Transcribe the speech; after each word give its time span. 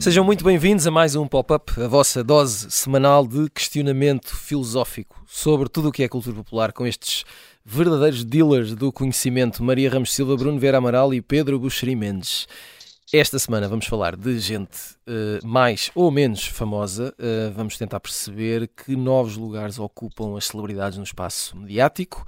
Sejam 0.00 0.24
muito 0.24 0.42
bem-vindos 0.42 0.86
a 0.86 0.90
mais 0.90 1.14
um 1.14 1.26
Pop-Up, 1.26 1.78
a 1.82 1.86
vossa 1.86 2.24
dose 2.24 2.70
semanal 2.70 3.26
de 3.26 3.50
questionamento 3.50 4.34
filosófico 4.34 5.22
sobre 5.26 5.68
tudo 5.68 5.90
o 5.90 5.92
que 5.92 6.02
é 6.02 6.08
cultura 6.08 6.36
popular, 6.36 6.72
com 6.72 6.86
estes 6.86 7.24
verdadeiros 7.62 8.24
dealers 8.24 8.74
do 8.74 8.90
conhecimento, 8.90 9.62
Maria 9.62 9.90
Ramos 9.90 10.14
Silva, 10.14 10.34
Bruno 10.34 10.58
Vera 10.58 10.78
Amaral 10.78 11.12
e 11.12 11.20
Pedro 11.20 11.58
Buxeri 11.58 11.94
Mendes. 11.94 12.46
Esta 13.10 13.38
semana 13.38 13.66
vamos 13.66 13.86
falar 13.86 14.14
de 14.14 14.38
gente 14.38 14.76
uh, 15.08 15.46
mais 15.46 15.90
ou 15.94 16.10
menos 16.10 16.44
famosa. 16.44 17.14
Uh, 17.18 17.50
vamos 17.54 17.78
tentar 17.78 18.00
perceber 18.00 18.68
que 18.68 18.94
novos 18.94 19.34
lugares 19.34 19.78
ocupam 19.78 20.36
as 20.36 20.44
celebridades 20.44 20.98
no 20.98 21.04
espaço 21.04 21.56
mediático, 21.56 22.26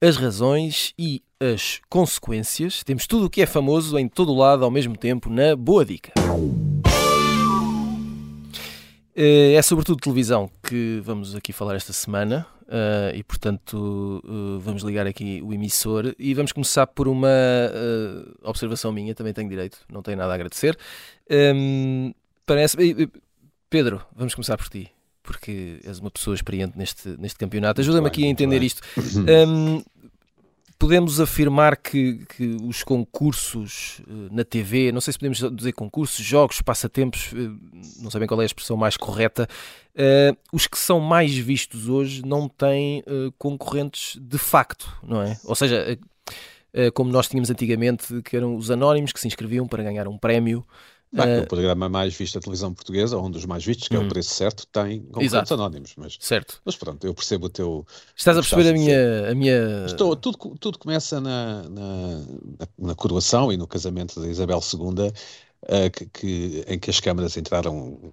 as 0.00 0.16
razões 0.16 0.94
e 0.98 1.22
as 1.38 1.82
consequências. 1.90 2.82
Temos 2.82 3.06
tudo 3.06 3.26
o 3.26 3.30
que 3.30 3.42
é 3.42 3.46
famoso 3.46 3.98
em 3.98 4.08
todo 4.08 4.32
o 4.32 4.38
lado 4.38 4.64
ao 4.64 4.70
mesmo 4.70 4.96
tempo 4.96 5.28
na 5.28 5.54
Boa 5.54 5.84
Dica. 5.84 6.14
Eh, 9.14 9.54
é 9.54 9.62
sobretudo 9.62 10.00
televisão 10.00 10.50
que 10.62 11.00
vamos 11.04 11.34
aqui 11.34 11.52
falar 11.52 11.76
esta 11.76 11.92
semana 11.92 12.46
uh, 12.62 13.14
e, 13.14 13.22
portanto, 13.22 14.22
uh, 14.24 14.58
vamos 14.60 14.82
ligar 14.82 15.06
aqui 15.06 15.42
o 15.44 15.52
emissor 15.52 16.14
e 16.18 16.32
vamos 16.32 16.52
começar 16.52 16.86
por 16.86 17.06
uma 17.06 17.28
uh, 17.28 18.34
observação 18.42 18.90
minha, 18.90 19.14
também 19.14 19.34
tenho 19.34 19.50
direito, 19.50 19.78
não 19.90 20.02
tenho 20.02 20.16
nada 20.16 20.32
a 20.32 20.34
agradecer. 20.34 20.78
Um, 21.30 21.34
ehm, 22.06 22.14
parece. 22.46 22.76
Pedro, 23.68 24.02
vamos 24.16 24.34
começar 24.34 24.56
por 24.56 24.68
ti, 24.68 24.90
porque 25.22 25.80
és 25.84 25.98
uma 25.98 26.10
pessoa 26.10 26.34
experiente 26.34 26.76
neste, 26.78 27.08
neste 27.18 27.38
campeonato. 27.38 27.80
Ajuda-me 27.82 28.06
aqui 28.06 28.24
a 28.24 28.28
entender 28.28 28.62
isto. 28.62 28.82
Um, 28.96 29.28
ehm, 29.28 29.82
podemos 30.82 31.20
afirmar 31.20 31.76
que, 31.76 32.26
que, 32.36 32.56
os 32.64 32.82
concursos 32.82 34.02
eh, 34.04 34.12
na 34.32 34.42
TV, 34.42 34.90
não 34.90 35.00
sei 35.00 35.12
se 35.12 35.18
podemos 35.20 35.38
dizer 35.54 35.70
concursos, 35.74 36.26
jogos, 36.26 36.60
passatempos, 36.60 37.32
eh, 37.32 38.02
não 38.02 38.10
sei 38.10 38.18
bem 38.18 38.26
qual 38.26 38.40
é 38.40 38.42
a 38.42 38.46
expressão 38.46 38.76
mais 38.76 38.96
correta, 38.96 39.48
uh, 39.94 40.36
os 40.52 40.66
que 40.66 40.76
são 40.76 40.98
mais 40.98 41.36
vistos 41.36 41.88
hoje 41.88 42.26
não 42.26 42.48
têm 42.48 42.98
uh, 43.06 43.30
concorrentes 43.38 44.18
de 44.20 44.38
facto, 44.38 44.92
não 45.04 45.22
é? 45.22 45.38
Ou 45.44 45.54
seja, 45.54 45.96
uh, 46.74 46.92
como 46.94 47.12
nós 47.12 47.28
tínhamos 47.28 47.48
antigamente, 47.48 48.20
que 48.22 48.36
eram 48.36 48.56
os 48.56 48.68
anónimos 48.68 49.12
que 49.12 49.20
se 49.20 49.28
inscreviam 49.28 49.68
para 49.68 49.84
ganhar 49.84 50.08
um 50.08 50.18
prémio 50.18 50.66
Bem, 51.12 51.40
uh, 51.40 51.42
o 51.42 51.46
programa 51.46 51.90
mais 51.90 52.14
visto 52.14 52.34
da 52.34 52.40
televisão 52.40 52.72
portuguesa, 52.72 53.18
um 53.18 53.30
dos 53.30 53.44
mais 53.44 53.62
vistos, 53.62 53.86
que 53.86 53.94
hum. 53.94 54.00
é 54.00 54.02
o 54.02 54.06
hum. 54.06 54.08
Preço 54.08 54.34
Certo, 54.34 54.66
tem 54.66 55.02
concorrentes 55.02 55.52
anónimos. 55.52 55.94
Mas, 55.96 56.16
certo. 56.18 56.60
mas 56.64 56.74
pronto, 56.74 57.06
eu 57.06 57.12
percebo 57.12 57.46
o 57.46 57.48
teu. 57.50 57.86
Estás 58.16 58.38
a 58.38 58.40
perceber 58.40 58.70
a 58.70 58.72
minha, 58.72 59.30
a 59.30 59.34
minha. 59.34 59.84
Estou, 59.84 60.16
tudo, 60.16 60.38
tudo 60.58 60.78
começa 60.78 61.20
na, 61.20 61.68
na, 61.68 62.24
na 62.78 62.94
coroação 62.94 63.52
e 63.52 63.58
no 63.58 63.66
casamento 63.66 64.20
de 64.22 64.28
Isabel 64.30 64.60
II, 64.60 65.08
uh, 65.08 65.90
que, 65.90 66.06
que, 66.06 66.64
em 66.66 66.78
que 66.78 66.88
as 66.88 66.98
câmaras 66.98 67.36
entraram 67.36 68.12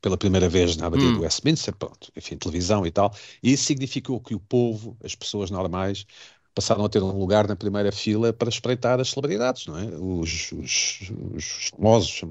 pela 0.00 0.16
primeira 0.16 0.48
vez 0.48 0.76
na 0.76 0.86
abadia 0.86 1.08
hum. 1.08 1.14
do 1.14 1.20
Westminster, 1.20 1.74
pronto, 1.76 2.10
enfim, 2.16 2.36
televisão 2.36 2.86
e 2.86 2.90
tal, 2.90 3.14
e 3.42 3.52
isso 3.52 3.64
significou 3.64 4.18
que 4.18 4.34
o 4.34 4.40
povo, 4.40 4.96
as 5.04 5.14
pessoas 5.14 5.50
normais, 5.50 6.06
passaram 6.54 6.84
a 6.84 6.88
ter 6.88 7.02
um 7.02 7.18
lugar 7.18 7.46
na 7.46 7.56
primeira 7.56 7.92
fila 7.92 8.32
para 8.32 8.48
espreitar 8.48 9.00
as 9.00 9.10
celebridades, 9.10 9.66
não 9.66 9.78
é? 9.78 9.84
Os, 9.84 10.52
os, 10.52 11.12
os 11.34 11.70
famosos, 11.70 12.22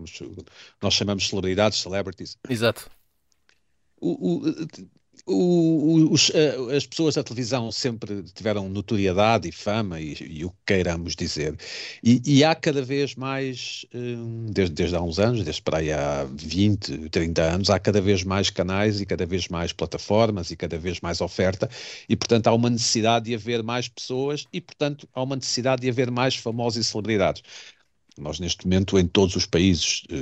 nós 0.82 0.94
chamamos 0.94 1.24
de 1.24 1.30
celebridades, 1.30 1.80
celebrities. 1.80 2.38
Exato. 2.50 2.90
O, 4.02 4.38
o, 4.38 4.44
o, 5.32 6.12
os, 6.12 6.32
eh, 6.34 6.76
as 6.76 6.86
pessoas 6.86 7.16
da 7.16 7.24
televisão 7.24 7.72
sempre 7.72 8.24
tiveram 8.34 8.68
notoriedade 8.70 9.48
e 9.48 9.52
fama 9.52 10.00
e, 10.00 10.16
e 10.22 10.46
o 10.46 10.50
que 10.50 10.58
queiramos 10.66 11.16
dizer. 11.16 11.56
E, 12.04 12.22
e 12.26 12.44
há 12.44 12.56
cada 12.56 12.82
vez 12.82 13.16
mais, 13.16 13.86
hum, 13.94 14.48
desde, 14.50 14.74
desde 14.74 14.96
há 14.96 15.02
uns 15.02 15.20
anos, 15.20 15.44
desde 15.44 15.62
para 15.62 15.78
aí 15.80 15.92
há 15.92 16.26
20, 16.32 17.10
30 17.10 17.42
anos, 17.42 17.70
há 17.70 17.80
cada 17.80 18.02
vez 18.02 18.24
mais 18.24 18.50
canais 18.50 19.02
e 19.02 19.06
cada 19.06 19.26
vez 19.26 19.48
mais 19.48 19.72
plataformas 19.72 20.52
e 20.52 20.56
cada 20.56 20.78
vez 20.78 21.00
mais 21.02 21.22
oferta 21.22 21.70
e, 22.08 22.16
portanto, 22.16 22.48
há 22.48 22.54
uma 22.54 22.70
necessidade 22.70 23.26
de 23.26 23.36
haver 23.36 23.64
mais 23.64 23.88
pessoas 23.88 24.46
e, 24.52 24.60
portanto, 24.60 25.08
há 25.14 25.22
uma 25.22 25.36
necessidade 25.36 25.82
de 25.82 25.90
haver 25.90 26.10
mais 26.12 26.36
famosos 26.36 26.86
e 26.86 26.90
celebridades. 26.90 27.44
Nós, 28.18 28.40
neste 28.40 28.66
momento, 28.66 29.00
em 29.00 29.08
todos 29.08 29.36
os 29.36 29.46
países 29.46 30.04
eh, 30.12 30.16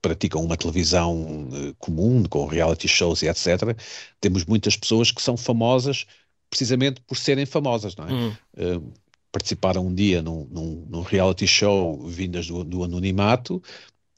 praticam 0.00 0.44
uma 0.44 0.56
televisão 0.56 1.48
uh, 1.48 1.74
comum, 1.78 2.24
com 2.24 2.46
reality 2.46 2.88
shows 2.88 3.22
e 3.22 3.28
etc., 3.28 3.76
temos 4.20 4.44
muitas 4.44 4.76
pessoas 4.76 5.10
que 5.10 5.22
são 5.22 5.36
famosas 5.36 6.06
precisamente 6.48 7.00
por 7.02 7.16
serem 7.16 7.46
famosas, 7.46 7.94
não 7.96 8.08
é? 8.08 8.12
Uhum. 8.12 8.36
Uh, 8.56 8.92
participaram 9.30 9.86
um 9.86 9.94
dia 9.94 10.20
num, 10.20 10.46
num, 10.50 10.86
num 10.88 11.02
reality 11.02 11.46
show 11.46 12.04
vindas 12.06 12.48
do, 12.48 12.64
do 12.64 12.82
anonimato 12.82 13.62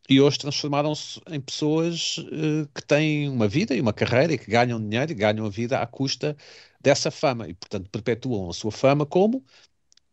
e 0.08 0.20
hoje 0.20 0.38
transformaram-se 0.38 1.20
em 1.30 1.40
pessoas 1.40 2.18
uh, 2.18 2.68
que 2.74 2.82
têm 2.82 3.28
uma 3.28 3.46
vida 3.46 3.74
e 3.74 3.80
uma 3.80 3.92
carreira 3.92 4.32
e 4.32 4.38
que 4.38 4.50
ganham 4.50 4.80
dinheiro 4.80 5.12
e 5.12 5.14
ganham 5.14 5.44
a 5.44 5.50
vida 5.50 5.78
à 5.78 5.86
custa 5.86 6.36
dessa 6.80 7.10
fama 7.10 7.48
e, 7.48 7.54
portanto, 7.54 7.88
perpetuam 7.90 8.50
a 8.50 8.54
sua 8.54 8.72
fama 8.72 9.04
como 9.04 9.44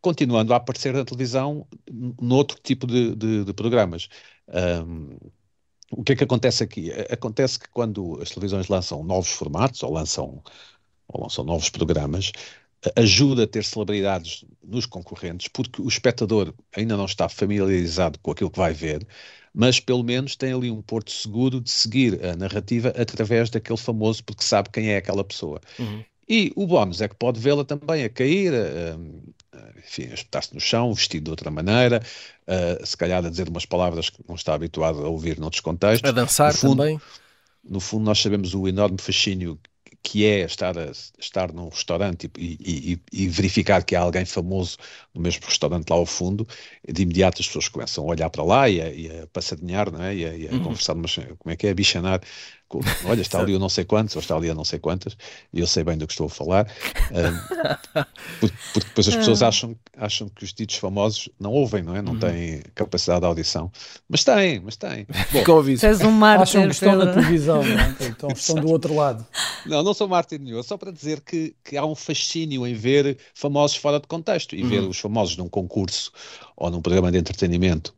continuando 0.00 0.52
a 0.54 0.56
aparecer 0.56 0.94
na 0.94 1.04
televisão 1.04 1.66
noutro 2.20 2.58
tipo 2.62 2.86
de, 2.86 3.14
de, 3.14 3.44
de 3.44 3.52
programas. 3.52 4.08
Um, 4.48 5.16
o 5.90 6.02
que 6.04 6.12
é 6.12 6.16
que 6.16 6.24
acontece 6.24 6.62
aqui? 6.62 6.92
Acontece 7.10 7.58
que 7.58 7.68
quando 7.68 8.20
as 8.22 8.30
televisões 8.30 8.68
lançam 8.68 9.02
novos 9.02 9.30
formatos 9.30 9.82
ou 9.82 9.92
lançam, 9.92 10.42
ou 11.08 11.22
lançam 11.22 11.44
novos 11.44 11.68
programas, 11.68 12.32
ajuda 12.96 13.44
a 13.44 13.46
ter 13.46 13.64
celebridades 13.64 14.44
nos 14.62 14.86
concorrentes, 14.86 15.48
porque 15.48 15.82
o 15.82 15.88
espectador 15.88 16.54
ainda 16.74 16.96
não 16.96 17.04
está 17.04 17.28
familiarizado 17.28 18.18
com 18.20 18.30
aquilo 18.30 18.50
que 18.50 18.58
vai 18.58 18.72
ver, 18.72 19.06
mas 19.52 19.80
pelo 19.80 20.02
menos 20.02 20.36
tem 20.36 20.52
ali 20.52 20.70
um 20.70 20.80
porto 20.80 21.10
seguro 21.10 21.60
de 21.60 21.70
seguir 21.70 22.24
a 22.24 22.36
narrativa 22.36 22.90
através 22.96 23.50
daquele 23.50 23.76
famoso, 23.76 24.24
porque 24.24 24.44
sabe 24.44 24.70
quem 24.70 24.90
é 24.90 24.96
aquela 24.96 25.24
pessoa. 25.24 25.60
Uhum. 25.78 26.04
E 26.28 26.52
o 26.54 26.66
bónus 26.66 27.00
é 27.00 27.08
que 27.08 27.16
pode 27.16 27.40
vê-la 27.40 27.64
também 27.64 28.04
a 28.04 28.08
cair, 28.08 28.54
a, 28.54 28.96
enfim, 29.78 30.08
a 30.10 30.14
espetar-se 30.14 30.54
no 30.54 30.60
chão, 30.60 30.92
vestido 30.92 31.24
de 31.24 31.30
outra 31.30 31.50
maneira, 31.50 32.02
a, 32.46 32.84
se 32.84 32.96
calhar 32.96 33.24
a 33.24 33.30
dizer 33.30 33.48
umas 33.48 33.66
palavras 33.66 34.10
que 34.10 34.22
não 34.28 34.34
está 34.34 34.54
habituado 34.54 35.04
a 35.04 35.08
ouvir 35.08 35.38
noutros 35.38 35.60
contextos. 35.60 36.08
A 36.08 36.12
dançar 36.12 36.54
fundo, 36.54 36.76
também. 36.76 37.00
No 37.62 37.80
fundo, 37.80 38.04
nós 38.04 38.20
sabemos 38.20 38.54
o 38.54 38.66
enorme 38.66 38.98
fascínio 38.98 39.58
que 40.02 40.24
é 40.24 40.40
estar, 40.44 40.78
a, 40.78 40.90
estar 41.18 41.52
num 41.52 41.68
restaurante 41.68 42.30
e, 42.38 43.00
e, 43.12 43.24
e, 43.24 43.28
verificar 43.28 43.84
que 43.84 43.94
há 43.94 44.00
alguém 44.00 44.24
famoso 44.24 44.78
no 45.14 45.20
mesmo 45.20 45.44
restaurante 45.44 45.90
lá 45.90 45.96
ao 45.96 46.06
fundo, 46.06 46.46
de 46.88 47.02
imediato 47.02 47.40
as 47.40 47.46
pessoas 47.46 47.68
começam 47.68 48.04
a 48.04 48.06
olhar 48.06 48.30
para 48.30 48.42
lá 48.42 48.68
e 48.68 48.80
a, 48.80 48.90
e 48.90 49.20
a 49.20 49.26
passadinhar, 49.26 49.90
não 49.92 50.02
é? 50.02 50.14
e 50.14 50.24
a, 50.24 50.36
e 50.36 50.48
a 50.48 50.52
uhum. 50.52 50.62
conversar, 50.62 50.94
mas 50.94 51.14
como 51.38 51.52
é 51.52 51.56
que 51.56 51.66
é, 51.66 51.70
a 51.70 51.74
bichanar 51.74 52.20
olha, 53.04 53.20
está 53.20 53.40
ali 53.40 53.54
o 53.54 53.58
não 53.58 53.68
sei 53.68 53.84
quantos, 53.84 54.14
ou 54.14 54.20
está 54.20 54.36
ali 54.36 54.48
a 54.48 54.54
não 54.54 54.64
sei 54.64 54.78
quantas, 54.78 55.16
e 55.52 55.60
eu 55.60 55.66
sei 55.66 55.82
bem 55.82 55.98
do 55.98 56.06
que 56.06 56.12
estou 56.12 56.26
a 56.26 56.30
falar, 56.30 56.66
um, 57.10 58.04
porque, 58.40 58.86
depois 58.86 59.08
as 59.08 59.16
pessoas 59.16 59.42
ah. 59.42 59.48
acham, 59.48 59.76
acham 59.96 60.28
que 60.28 60.44
os 60.44 60.52
ditos 60.52 60.76
famosos 60.76 61.28
não 61.38 61.52
ouvem, 61.52 61.82
não 61.82 61.96
é? 61.96 62.02
Não 62.02 62.12
uhum. 62.12 62.20
têm 62.20 62.62
capacidade 62.74 63.20
de 63.20 63.26
audição. 63.26 63.70
Mas 64.08 64.22
têm, 64.22 64.60
mas 64.60 64.76
têm. 64.76 65.06
Bom, 65.32 65.64
És 65.82 66.00
um 66.00 66.10
mártir, 66.10 66.42
acham 66.42 66.64
que 66.64 66.74
estão 66.74 66.96
na 66.96 67.12
televisão, 67.12 67.62
não 67.62 67.78
é? 67.78 67.96
então 68.06 68.30
estão 68.30 68.56
do 68.56 68.68
outro 68.68 68.94
lado. 68.94 69.26
Não, 69.66 69.82
não 69.82 69.92
sou 69.92 70.08
mártir 70.08 70.40
nenhum, 70.40 70.62
só 70.62 70.76
para 70.76 70.92
dizer 70.92 71.20
que, 71.20 71.54
que 71.64 71.76
há 71.76 71.84
um 71.84 71.94
fascínio 71.94 72.66
em 72.66 72.74
ver 72.74 73.18
famosos 73.34 73.76
fora 73.76 73.98
de 73.98 74.06
contexto, 74.06 74.54
e 74.54 74.62
uhum. 74.62 74.68
ver 74.68 74.80
os 74.80 74.98
famosos 74.98 75.36
num 75.36 75.48
concurso 75.48 76.12
ou 76.56 76.70
num 76.70 76.80
programa 76.80 77.10
de 77.10 77.18
entretenimento, 77.18 77.94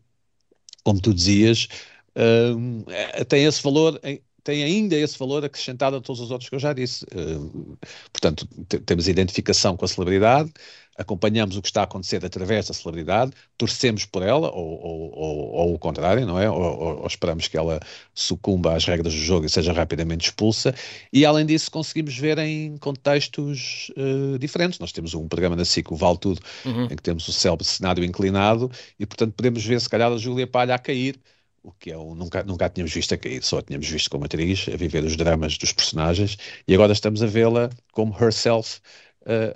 como 0.85 1.01
tu 1.01 1.13
dizias, 1.13 1.69
um, 2.17 2.85
é, 2.89 3.25
tem 3.25 3.45
esse 3.45 3.63
valor 3.63 3.99
em, 4.03 4.21
tem 4.45 4.63
ainda 4.65 4.97
esse 4.97 5.19
valor 5.19 5.45
acrescentado 5.45 5.97
a 5.97 6.01
todos 6.01 6.21
os 6.21 6.31
outros 6.31 6.49
que 6.49 6.55
eu 6.55 6.61
já 6.61 6.73
disse. 6.73 7.05
Uh, 7.05 7.77
portanto, 8.13 8.47
temos 8.85 9.09
identificação 9.09 9.77
com 9.77 9.85
a 9.85 9.89
celebridade, 9.89 10.53
acompanhamos 10.97 11.57
o 11.57 11.63
que 11.63 11.69
está 11.69 11.83
a 11.83 11.85
acontecer 11.85 12.25
através 12.25 12.69
da 12.69 12.75
celebridade, 12.75 13.33
torcemos 13.57 14.05
por 14.05 14.23
ela, 14.23 14.51
ou, 14.51 14.81
ou, 14.81 15.13
ou, 15.15 15.53
ou 15.53 15.75
o 15.75 15.79
contrário, 15.79 16.27
não 16.27 16.39
é? 16.39 16.51
Ou, 16.51 17.07
esperamos 17.07 17.49
que 17.49 17.57
ela 17.57 17.81
sucumba 18.15 18.75
às 18.75 18.85
regras 18.85 19.15
do 19.15 19.21
jogo 19.21 19.47
e 19.47 19.49
seja 19.49 19.73
rapidamente 19.73 20.27
expulsa, 20.27 20.75
e 21.13 21.25
além 21.25 21.47
disso 21.47 21.71
conseguimos 21.71 22.17
ver 22.17 22.39
em 22.39 22.77
contextos 22.79 23.91
uh, 23.97 24.39
diferentes. 24.39 24.79
Nós 24.79 24.93
temos 24.93 25.15
um 25.15 25.29
programa 25.29 25.57
na 25.57 25.65
SIC, 25.65 25.91
o 25.93 25.97
Vale 25.97 26.19
Tudo, 26.19 26.41
uhum. 26.65 26.85
em 26.85 26.97
que 26.97 27.03
temos 27.03 27.27
o 27.29 27.33
célebre 27.33 27.65
cenário 27.65 28.05
inclinado, 28.05 28.71
e 28.99 29.07
portanto 29.07 29.33
podemos 29.35 29.65
ver 29.65 29.81
se 29.81 29.89
calhar 29.89 30.13
a 30.13 30.17
Júlia 30.19 30.47
Palha 30.47 30.75
a 30.75 30.79
cair, 30.79 31.19
o 31.63 31.73
que 31.73 31.93
é 31.93 31.99
um, 31.99 32.15
nunca, 32.15 32.43
nunca 32.43 32.67
a 32.67 32.69
tínhamos 32.69 32.93
visto 32.93 33.15
aqui, 33.15 33.41
só 33.43 33.59
a 33.59 33.63
tínhamos 33.63 33.89
visto 33.89 34.11
como 34.11 34.25
atriz, 34.25 34.67
a 34.73 34.77
viver 34.77 35.05
os 35.05 35.17
dramas 35.17 35.57
dos 35.59 35.73
personagens, 35.73 36.37
e 36.67 36.75
agora 36.75 36.93
estamos 36.93 37.23
a 37.23 37.27
vê-la 37.27 37.71
como 37.93 38.17
herself, 38.21 38.81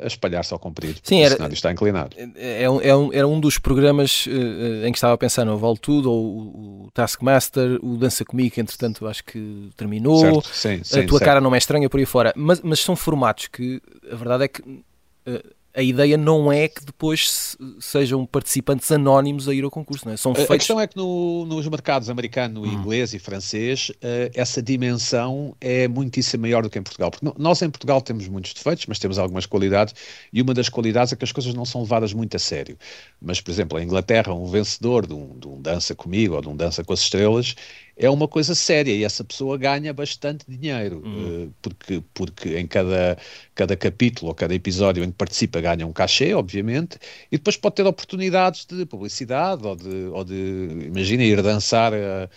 a 0.01 0.07
espalhar-se 0.07 0.53
ao 0.53 0.59
comprido. 0.59 1.01
Sim, 1.03 1.21
era, 1.23 1.35
o 1.35 1.37
cenário 1.37 1.55
está 1.55 1.73
inclinado. 1.73 2.17
É, 2.37 2.63
é, 2.63 2.71
um, 2.71 2.81
é 2.81 2.97
um, 2.97 3.13
era 3.13 3.27
um 3.27 3.41
dos 3.41 3.59
programas 3.59 4.27
uh, 4.27 4.87
em 4.87 4.93
que 4.93 4.99
estava 4.99 5.15
a 5.15 5.19
pensar 5.19 5.45
no 5.45 5.59
Vale 5.59 5.79
Tudo, 5.79 6.11
ou 6.11 6.85
o, 6.85 6.91
Taskmaster, 6.95 7.79
o 7.83 7.97
Dança 7.97 8.25
Comigo, 8.25 8.55
entretanto 8.59 9.07
acho 9.07 9.25
que 9.25 9.71
terminou. 9.77 10.21
Certo, 10.21 10.49
sim, 10.55 10.85
sim, 10.85 11.01
a 11.01 11.07
tua 11.07 11.19
certo. 11.19 11.25
cara 11.25 11.41
não 11.41 11.55
é 11.55 11.59
estranha 11.59 11.89
por 11.89 11.99
aí 11.99 12.07
fora. 12.07 12.33
Mas, 12.37 12.61
mas 12.61 12.81
são 12.81 12.95
formatos 12.95 13.49
que 13.49 13.81
a 14.11 14.15
verdade 14.15 14.45
é 14.45 14.49
que 14.49 14.63
uh, 14.63 15.57
a 15.77 15.83
ideia 15.83 16.17
não 16.17 16.51
é 16.51 16.69
que 16.69 16.83
depois 16.83 17.55
sejam 17.79 18.25
participantes 18.25 18.91
anónimos 18.91 19.47
a 19.47 19.53
ir 19.53 19.63
ao 19.63 19.71
concurso, 19.71 20.07
não 20.07 20.15
é? 20.15 20.17
São 20.17 20.35
feitos... 20.35 20.55
A 20.55 20.57
questão 20.57 20.81
é 20.81 20.87
que 20.87 20.97
no, 20.97 21.45
nos 21.45 21.69
mercados 21.69 22.09
americano, 22.09 22.63
hum. 22.63 22.67
inglês 22.67 23.13
e 23.13 23.19
francês, 23.19 23.91
uh, 23.91 24.33
essa 24.35 24.63
dimensão 24.63 25.55
é 25.61 25.87
muitíssimo 25.87 26.43
maior 26.43 26.63
do 26.63 26.71
que 26.71 26.79
em 26.79 26.83
Portugal. 26.83 27.11
Porque 27.11 27.31
nós 27.37 27.61
em 27.61 27.69
Portugal 27.69 28.01
temos 28.01 28.27
muitos 28.27 28.55
defeitos, 28.55 28.87
mas 28.87 28.99
temos 28.99 29.19
algumas 29.19 29.45
qualidades, 29.45 29.95
e 30.33 30.41
uma 30.41 30.55
das 30.55 30.71
qualidades 30.71 31.13
é 31.13 31.17
que 31.17 31.25
as 31.25 31.33
coisas 31.33 31.53
não 31.53 31.67
são 31.67 31.83
levadas 31.83 32.15
muito 32.15 32.35
a 32.35 32.41
sério. 32.41 32.79
Mas, 33.21 33.43
por 33.43 33.51
exemplo, 33.51 33.79
em 33.79 33.85
Inglaterra, 33.85 34.33
um 34.33 34.47
vencedor 34.47 35.07
de 35.07 35.13
um, 35.13 35.39
de 35.39 35.47
um 35.47 35.61
Dança 35.61 35.95
Comigo 35.95 36.37
ou 36.37 36.41
de 36.41 36.49
um 36.49 36.57
Dança 36.57 36.83
com 36.83 36.95
as 36.95 37.01
Estrelas 37.01 37.55
é 37.97 38.11
uma 38.11 38.29
coisa 38.29 38.55
séria 38.55 38.93
e 38.93 39.05
essa 39.05 39.25
pessoa 39.25 39.57
ganha 39.57 39.93
bastante 39.93 40.45
dinheiro, 40.47 41.03
uhum. 41.05 41.51
porque, 41.63 42.03
porque 42.13 42.59
em 42.59 42.67
cada, 42.67 43.17
cada 43.55 43.75
capítulo 43.75 44.29
ou 44.29 44.35
cada 44.35 44.55
episódio 44.55 45.03
em 45.03 45.11
que 45.11 45.17
participa 45.17 45.61
ganha 45.61 45.87
um 45.87 45.93
cachê, 45.93 46.35
obviamente, 46.35 46.99
e 47.33 47.39
depois 47.39 47.57
pode 47.57 47.77
ter 47.77 47.87
oportunidades 47.87 48.67
de 48.67 48.85
publicidade 48.85 49.67
ou 49.67 49.75
de, 49.75 50.07
ou 50.13 50.25
de 50.25 50.69
imagina, 50.87 51.25
ir 51.25 51.41
dançar. 51.43 51.95
A, 51.95 52.29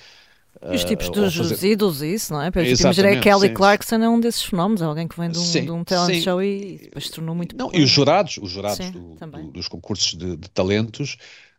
e 0.72 0.76
os 0.76 0.84
tipos 0.84 1.10
dos 1.10 1.36
fazer... 1.36 1.72
ídolos 1.72 2.02
isso, 2.02 2.34
não 2.34 2.42
é? 2.42 2.52
Porque 2.52 2.74
imagina 2.74 3.12
a 3.12 3.20
Kelly 3.20 3.48
sim. 3.48 3.54
Clarkson 3.54 3.96
é 3.96 4.10
um 4.10 4.20
desses 4.20 4.44
fenómenos, 4.44 4.82
é 4.82 4.86
alguém 4.86 5.08
que 5.08 5.18
vem 5.18 5.30
de 5.30 5.38
um, 5.38 5.42
sim, 5.42 5.64
de 5.64 5.72
um 5.72 5.84
talent 5.84 6.22
show 6.22 6.42
e 6.42 6.80
depois 6.84 7.06
se 7.06 7.12
tornou 7.12 7.34
muito 7.34 7.56
Não, 7.56 7.70
e 7.74 7.82
os 7.82 7.90
jurados, 7.90 8.38
os 8.42 8.52
jurados 8.52 8.86
sim, 8.86 8.92
do, 8.92 9.16
do, 9.16 9.52
dos 9.52 9.68
concursos 9.68 10.18
de, 10.18 10.36
de, 10.36 10.50
talentos 10.50 11.18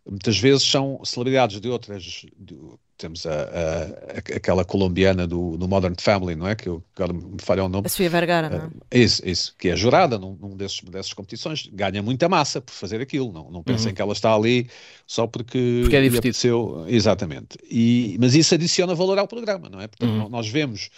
muitas 0.09 0.39
vezes 0.39 0.63
são 0.63 1.01
celebridades 1.05 1.61
de 1.61 1.69
outras 1.69 2.25
de, 2.39 2.57
temos 3.01 3.25
a, 3.25 3.33
a, 3.33 4.19
aquela 4.37 4.65
colombiana 4.65 5.27
do, 5.27 5.57
do, 5.57 5.67
Modern 5.67 5.95
Family, 5.99 6.37
não 6.37 6.47
é? 6.47 6.55
Que 6.55 6.69
eu 6.69 6.85
agora 6.95 7.13
me 7.13 7.37
falha 7.41 7.65
o 7.65 7.69
nome. 7.69 7.87
A 7.87 7.89
Sofia 7.89 8.11
Vergara, 8.11 8.51
não 8.51 8.59
é? 8.59 8.99
Isso, 8.99 9.27
isso, 9.27 9.55
que 9.59 9.71
é 9.71 9.77
jurada 9.77 10.19
num, 10.19 10.37
num 10.39 10.57
desses, 10.57 10.81
dessas 10.83 11.13
competições, 11.15 11.69
ganha 11.73 12.03
muita 12.03 12.29
massa 12.29 12.61
por 12.61 12.73
fazer 12.73 13.01
aquilo, 13.01 13.33
não, 13.33 13.51
não 13.51 13.63
pensem 13.63 13.89
uhum. 13.89 13.95
que 13.95 14.03
ela 14.03 14.13
está 14.13 14.35
ali 14.35 14.69
só 15.07 15.27
porque, 15.27 15.81
porque 15.83 15.97
é 15.97 16.03
divertido. 16.03 16.85
Exatamente. 16.87 17.59
E, 17.71 18.17
mas 18.21 18.35
isso 18.35 18.55
adiciona 18.55 18.95
valor 18.95 19.19
ao 19.19 19.27
programa, 19.27 19.71
não 19.71 19.81
é? 19.81 19.89
Portanto, 19.89 20.11
uhum. 20.11 20.29
nós 20.29 20.47
vemos. 20.49 20.91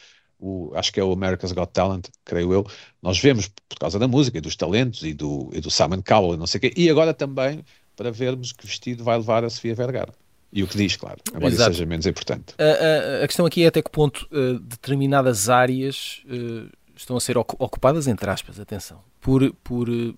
O, 0.44 0.72
acho 0.74 0.92
que 0.92 0.98
é 0.98 1.04
o 1.04 1.12
America's 1.12 1.52
Got 1.52 1.68
Talent, 1.72 2.08
creio 2.24 2.52
eu, 2.52 2.66
nós 3.00 3.16
vemos 3.16 3.48
por 3.68 3.78
causa 3.78 3.96
da 3.96 4.08
música 4.08 4.38
e 4.38 4.40
dos 4.40 4.56
talentos 4.56 5.04
e 5.04 5.14
do, 5.14 5.48
e 5.52 5.60
do 5.60 5.70
Simon 5.70 6.02
Cowell 6.02 6.34
e 6.34 6.36
não 6.36 6.48
sei 6.48 6.58
o 6.58 6.60
quê, 6.62 6.72
e 6.76 6.90
agora 6.90 7.14
também 7.14 7.64
para 7.96 8.10
vermos 8.10 8.52
que 8.52 8.66
vestido 8.66 9.04
vai 9.04 9.16
levar 9.16 9.44
a 9.44 9.50
Sofia 9.50 9.74
Vergara. 9.74 10.12
E 10.52 10.62
o 10.62 10.68
que 10.68 10.76
diz, 10.76 10.96
claro, 10.96 11.18
embora 11.34 11.48
isso 11.48 11.64
seja 11.64 11.86
menos 11.86 12.06
importante. 12.06 12.54
A, 12.58 13.20
a, 13.20 13.24
a, 13.24 13.26
questão 13.26 13.46
aqui 13.46 13.64
é 13.64 13.68
até 13.68 13.80
que 13.80 13.90
ponto 13.90 14.28
uh, 14.30 14.58
determinadas 14.58 15.48
áreas 15.48 16.22
uh, 16.26 16.70
estão 16.94 17.16
a 17.16 17.20
ser 17.20 17.38
ocupadas, 17.38 18.06
entre 18.06 18.28
aspas, 18.28 18.60
atenção, 18.60 19.00
por, 19.18 19.50
por 19.64 19.88
uh, 19.88 20.14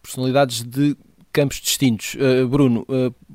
personalidades 0.00 0.62
de 0.62 0.96
campos 1.30 1.60
distintos. 1.60 2.16
Bruno. 2.48 2.86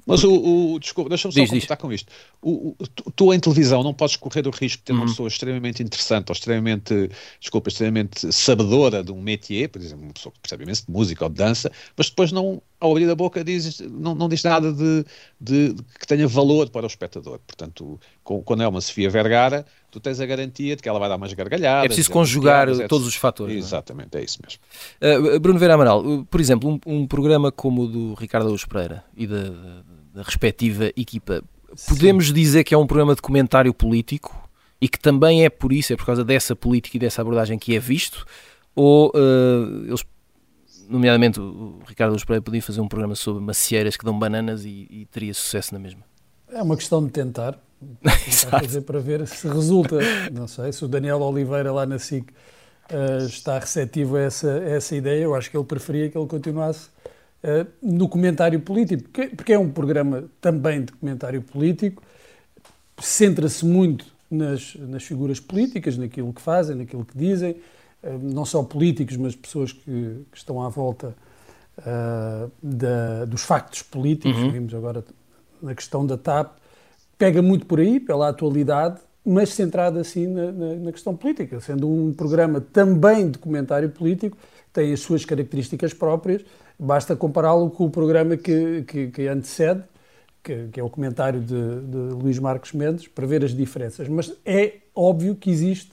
Mas 0.07 0.23
o, 0.23 0.73
o 0.73 0.79
desculpa, 0.79 1.09
deixa-me 1.09 1.33
só 1.33 1.41
completar 1.41 1.77
com 1.77 1.91
isto. 1.91 2.09
O, 2.41 2.75
o, 2.79 3.11
tu, 3.15 3.33
em 3.33 3.39
televisão 3.39 3.83
não 3.83 3.93
podes 3.93 4.15
correr 4.15 4.47
o 4.47 4.51
risco 4.51 4.77
de 4.77 4.83
ter 4.83 4.93
uhum. 4.93 4.99
uma 4.99 5.07
pessoa 5.07 5.27
extremamente 5.27 5.83
interessante 5.83 6.29
ou 6.29 6.33
extremamente, 6.33 7.09
desculpa, 7.39 7.69
extremamente 7.69 8.31
sabedora 8.31 9.03
de 9.03 9.11
um 9.11 9.21
métier, 9.21 9.67
por 9.67 9.81
exemplo, 9.81 10.05
uma 10.05 10.13
pessoa 10.13 10.31
que 10.31 10.39
percebe 10.39 10.63
imenso 10.63 10.85
de 10.85 10.91
música 10.91 11.25
ou 11.25 11.29
de 11.29 11.35
dança, 11.35 11.71
mas 11.97 12.09
depois 12.09 12.31
não, 12.31 12.61
ao 12.79 12.91
abrir 12.91 13.09
a 13.09 13.15
boca, 13.15 13.43
diz, 13.43 13.81
não, 13.81 14.15
não 14.15 14.29
diz 14.29 14.41
nada 14.43 14.71
de, 14.71 15.05
de, 15.39 15.73
de, 15.73 15.83
que 15.99 16.07
tenha 16.07 16.27
valor 16.27 16.69
para 16.69 16.83
o 16.83 16.87
espectador. 16.87 17.39
Portanto, 17.45 17.99
com, 18.23 18.41
quando 18.41 18.63
é 18.63 18.67
uma 18.67 18.79
Sofia 18.79 19.09
Vergara, 19.09 19.65
tu 19.91 19.99
tens 19.99 20.19
a 20.19 20.25
garantia 20.25 20.75
de 20.75 20.81
que 20.81 20.87
ela 20.87 20.99
vai 20.99 21.09
dar 21.09 21.17
mais 21.17 21.33
gargalhadas. 21.33 21.85
É 21.85 21.87
preciso 21.87 22.11
conjugar 22.11 22.67
piadas, 22.67 22.87
todos 22.87 23.07
os 23.07 23.15
fatores. 23.15 23.55
É? 23.55 23.59
Exatamente, 23.59 24.17
é? 24.17 24.21
é? 24.21 24.23
isso 24.23 24.39
mesmo. 24.43 24.61
Uh, 25.35 25.39
Bruno 25.39 25.59
Vera 25.59 25.73
Amaral, 25.73 26.05
uh, 26.05 26.25
por 26.25 26.39
exemplo, 26.39 26.69
um, 26.69 26.99
um, 27.01 27.07
programa 27.07 27.51
como 27.51 27.83
o 27.83 27.87
do 27.87 28.13
Ricardo 28.13 28.49
Luz 28.49 28.65
Pereira 28.65 29.03
e 29.15 29.27
da, 29.27 29.49
da 30.13 30.21
respectiva 30.23 30.85
equipa, 30.95 31.43
Sim. 31.75 31.93
podemos 31.93 32.33
dizer 32.33 32.63
que 32.63 32.73
é 32.73 32.77
um 32.77 32.87
programa 32.87 33.15
de 33.15 33.21
comentário 33.21 33.73
político 33.73 34.49
e 34.81 34.87
que 34.87 34.99
também 34.99 35.43
é 35.45 35.49
por 35.49 35.73
isso, 35.73 35.93
é 35.93 35.95
por 35.95 36.05
causa 36.05 36.23
dessa 36.23 36.55
política 36.55 36.97
e 36.97 36.99
dessa 36.99 37.21
abordagem 37.21 37.59
que 37.59 37.75
é 37.75 37.79
visto, 37.79 38.25
ou 38.75 39.11
uh, 39.15 39.85
eles 39.85 40.03
nomeadamente 40.89 41.39
o 41.39 41.79
Ricardo 41.85 42.13
Luz 42.13 42.23
Pereira 42.23 42.41
podia 42.41 42.61
fazer 42.61 42.81
um 42.81 42.87
programa 42.87 43.13
sobre 43.13 43.43
macieiras 43.43 43.95
que 43.95 44.03
dão 44.03 44.17
bananas 44.17 44.65
e, 44.65 44.87
e 44.89 45.07
teria 45.11 45.33
sucesso 45.33 45.73
na 45.73 45.79
mesma. 45.79 46.01
É 46.51 46.61
uma 46.63 46.75
questão 46.75 47.05
de 47.05 47.11
tentar, 47.11 47.59
tentar 48.01 48.61
fazer 48.61 48.81
para 48.81 48.99
ver 48.99 49.27
se 49.27 49.47
resulta. 49.47 49.97
Não 50.31 50.47
sei 50.47 50.71
se 50.71 50.83
o 50.83 50.87
Daniel 50.87 51.21
Oliveira 51.21 51.71
lá 51.71 51.85
na 51.85 51.99
SIC 51.99 52.31
uh, 52.31 53.25
está 53.25 53.59
receptivo 53.59 54.15
a 54.15 54.21
essa, 54.21 54.51
a 54.51 54.69
essa 54.69 54.95
ideia. 54.95 55.23
Eu 55.23 55.35
acho 55.35 55.51
que 55.51 55.57
ele 55.57 55.65
preferia 55.65 56.09
que 56.09 56.17
ele 56.17 56.27
continuasse 56.27 56.89
uh, 57.43 57.67
no 57.81 58.07
comentário 58.07 58.59
político, 58.59 59.03
porque, 59.03 59.27
porque, 59.35 59.53
é 59.53 59.59
um 59.59 59.69
programa 59.69 60.25
também 60.41 60.83
de 60.83 60.91
comentário 60.93 61.41
político, 61.41 62.03
centra-se 62.99 63.65
muito 63.65 64.05
nas, 64.29 64.75
nas 64.75 65.03
figuras 65.03 65.39
políticas, 65.39 65.97
naquilo 65.97 66.33
que 66.33 66.41
fazem, 66.41 66.75
naquilo 66.75 67.05
que 67.05 67.17
dizem. 67.17 67.55
Eh, 68.01 68.17
não 68.21 68.45
só 68.45 68.63
políticos, 68.63 69.17
mas 69.17 69.35
pessoas 69.35 69.71
que, 69.73 69.81
que 70.31 70.37
estão 70.37 70.61
à 70.61 70.69
volta 70.69 71.15
uh, 71.79 72.51
da, 72.61 73.25
dos 73.25 73.43
factos 73.43 73.81
políticos, 73.81 74.37
uhum. 74.41 74.51
vimos 74.51 74.73
agora 74.73 75.03
na 75.61 75.75
questão 75.75 76.05
da 76.05 76.17
TAP, 76.17 76.57
pega 77.17 77.41
muito 77.41 77.65
por 77.65 77.79
aí, 77.79 77.99
pela 77.99 78.29
atualidade, 78.29 79.01
mas 79.25 79.49
centrado 79.49 79.99
assim 79.99 80.27
na, 80.27 80.51
na, 80.51 80.75
na, 80.75 80.91
questão 80.93 81.15
política, 81.15 81.59
sendo 81.59 81.89
um 81.89 82.13
programa 82.13 82.61
também 82.61 83.29
de 83.29 83.37
comentário 83.37 83.89
político, 83.89 84.37
tem 84.71 84.93
as 84.93 85.01
suas 85.01 85.25
características 85.25 85.93
próprias, 85.93 86.43
basta 86.79 87.15
compará-lo 87.15 87.69
com 87.69 87.85
o 87.85 87.89
programa 87.89 88.37
que, 88.37 88.83
que, 88.83 89.07
que 89.07 89.27
antecede, 89.27 89.83
que, 90.41 90.69
que, 90.71 90.79
é 90.79 90.83
o 90.83 90.89
comentário 90.89 91.41
de, 91.41 91.81
de 91.81 91.97
Luís 92.15 92.39
Marcos 92.39 92.71
Mendes, 92.71 93.07
para 93.07 93.27
ver 93.27 93.43
as 93.43 93.53
diferenças. 93.53 94.07
Mas 94.07 94.33
é 94.45 94.77
óbvio 94.95 95.35
que 95.35 95.49
existe 95.51 95.91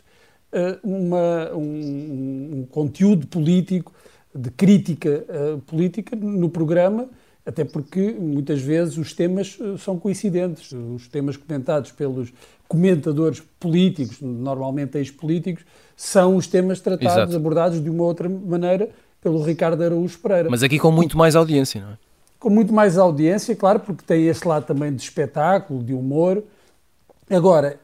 uh, 0.52 0.78
uma, 0.88 1.52
um, 1.54 2.60
um, 2.60 2.66
conteúdo 2.70 3.26
político, 3.26 3.92
de 4.32 4.50
crítica 4.50 5.24
uh, 5.28 5.58
política 5.62 6.14
no 6.14 6.48
programa, 6.48 7.08
até 7.44 7.64
porque 7.64 8.12
muitas 8.12 8.60
vezes 8.60 8.98
os 8.98 9.12
temas 9.12 9.58
uh, 9.58 9.76
são 9.78 9.98
coincidentes. 9.98 10.72
Os 10.72 11.08
temas 11.08 11.36
comentados 11.36 11.90
pelos 11.90 12.32
comentadores 12.68 13.42
políticos, 13.58 14.20
normalmente 14.20 14.98
ex-políticos, 14.98 15.64
são 15.96 16.36
os 16.36 16.46
temas 16.46 16.80
tratados, 16.80 17.16
Exato. 17.16 17.36
abordados 17.36 17.82
de 17.82 17.88
uma 17.88 18.04
outra 18.04 18.28
maneira 18.28 18.90
pelo 19.20 19.42
Ricardo 19.42 19.82
Araújo 19.82 20.18
Pereira. 20.18 20.48
Mas 20.50 20.62
aqui 20.62 20.78
com 20.78 20.90
muito 20.90 21.16
mais 21.16 21.34
audiência, 21.34 21.80
não 21.80 21.90
é? 21.92 21.98
Com 22.38 22.50
muito 22.50 22.72
mais 22.72 22.98
audiência, 22.98 23.56
claro, 23.56 23.80
porque 23.80 24.04
tem 24.04 24.26
este 24.26 24.46
lado 24.46 24.66
também 24.66 24.94
de 24.94 25.02
espetáculo, 25.02 25.82
de 25.82 25.94
humor. 25.94 26.42
Agora, 27.30 27.80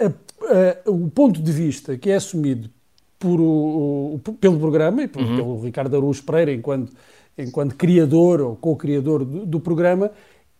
uh, 0.00 0.92
o 0.92 1.10
ponto 1.10 1.42
de 1.42 1.50
vista 1.50 1.96
que 1.96 2.10
é 2.10 2.16
assumido 2.16 2.70
por 3.18 3.40
o, 3.40 4.14
o, 4.14 4.32
pelo 4.34 4.58
programa 4.58 5.02
e 5.02 5.08
por, 5.08 5.22
uhum. 5.22 5.36
pelo 5.36 5.60
Ricardo 5.60 5.96
Araújo 5.96 6.22
Pereira, 6.22 6.52
enquanto, 6.52 6.92
enquanto 7.36 7.74
criador 7.74 8.40
ou 8.40 8.56
co-criador 8.56 9.24
do, 9.24 9.44
do, 9.44 9.60
programa, 9.60 10.10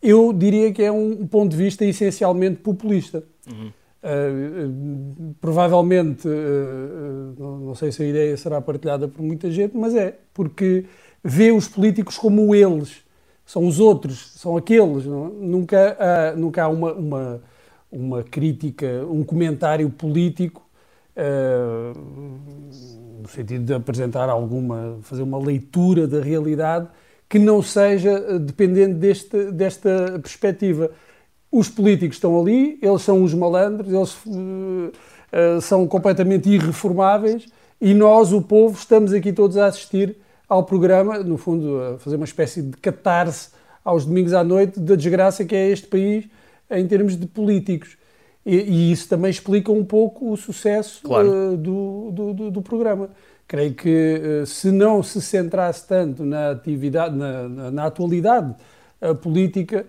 eu 0.03 0.33
diria 0.33 0.73
que 0.73 0.83
é 0.83 0.91
um 0.91 1.27
ponto 1.27 1.53
de 1.53 1.57
vista 1.57 1.85
essencialmente 1.85 2.57
populista. 2.57 3.23
Uhum. 3.49 3.71
Uh, 4.09 5.35
provavelmente, 5.41 6.27
uh, 6.27 7.35
não, 7.39 7.59
não, 7.59 7.75
sei 7.75 7.93
se 7.93 8.03
a 8.03 8.07
ideia 8.07 8.37
será 8.37 8.61
partilhada 8.61 9.09
por 9.09 9.23
muita 9.23 9.51
gente, 9.51 9.77
mas 9.77 9.95
é, 9.95 10.17
porque 10.33 10.87
vê 11.23 11.53
os 11.53 11.69
políticos 11.69 12.17
como 12.17 12.55
eles, 12.55 13.05
são 13.45 13.67
os 13.67 13.81
outros, 13.81 14.33
são 14.37 14.57
aqueles. 14.57 15.05
Não? 15.05 15.29
Nunca, 15.29 15.97
há, 15.99 16.37
nunca 16.37 16.65
há 16.65 16.69
uma, 16.69 16.93
uma 16.93 17.43
uma 17.91 18.23
crítica, 18.23 18.87
um 19.11 19.25
comentário 19.25 19.89
político, 19.91 20.67
uh, 21.17 21.99
no 23.23 23.29
sentido 23.29 23.65
de 23.65 23.75
apresentar 23.75 24.29
alguma, 24.29 24.99
fazer 25.03 25.23
uma 25.23 25.39
leitura 25.39 26.07
da 26.07 26.21
realidade 26.21 26.89
que 27.29 27.39
não 27.39 27.61
seja 27.61 28.11
eh, 28.11 28.39
dependente 28.39 28.95
deste, 28.95 29.53
desta 29.53 30.19
perspectiva. 30.23 30.91
Os 31.51 31.69
políticos 31.69 32.17
estão 32.17 32.39
ali, 32.39 32.79
eles 32.83 33.03
são 33.03 33.23
os 33.23 33.33
malandros, 33.33 33.91
eles 33.93 34.17
uh, 34.27 35.61
são 35.63 35.87
completamente 35.87 36.49
irreformáveis 36.49 37.47
e 37.81 37.95
nós, 37.95 38.33
o 38.33 38.43
povo, 38.43 38.77
estamos 38.77 39.13
aqui 39.13 39.33
todos 39.33 39.57
a 39.57 39.67
assistir 39.67 40.17
ao 40.47 40.65
programa, 40.65 41.19
no 41.19 41.39
fundo, 41.39 41.81
a 41.81 41.99
fazer 41.99 42.17
uma 42.17 42.25
espécie 42.25 42.61
de 42.61 42.77
catarse 42.77 43.51
aos 43.85 44.05
domingos 44.05 44.35
à 44.35 44.45
noite 44.45 44.79
da 44.79 44.95
desgraça 44.95 45.45
que 45.45 45.55
é 45.55 45.71
este 45.71 45.87
país 45.87 46.27
em 46.71 46.87
termos 46.87 47.17
de 47.17 47.27
políticos. 47.27 47.97
E, 48.45 48.57
e 48.57 48.93
isso 48.93 49.09
também 49.09 49.31
explica 49.31 49.73
um 49.73 49.85
pouco 49.85 50.31
o 50.31 50.37
sucesso 50.37 51.01
claro. 51.03 51.29
uh, 51.53 51.57
do, 51.57 52.11
do, 52.13 52.35
do, 52.35 52.51
do, 52.51 52.63
programa. 52.63 53.09
creio 53.47 53.73
que 53.73 54.45
se 54.45 54.71
não 54.71 55.03
se 55.03 55.23
centrasse 55.23 55.87
tanto 55.87 56.25
na 56.25 56.51
atividade, 56.51 57.17
na, 57.17 57.49
na, 57.49 57.71
na 57.71 57.87
atualidade 57.87 58.55
política, 59.23 59.87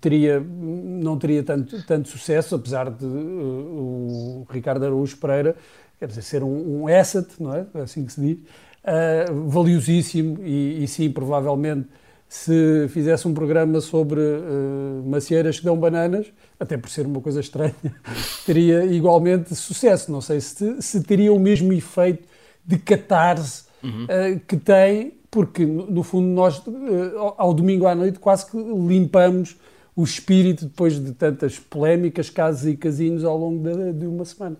teria, 0.00 0.40
não 0.40 1.18
teria 1.18 1.42
tanto, 1.42 1.84
tanto 1.86 2.08
sucesso, 2.08 2.54
apesar 2.54 2.90
de 2.90 3.04
uh, 3.04 3.08
o 3.08 4.46
Ricardo 4.50 4.84
Araújo 4.84 5.16
Pereira 5.16 5.56
quer 6.02 6.08
dizer, 6.08 6.22
ser 6.22 6.42
um, 6.42 6.82
um 6.82 6.88
asset, 6.88 7.28
não 7.38 7.54
é? 7.54 7.64
Assim 7.74 8.04
que 8.04 8.12
se 8.12 8.20
diz, 8.20 8.38
uh, 8.38 9.48
valiosíssimo 9.48 10.44
e, 10.44 10.82
e, 10.82 10.88
sim, 10.88 11.08
provavelmente, 11.12 11.86
se 12.28 12.88
fizesse 12.88 13.28
um 13.28 13.32
programa 13.32 13.80
sobre 13.80 14.20
uh, 14.20 15.04
macieiras 15.06 15.60
que 15.60 15.64
dão 15.64 15.78
bananas, 15.78 16.26
até 16.58 16.76
por 16.76 16.90
ser 16.90 17.06
uma 17.06 17.20
coisa 17.20 17.38
estranha, 17.38 17.74
teria 18.44 18.84
igualmente 18.84 19.54
sucesso. 19.54 20.10
Não 20.10 20.20
sei 20.20 20.40
se, 20.40 20.82
se 20.82 21.04
teria 21.04 21.32
o 21.32 21.38
mesmo 21.38 21.72
efeito 21.72 22.26
de 22.66 22.78
catarse 22.78 23.66
uhum. 23.80 24.04
uh, 24.04 24.40
que 24.40 24.56
tem 24.56 25.21
porque 25.32 25.64
no 25.64 26.02
fundo 26.02 26.28
nós 26.28 26.58
eh, 26.58 27.12
ao 27.38 27.54
domingo 27.54 27.86
à 27.86 27.94
noite 27.94 28.18
quase 28.18 28.48
que 28.48 28.56
limpamos 28.56 29.56
o 29.96 30.04
espírito 30.04 30.66
depois 30.66 31.02
de 31.02 31.12
tantas 31.12 31.58
polémicas, 31.58 32.28
casos 32.28 32.66
e 32.66 32.76
casinhos 32.76 33.24
ao 33.24 33.36
longo 33.36 33.62
de, 33.62 33.92
de 33.94 34.06
uma 34.06 34.26
semana. 34.26 34.56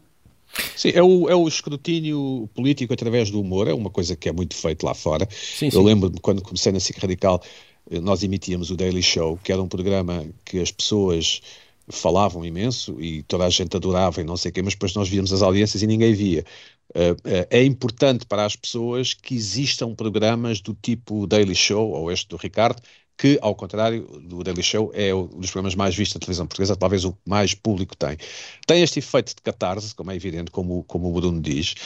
Sim, 0.75 0.93
é 0.95 1.03
o, 1.03 1.29
é 1.29 1.35
o 1.35 1.47
escrutínio 1.47 2.49
político 2.55 2.93
através 2.93 3.31
do 3.31 3.41
humor, 3.41 3.69
é 3.69 3.75
uma 3.75 3.91
coisa 3.91 4.17
que 4.17 4.29
é 4.29 4.33
muito 4.33 4.55
feito 4.55 4.85
lá 4.85 4.95
fora. 4.95 5.29
Sim, 5.31 5.69
Eu 5.73 5.83
lembro-me 5.83 6.19
quando 6.21 6.43
comecei 6.43 6.73
na 6.73 6.81
SIC 6.81 6.99
Radical, 6.99 7.43
eh, 7.91 8.01
nós 8.01 8.23
emitíamos 8.23 8.71
o 8.71 8.77
Daily 8.77 9.03
Show, 9.03 9.39
que 9.45 9.53
era 9.53 9.63
um 9.63 9.69
programa 9.69 10.25
que 10.45 10.59
as 10.59 10.71
pessoas 10.71 11.43
falavam 11.93 12.45
imenso 12.45 13.01
e 13.01 13.23
toda 13.25 13.45
a 13.45 13.51
gente 13.51 13.77
adorava 13.77 14.21
e 14.21 14.25
não 14.25 14.37
sei 14.37 14.51
o 14.51 14.55
quê, 14.55 14.63
mas 14.63 14.75
depois 14.75 14.95
nós 14.95 15.09
víamos 15.09 15.33
as 15.33 15.43
audiências 15.43 15.83
e 15.83 15.87
ninguém 15.87 16.15
via. 16.15 16.45
Uh, 16.95 17.13
uh, 17.13 17.47
é 17.51 17.63
importante 17.65 18.27
para 18.27 18.45
as 18.45 18.55
pessoas 18.57 19.15
que 19.15 19.35
existam 19.35 19.95
programas 19.95 20.61
do 20.61 20.75
tipo 20.75 21.27
Daily 21.27 21.55
Show 21.55 21.91
ou 21.91 22.11
este 22.13 22.29
do 22.29 22.37
Ricardo, 22.37 22.83
que, 23.23 23.39
ao 23.41 23.55
contrário 23.55 24.03
do 24.21 24.43
Daily 24.43 24.65
Show, 24.65 24.91
é 24.93 25.15
um 25.15 25.29
dos 25.29 25.49
programas 25.53 25.77
mais 25.77 25.95
vistos 25.95 26.15
da 26.15 26.19
televisão 26.19 26.45
portuguesa, 26.45 26.75
talvez 26.75 27.05
o 27.05 27.17
mais 27.25 27.55
público 27.55 27.97
tem. 27.97 28.17
Tem 28.67 28.83
este 28.83 28.99
efeito 28.99 29.29
de 29.29 29.41
catarse, 29.41 29.95
como 29.95 30.11
é 30.11 30.17
evidente, 30.17 30.51
como, 30.51 30.83
como 30.83 31.09
o 31.09 31.13
Bruno 31.13 31.41
diz, 31.41 31.77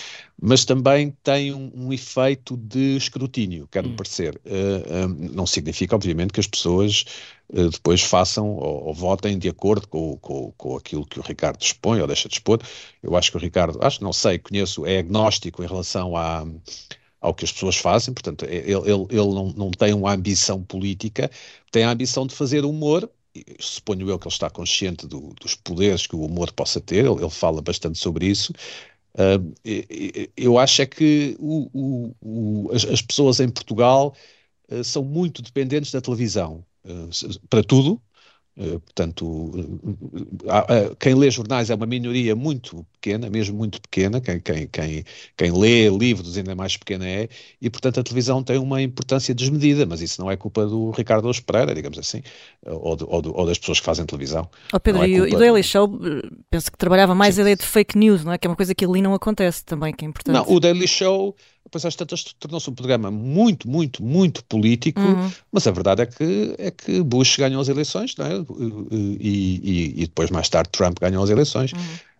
mas 0.40 0.64
também 0.64 1.14
tem 1.22 1.52
um, 1.52 1.70
um 1.74 1.92
efeito 1.92 2.56
de 2.56 2.96
escrutínio, 2.96 3.68
quero-me 3.70 3.92
hum. 3.92 3.96
parecer. 3.96 4.40
Uh, 4.46 5.08
não 5.34 5.46
significa, 5.46 5.94
obviamente, 5.94 6.32
que 6.32 6.40
as 6.40 6.46
pessoas 6.46 7.04
uh, 7.50 7.68
depois 7.68 8.00
façam 8.00 8.56
ou, 8.56 8.86
ou, 8.86 8.94
votem 8.94 9.38
de 9.38 9.50
acordo 9.50 9.86
com, 9.88 10.16
com, 10.16 10.54
com 10.56 10.74
aquilo 10.74 11.04
que 11.04 11.20
o 11.20 11.22
Ricardo 11.22 11.60
expõe 11.60 12.00
ou 12.00 12.06
deixa 12.06 12.30
de 12.30 12.36
expor. 12.36 12.62
Eu 13.02 13.14
acho 13.14 13.30
que 13.30 13.36
o 13.36 13.40
Ricardo, 13.40 13.78
acho, 13.82 14.02
não 14.02 14.14
sei, 14.14 14.38
conheço, 14.38 14.86
é 14.86 15.00
agnóstico 15.00 15.62
em 15.62 15.66
relação 15.66 16.16
a 16.16 16.46
ao 17.20 17.34
que 17.34 17.44
as 17.44 17.52
pessoas 17.52 17.76
fazem, 17.76 18.12
portanto, 18.14 18.44
ele, 18.44 18.72
ele, 18.72 19.06
ele 19.10 19.34
não, 19.34 19.52
não 19.56 19.70
tem 19.70 19.94
uma 19.94 20.12
ambição 20.12 20.62
política, 20.62 21.30
tem 21.70 21.84
a 21.84 21.90
ambição 21.90 22.26
de 22.26 22.34
fazer 22.34 22.64
humor, 22.64 23.10
suponho 23.58 24.08
eu 24.08 24.18
que 24.18 24.26
ele 24.26 24.34
está 24.34 24.48
consciente 24.48 25.06
do, 25.06 25.34
dos 25.40 25.54
poderes 25.54 26.06
que 26.06 26.16
o 26.16 26.24
humor 26.24 26.52
possa 26.52 26.80
ter, 26.80 27.04
ele, 27.04 27.20
ele 27.22 27.30
fala 27.30 27.60
bastante 27.62 27.98
sobre 27.98 28.26
isso, 28.26 28.52
Uh, 29.16 29.54
eu 30.36 30.58
acho 30.58 30.82
é 30.82 30.86
que 30.86 31.36
o, 31.38 31.70
o, 31.72 32.14
o, 32.20 32.70
as, 32.72 32.84
as, 32.84 33.00
pessoas 33.00 33.40
em 33.40 33.48
Portugal 33.48 34.14
uh, 34.70 34.84
são 34.84 35.02
muito 35.02 35.40
dependentes 35.40 35.90
da 35.90 36.02
televisão 36.02 36.62
uh, 36.84 37.48
para 37.48 37.64
tudo. 37.64 38.00
Portanto, 38.56 39.52
quem 40.98 41.14
lê 41.14 41.30
jornais 41.30 41.68
é 41.68 41.74
uma 41.74 41.84
minoria 41.84 42.34
muito 42.34 42.86
pequena, 42.94 43.28
mesmo 43.28 43.56
muito 43.56 43.80
pequena. 43.82 44.20
Quem, 44.20 44.40
quem, 44.40 44.66
quem, 44.66 45.04
quem 45.36 45.52
lê 45.52 45.90
livros 45.90 46.38
ainda 46.38 46.54
mais 46.54 46.76
pequena 46.76 47.06
é. 47.06 47.28
E, 47.60 47.68
portanto, 47.68 48.00
a 48.00 48.02
televisão 48.02 48.42
tem 48.42 48.58
uma 48.58 48.80
importância 48.80 49.34
desmedida. 49.34 49.84
Mas 49.84 50.00
isso 50.00 50.20
não 50.20 50.30
é 50.30 50.36
culpa 50.36 50.64
do 50.66 50.90
Ricardo 50.90 51.30
Pereira, 51.44 51.74
digamos 51.74 51.98
assim, 51.98 52.22
ou, 52.64 52.96
de, 52.96 53.04
ou, 53.04 53.22
de, 53.22 53.28
ou, 53.28 53.46
das 53.46 53.58
pessoas 53.58 53.78
que 53.78 53.84
fazem 53.84 54.06
televisão. 54.06 54.48
Oh 54.72 54.80
Pedro, 54.80 55.02
é 55.02 55.08
e 55.08 55.20
o 55.20 55.38
Daily 55.38 55.62
Show 55.62 55.98
penso 56.50 56.72
que 56.72 56.78
trabalhava 56.78 57.14
mais 57.14 57.34
Sim. 57.34 57.40
a 57.40 57.44
ideia 57.44 57.56
de 57.56 57.66
fake 57.66 57.98
news, 57.98 58.24
não 58.24 58.32
é? 58.32 58.38
Que 58.38 58.46
é 58.46 58.50
uma 58.50 58.56
coisa 58.56 58.74
que 58.74 58.84
ali 58.84 59.02
não 59.02 59.12
acontece 59.12 59.64
também, 59.64 59.92
que 59.92 60.04
é 60.04 60.08
importante. 60.08 60.34
Não, 60.34 60.50
o 60.50 60.58
Daily 60.58 60.88
Show 60.88 61.36
depois 61.76 61.84
às 61.84 61.94
tantas 61.94 62.24
tornou-se 62.38 62.70
um 62.70 62.74
programa 62.74 63.10
muito, 63.10 63.68
muito, 63.68 64.02
muito 64.02 64.42
político, 64.44 65.00
uhum. 65.00 65.30
mas 65.52 65.66
a 65.66 65.70
verdade 65.70 66.02
é 66.02 66.06
que, 66.06 66.54
é 66.58 66.70
que 66.70 67.02
Bush 67.02 67.36
ganhou 67.36 67.60
as 67.60 67.68
eleições, 67.68 68.16
não 68.16 68.26
é? 68.26 68.32
E, 68.90 69.60
e, 69.62 70.02
e 70.02 70.06
depois 70.06 70.30
mais 70.30 70.48
tarde 70.48 70.70
Trump 70.70 70.98
ganhou 70.98 71.22
as 71.22 71.30
eleições. 71.30 71.72
Uhum. 71.72 71.78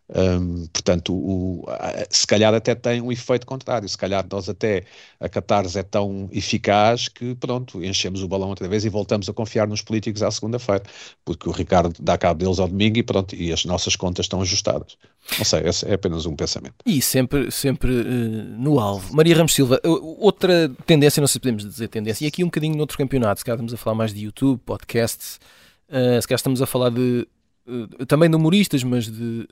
Um, 0.09 0.67
portanto, 0.69 1.13
o, 1.13 1.65
se 2.09 2.27
calhar 2.29 2.55
até 2.55 2.77
tem 2.77 3.01
um 3.01 3.11
efeito 3.11 3.45
contrário, 3.45 3.89
se 3.89 3.99
calhar 3.99 4.25
nós 4.31 4.49
até 4.49 4.85
a 5.19 5.29
catarse 5.29 5.77
é 5.79 5.83
tão 5.83 6.29
eficaz 6.31 7.09
que 7.09 7.35
pronto, 7.35 7.85
enchemos 7.85 8.23
o 8.23 8.29
balão 8.29 8.51
outra 8.51 8.69
vez 8.69 8.85
e 8.85 8.89
voltamos 8.89 9.29
a 9.29 9.33
confiar 9.33 9.67
nos 9.67 9.83
políticos 9.83 10.23
à 10.23 10.31
segunda-feira, 10.31 10.85
porque 11.25 11.49
o 11.49 11.53
Ricardo 11.53 11.93
dá 12.01 12.17
cabo 12.17 12.39
deles 12.39 12.61
ao 12.61 12.69
domingo 12.69 12.99
e 12.99 13.03
pronto, 13.03 13.35
e 13.35 13.53
as 13.53 13.65
nossas 13.65 13.97
contas 13.97 14.27
estão 14.27 14.41
ajustadas. 14.41 14.97
Não 15.39 15.45
sei, 15.45 15.63
esse 15.67 15.85
é 15.89 15.95
apenas 15.95 16.25
um 16.25 16.37
pensamento. 16.37 16.77
E 16.87 17.03
sempre, 17.03 17.51
sempre 17.51 17.91
uh, 17.91 18.05
no 18.05 18.79
alvo. 18.79 19.13
Maria 19.13 19.37
Ramos 19.37 19.55
Silva, 19.55 19.81
outra 19.85 20.71
tendência, 20.87 21.21
não 21.21 21.27
sei 21.27 21.33
se 21.35 21.41
podemos 21.41 21.65
dizer 21.65 21.89
tendência, 21.89 22.25
e 22.25 22.29
aqui 22.29 22.45
um 22.45 22.47
bocadinho 22.47 22.77
noutro 22.77 22.97
campeonato, 22.97 23.41
se 23.41 23.45
calhar 23.45 23.57
estamos 23.57 23.75
a 23.75 23.77
falar 23.77 23.97
mais 23.97 24.15
de 24.15 24.21
YouTube, 24.21 24.61
podcasts, 24.65 25.41
uh, 25.89 26.23
se 26.23 26.29
calhar 26.29 26.39
estamos 26.39 26.63
a 26.63 26.67
falar 26.67 26.91
de 26.91 27.27
também 28.07 28.31
de 28.31 28.37
humoristas, 28.37 28.83
mas 28.83 29.11
de 29.11 29.49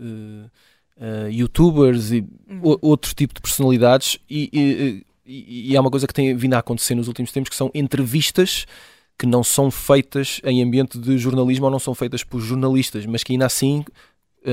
uh, 1.00 1.28
youtubers 1.30 2.12
e 2.12 2.24
uhum. 2.48 2.78
outro 2.80 3.14
tipo 3.14 3.34
de 3.34 3.40
personalidades, 3.40 4.18
e, 4.28 4.50
e, 4.52 5.06
e, 5.26 5.72
e 5.72 5.76
há 5.76 5.80
uma 5.80 5.90
coisa 5.90 6.06
que 6.06 6.14
tem 6.14 6.34
vindo 6.36 6.54
a 6.54 6.58
acontecer 6.58 6.94
nos 6.94 7.08
últimos 7.08 7.32
tempos 7.32 7.50
que 7.50 7.56
são 7.56 7.70
entrevistas 7.74 8.66
que 9.18 9.26
não 9.26 9.44
são 9.44 9.70
feitas 9.70 10.40
em 10.44 10.62
ambiente 10.62 10.98
de 10.98 11.16
jornalismo 11.16 11.66
ou 11.66 11.70
não 11.70 11.78
são 11.78 11.94
feitas 11.94 12.24
por 12.24 12.40
jornalistas, 12.40 13.06
mas 13.06 13.22
que 13.22 13.32
ainda 13.32 13.46
assim, 13.46 13.84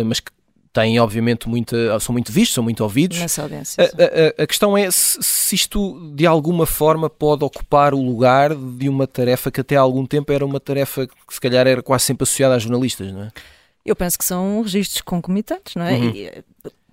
mas 0.06 0.20
que 0.20 0.32
têm 0.74 1.00
obviamente 1.00 1.50
muita, 1.50 2.00
são 2.00 2.14
muito 2.14 2.32
vistos, 2.32 2.56
são 2.56 2.64
muito 2.64 2.82
ouvidos. 2.84 3.20
Nessa 3.20 3.44
audiência. 3.44 3.84
A, 3.84 4.42
a, 4.42 4.44
a, 4.44 4.48
questão 4.48 4.78
é 4.78 4.90
se, 4.90 5.18
se, 5.22 5.56
isto 5.56 6.14
de 6.16 6.26
alguma 6.26 6.66
forma 6.66 7.10
pode 7.10 7.44
ocupar 7.44 7.94
o 7.94 8.02
lugar 8.02 8.56
de 8.56 8.88
uma 8.88 9.06
tarefa 9.06 9.52
que 9.52 9.62
até 9.62 9.76
há 9.76 9.82
algum 9.82 10.06
tempo 10.06 10.32
era 10.32 10.46
uma 10.46 10.60
tarefa 10.60 11.08
que 11.08 11.34
se 11.34 11.42
calhar 11.42 11.68
era 11.68 11.82
quase 11.82 12.06
sempre 12.06 12.24
associada 12.24 12.56
a 12.56 12.60
jornalistas, 12.60 13.12
não 13.12 13.24
é? 13.24 13.32
Eu 13.86 13.96
penso 13.96 14.18
que 14.18 14.26
são 14.26 14.62
registros 14.62 15.02
concomitantes, 15.02 15.76
não 15.76 15.86
é? 15.86 15.94
Uhum. 15.94 16.10
E, 16.12 16.26
eh, 16.28 16.44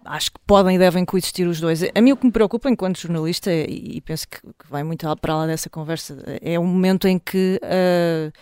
acho 0.06 0.32
que 0.32 0.38
podem 0.47 0.76
e 0.76 0.78
devem 0.78 1.04
coexistir 1.04 1.47
os 1.47 1.61
dois. 1.61 1.82
A 1.94 2.00
mim 2.00 2.12
o 2.12 2.16
que 2.16 2.25
me 2.25 2.32
preocupa 2.32 2.70
enquanto 2.70 2.99
jornalista, 2.99 3.52
e 3.52 4.00
penso 4.00 4.26
que, 4.26 4.38
vai 4.68 4.82
muito 4.82 5.06
para 5.16 5.37
lá 5.37 5.47
dessa 5.47 5.68
conversa, 5.68 6.16
é 6.40 6.58
o 6.58 6.64
momento 6.64 7.06
em 7.06 7.18
que 7.18 7.61
uh, 7.62 8.32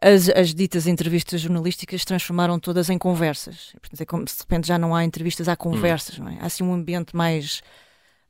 as, 0.00 0.28
as, 0.30 0.54
ditas 0.54 0.86
entrevistas 0.86 1.40
jornalísticas 1.40 2.04
transformaram 2.04 2.58
todas 2.58 2.88
em 2.88 2.96
conversas. 2.96 3.74
Portanto, 3.80 4.00
é 4.00 4.04
como 4.06 4.26
se 4.26 4.36
de 4.36 4.42
repente 4.42 4.68
já 4.68 4.78
não 4.78 4.94
há 4.94 5.04
entrevistas, 5.04 5.48
há 5.48 5.56
conversas, 5.56 6.18
hum. 6.18 6.24
não 6.24 6.30
é? 6.30 6.38
Há 6.40 6.46
assim 6.46 6.64
um 6.64 6.72
ambiente 6.72 7.14
mais 7.14 7.62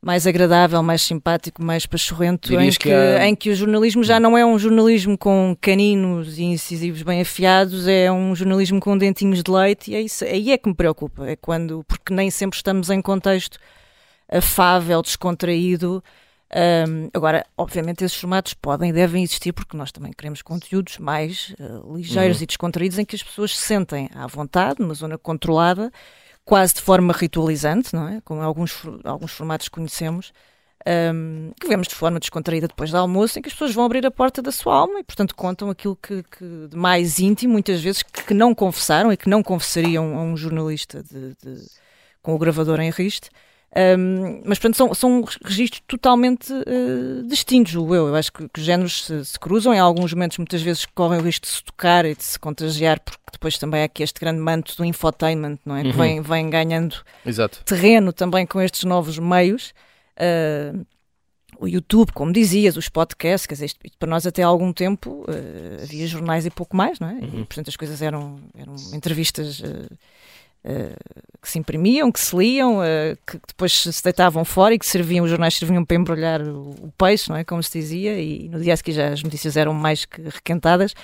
mais 0.02 0.26
agradável, 0.26 0.82
mais 0.82 1.02
simpático, 1.02 1.62
mais 1.62 1.84
pachorrento, 1.84 2.58
em 2.58 2.70
que, 2.70 2.78
que 2.78 2.92
há... 2.92 3.26
em 3.26 3.34
que 3.34 3.50
o 3.50 3.54
jornalismo 3.54 4.02
já 4.02 4.18
não 4.18 4.36
é 4.36 4.44
um 4.44 4.58
jornalismo 4.58 5.16
com 5.18 5.54
caninos 5.60 6.38
e 6.38 6.44
incisivos 6.44 7.02
bem 7.02 7.20
afiados, 7.20 7.86
é 7.86 8.10
um 8.10 8.34
jornalismo 8.34 8.80
com 8.80 8.96
dentinhos 8.96 9.42
de 9.42 9.50
leite, 9.50 9.90
e 9.90 9.94
é 9.94 10.00
isso, 10.00 10.24
aí 10.24 10.52
é 10.52 10.58
que 10.58 10.68
me 10.70 10.74
preocupa, 10.74 11.28
é 11.28 11.36
quando, 11.36 11.84
porque 11.84 12.14
nem 12.14 12.30
sempre 12.30 12.56
estamos 12.56 12.88
em 12.88 13.02
contexto 13.02 13.58
afável, 14.26 15.02
descontraído, 15.02 16.02
um, 16.52 17.08
agora, 17.14 17.46
obviamente, 17.56 18.04
esses 18.04 18.18
formatos 18.18 18.54
podem 18.54 18.90
e 18.90 18.92
devem 18.92 19.22
existir 19.22 19.52
porque 19.52 19.76
nós 19.76 19.92
também 19.92 20.12
queremos 20.12 20.42
conteúdos 20.42 20.98
mais 20.98 21.54
uh, 21.60 21.96
ligeiros 21.96 22.38
uhum. 22.38 22.42
e 22.42 22.46
descontraídos 22.46 22.98
em 22.98 23.04
que 23.04 23.14
as 23.14 23.22
pessoas 23.22 23.56
se 23.56 23.64
sentem 23.64 24.10
à 24.14 24.26
vontade, 24.26 24.80
numa 24.80 24.94
zona 24.94 25.16
controlada, 25.16 25.92
quase 26.44 26.74
de 26.74 26.82
forma 26.82 27.12
ritualizante, 27.12 27.94
não 27.94 28.08
é? 28.08 28.20
Como 28.22 28.40
alguns, 28.42 28.82
alguns 29.04 29.30
formatos 29.30 29.68
conhecemos, 29.68 30.32
um, 31.14 31.52
que 31.60 31.68
vemos 31.68 31.86
de 31.86 31.94
forma 31.94 32.18
descontraída 32.18 32.66
depois 32.66 32.90
do 32.90 32.96
almoço, 32.96 33.38
em 33.38 33.42
que 33.42 33.48
as 33.48 33.52
pessoas 33.52 33.72
vão 33.72 33.84
abrir 33.84 34.04
a 34.04 34.10
porta 34.10 34.42
da 34.42 34.50
sua 34.50 34.74
alma 34.74 34.98
e, 34.98 35.04
portanto, 35.04 35.36
contam 35.36 35.70
aquilo 35.70 35.94
que, 35.94 36.24
que 36.24 36.68
de 36.68 36.76
mais 36.76 37.20
íntimo, 37.20 37.52
muitas 37.52 37.80
vezes, 37.80 38.02
que, 38.02 38.24
que, 38.24 38.34
não 38.34 38.54
confessaram 38.54 39.12
e 39.12 39.16
que 39.16 39.28
não 39.28 39.42
confessariam 39.42 40.18
a 40.18 40.22
um 40.22 40.36
jornalista 40.36 41.00
de, 41.02 41.36
de, 41.42 41.64
com 42.22 42.34
o 42.34 42.38
gravador 42.38 42.80
em 42.80 42.90
riste. 42.90 43.30
Um, 43.76 44.42
mas, 44.44 44.58
portanto, 44.58 44.76
são, 44.76 44.94
são 44.94 45.24
registros 45.44 45.80
totalmente 45.86 46.52
uh, 46.52 47.22
distintos, 47.26 47.74
eu. 47.74 47.94
Eu 47.94 48.14
acho 48.16 48.32
que, 48.32 48.48
que 48.48 48.58
os 48.58 48.66
géneros 48.66 49.04
se, 49.04 49.24
se, 49.24 49.38
cruzam. 49.38 49.72
Em 49.72 49.78
alguns 49.78 50.12
momentos, 50.12 50.38
muitas 50.38 50.60
vezes, 50.60 50.84
correm 50.86 51.20
o 51.20 51.22
risco 51.22 51.46
de 51.46 51.52
se 51.52 51.62
tocar 51.62 52.04
e 52.04 52.16
de 52.16 52.24
se 52.24 52.38
contagiar, 52.38 52.98
porque 52.98 53.20
depois 53.32 53.58
também 53.58 53.82
há 53.82 53.84
aqui 53.84 54.02
este 54.02 54.18
grande 54.18 54.40
manto 54.40 54.76
do 54.76 54.84
infotainment, 54.84 55.58
não 55.64 55.76
é? 55.76 55.82
Uhum. 55.82 55.90
Que 55.92 55.96
vem, 55.96 56.20
vem 56.20 56.50
ganhando 56.50 56.96
Exato. 57.24 57.62
terreno 57.64 58.12
também 58.12 58.44
com 58.44 58.60
estes 58.60 58.82
novos 58.84 59.18
meios. 59.18 59.72
Uh, 60.16 60.84
o 61.60 61.68
YouTube, 61.68 62.10
como 62.12 62.32
dizias, 62.32 62.76
os 62.76 62.88
podcasts, 62.88 63.46
quer 63.46 63.54
dizer, 63.54 63.66
isto, 63.66 63.78
para 63.98 64.08
nós 64.08 64.26
até 64.26 64.42
há 64.42 64.46
algum 64.46 64.72
tempo 64.72 65.24
uh, 65.28 65.82
havia 65.82 66.06
jornais 66.06 66.44
e 66.44 66.50
pouco 66.50 66.76
mais, 66.76 66.98
não 66.98 67.08
é? 67.08 67.12
Uhum. 67.12 67.40
E, 67.42 67.44
portanto, 67.44 67.68
as 67.68 67.76
coisas 67.76 68.02
eram, 68.02 68.40
eram 68.56 68.74
entrevistas 68.94 69.60
uh, 69.60 69.98
que 71.40 71.50
se 71.50 71.58
imprimiam, 71.58 72.12
que 72.12 72.20
se 72.20 72.36
liam, 72.36 72.78
uh, 72.78 73.16
que 73.26 73.38
depois 73.46 73.72
se 73.72 74.04
deitavam 74.04 74.44
fora 74.44 74.74
e 74.74 74.78
que 74.78 74.86
serviam, 74.86 75.24
os 75.24 75.30
jornais 75.30 75.54
serviam 75.54 75.84
para 75.84 75.96
embrulhar 75.96 76.42
o, 76.42 76.92
peixe, 76.98 77.30
não 77.30 77.36
é? 77.36 77.44
Como 77.44 77.62
se 77.62 77.78
dizia, 77.78 78.20
e 78.20 78.48
no 78.48 78.60
dia 78.60 78.76
seguinte 78.76 78.96
já 78.96 79.08
as 79.08 79.22
notícias 79.22 79.56
eram 79.56 79.72
mais 79.72 80.04
que 80.04 80.20
requentadas. 80.22 80.94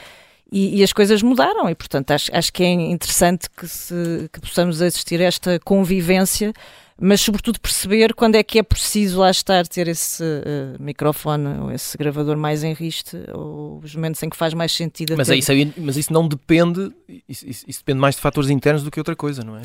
E, 0.53 0.79
e, 0.79 0.85
as 0.85 0.93
coisas 0.93 1.23
mudaram 1.23 1.69
e, 1.69 1.75
portanto, 1.75 2.13
acho, 2.13 2.31
acho 2.33 2.53
que 2.53 2.63
é 2.63 2.71
interessante 2.71 3.51
que, 3.51 3.67
se, 3.67 4.31
que 4.33 4.41
possamos 4.41 4.81
assistir 4.81 5.21
a 5.21 5.25
esta 5.25 5.59
convivência 5.59 6.53
mas 6.99 7.21
sobretudo 7.21 7.61
perceber 7.61 8.15
quando 8.15 8.37
é 8.37 8.43
que 8.43 8.59
é 8.59 8.63
preciso 8.63 9.21
lá 9.21 9.31
estar, 9.31 9.67
ter 9.67 9.87
esse 9.87 10.23
uh, 10.23 10.83
microfone 10.83 11.59
ou 11.61 11.71
esse 11.71 11.97
gravador 11.99 12.37
mais 12.37 12.65
em 12.65 12.73
riste, 12.73 13.19
ou 13.35 13.81
os 13.83 13.95
momentos 13.95 14.23
em 14.23 14.31
que 14.31 14.37
faz 14.37 14.55
mais 14.55 14.73
sentido. 14.73 15.15
Mas, 15.17 15.29
é 15.29 15.37
isso, 15.37 15.53
mas 15.77 15.97
isso 15.97 16.13
não 16.13 16.27
depende, 16.27 16.91
isso, 17.29 17.47
isso, 17.47 17.65
isso, 17.69 17.81
depende 17.81 18.01
mais 18.01 18.15
de 18.15 18.23
fatores 18.23 18.49
internos 18.49 18.83
do 18.83 18.91
que 18.91 18.99
outra 18.99 19.15
coisa, 19.15 19.45
não 19.45 19.57
é? 19.57 19.63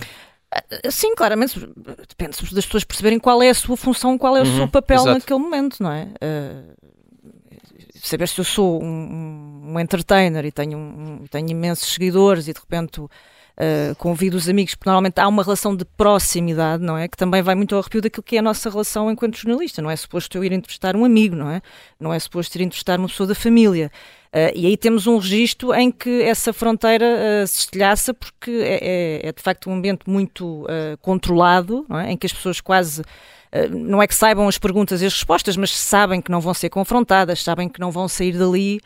Ah, 0.52 0.92
sim, 0.92 1.16
claramente, 1.16 1.58
depende 2.10 2.38
das 2.54 2.66
pessoas 2.66 2.84
perceberem 2.84 3.18
qual 3.18 3.42
é 3.42 3.50
a 3.50 3.54
sua 3.54 3.78
função, 3.78 4.18
qual 4.18 4.36
é 4.36 4.42
o 4.42 4.46
uhum, 4.46 4.58
seu 4.58 4.68
papel 4.68 4.98
exato. 4.98 5.20
naquele 5.20 5.40
momento, 5.40 5.82
não 5.82 5.92
é? 5.92 6.10
Uh, 6.22 6.92
saber 8.02 8.28
se 8.28 8.40
eu 8.40 8.44
sou 8.44 8.84
um, 8.84 9.72
um 9.72 9.80
entertainer 9.80 10.44
e 10.46 10.52
tenho, 10.52 10.78
um, 10.78 11.26
tenho 11.30 11.50
imensos 11.50 11.94
seguidores 11.94 12.50
e 12.50 12.54
de 12.54 12.60
repente 12.60 13.02
uh, 13.62 13.96
convido 13.96 14.36
os 14.36 14.50
amigos, 14.50 14.74
porque 14.74 14.90
normalmente 14.90 15.20
há 15.20 15.28
uma 15.28 15.44
relação 15.44 15.76
de 15.76 15.86
proximidade, 15.86 16.84
não 16.84 16.98
é? 16.98 17.08
Que 17.08 17.16
também 17.16 17.42
vai 17.42 17.54
muito 17.54 17.76
ao 17.76 17.82
arrepio 17.82 18.02
daquilo 18.02 18.24
que 18.24 18.36
é 18.36 18.40
a 18.40 18.42
nossa 18.42 18.70
relação 18.70 19.12
enquanto 19.12 19.38
jornalista. 19.38 19.82
Não 19.82 19.92
é 19.92 19.96
suposto 19.96 20.38
eu 20.38 20.44
ir 20.44 20.52
entrevistar 20.52 20.96
um 20.96 21.06
amigo, 21.06 21.36
não 21.36 21.50
é? 21.50 21.62
Não 22.00 22.14
é 22.14 22.20
suposto 22.20 22.58
ir 22.58 22.64
entrevistar 22.64 22.98
uma 22.98 23.08
pessoa 23.08 23.28
da 23.28 23.36
família. 23.36 23.92
Uh, 24.34 24.52
e 24.56 24.66
aí 24.66 24.78
temos 24.78 25.08
um 25.08 25.18
registro 25.18 25.74
em 25.74 25.92
que 25.92 26.24
essa 26.24 26.54
fronteira 26.54 27.06
uh, 27.06 27.48
se 27.48 27.60
estilhaça, 27.60 28.14
porque 28.14 28.52
é, 28.52 28.80
é, 28.82 29.28
é, 29.28 29.32
de 29.32 29.42
facto 29.42 29.70
um 29.70 29.74
ambiente 29.76 30.10
muito 30.10 30.66
controlado, 31.02 31.86
é? 32.04 32.12
em 32.12 32.18
que 32.18 32.26
as 32.26 32.34
pessoas 32.34 32.60
quase. 32.60 33.04
não 33.70 34.02
é 34.02 34.08
que 34.08 34.16
saibam 34.16 34.48
as 34.48 34.58
perguntas 34.58 35.02
e 35.02 35.06
as 35.06 35.14
respostas, 35.14 35.58
mas 35.58 35.78
sabem 35.78 36.22
que 36.22 36.32
não 36.32 36.40
vão 36.40 36.54
ser 36.54 36.70
confrontadas, 36.70 37.44
sabem 37.44 37.68
que 37.68 37.80
não 37.80 37.92
vão 37.92 38.08
sair 38.08 38.38
dali 38.38 38.80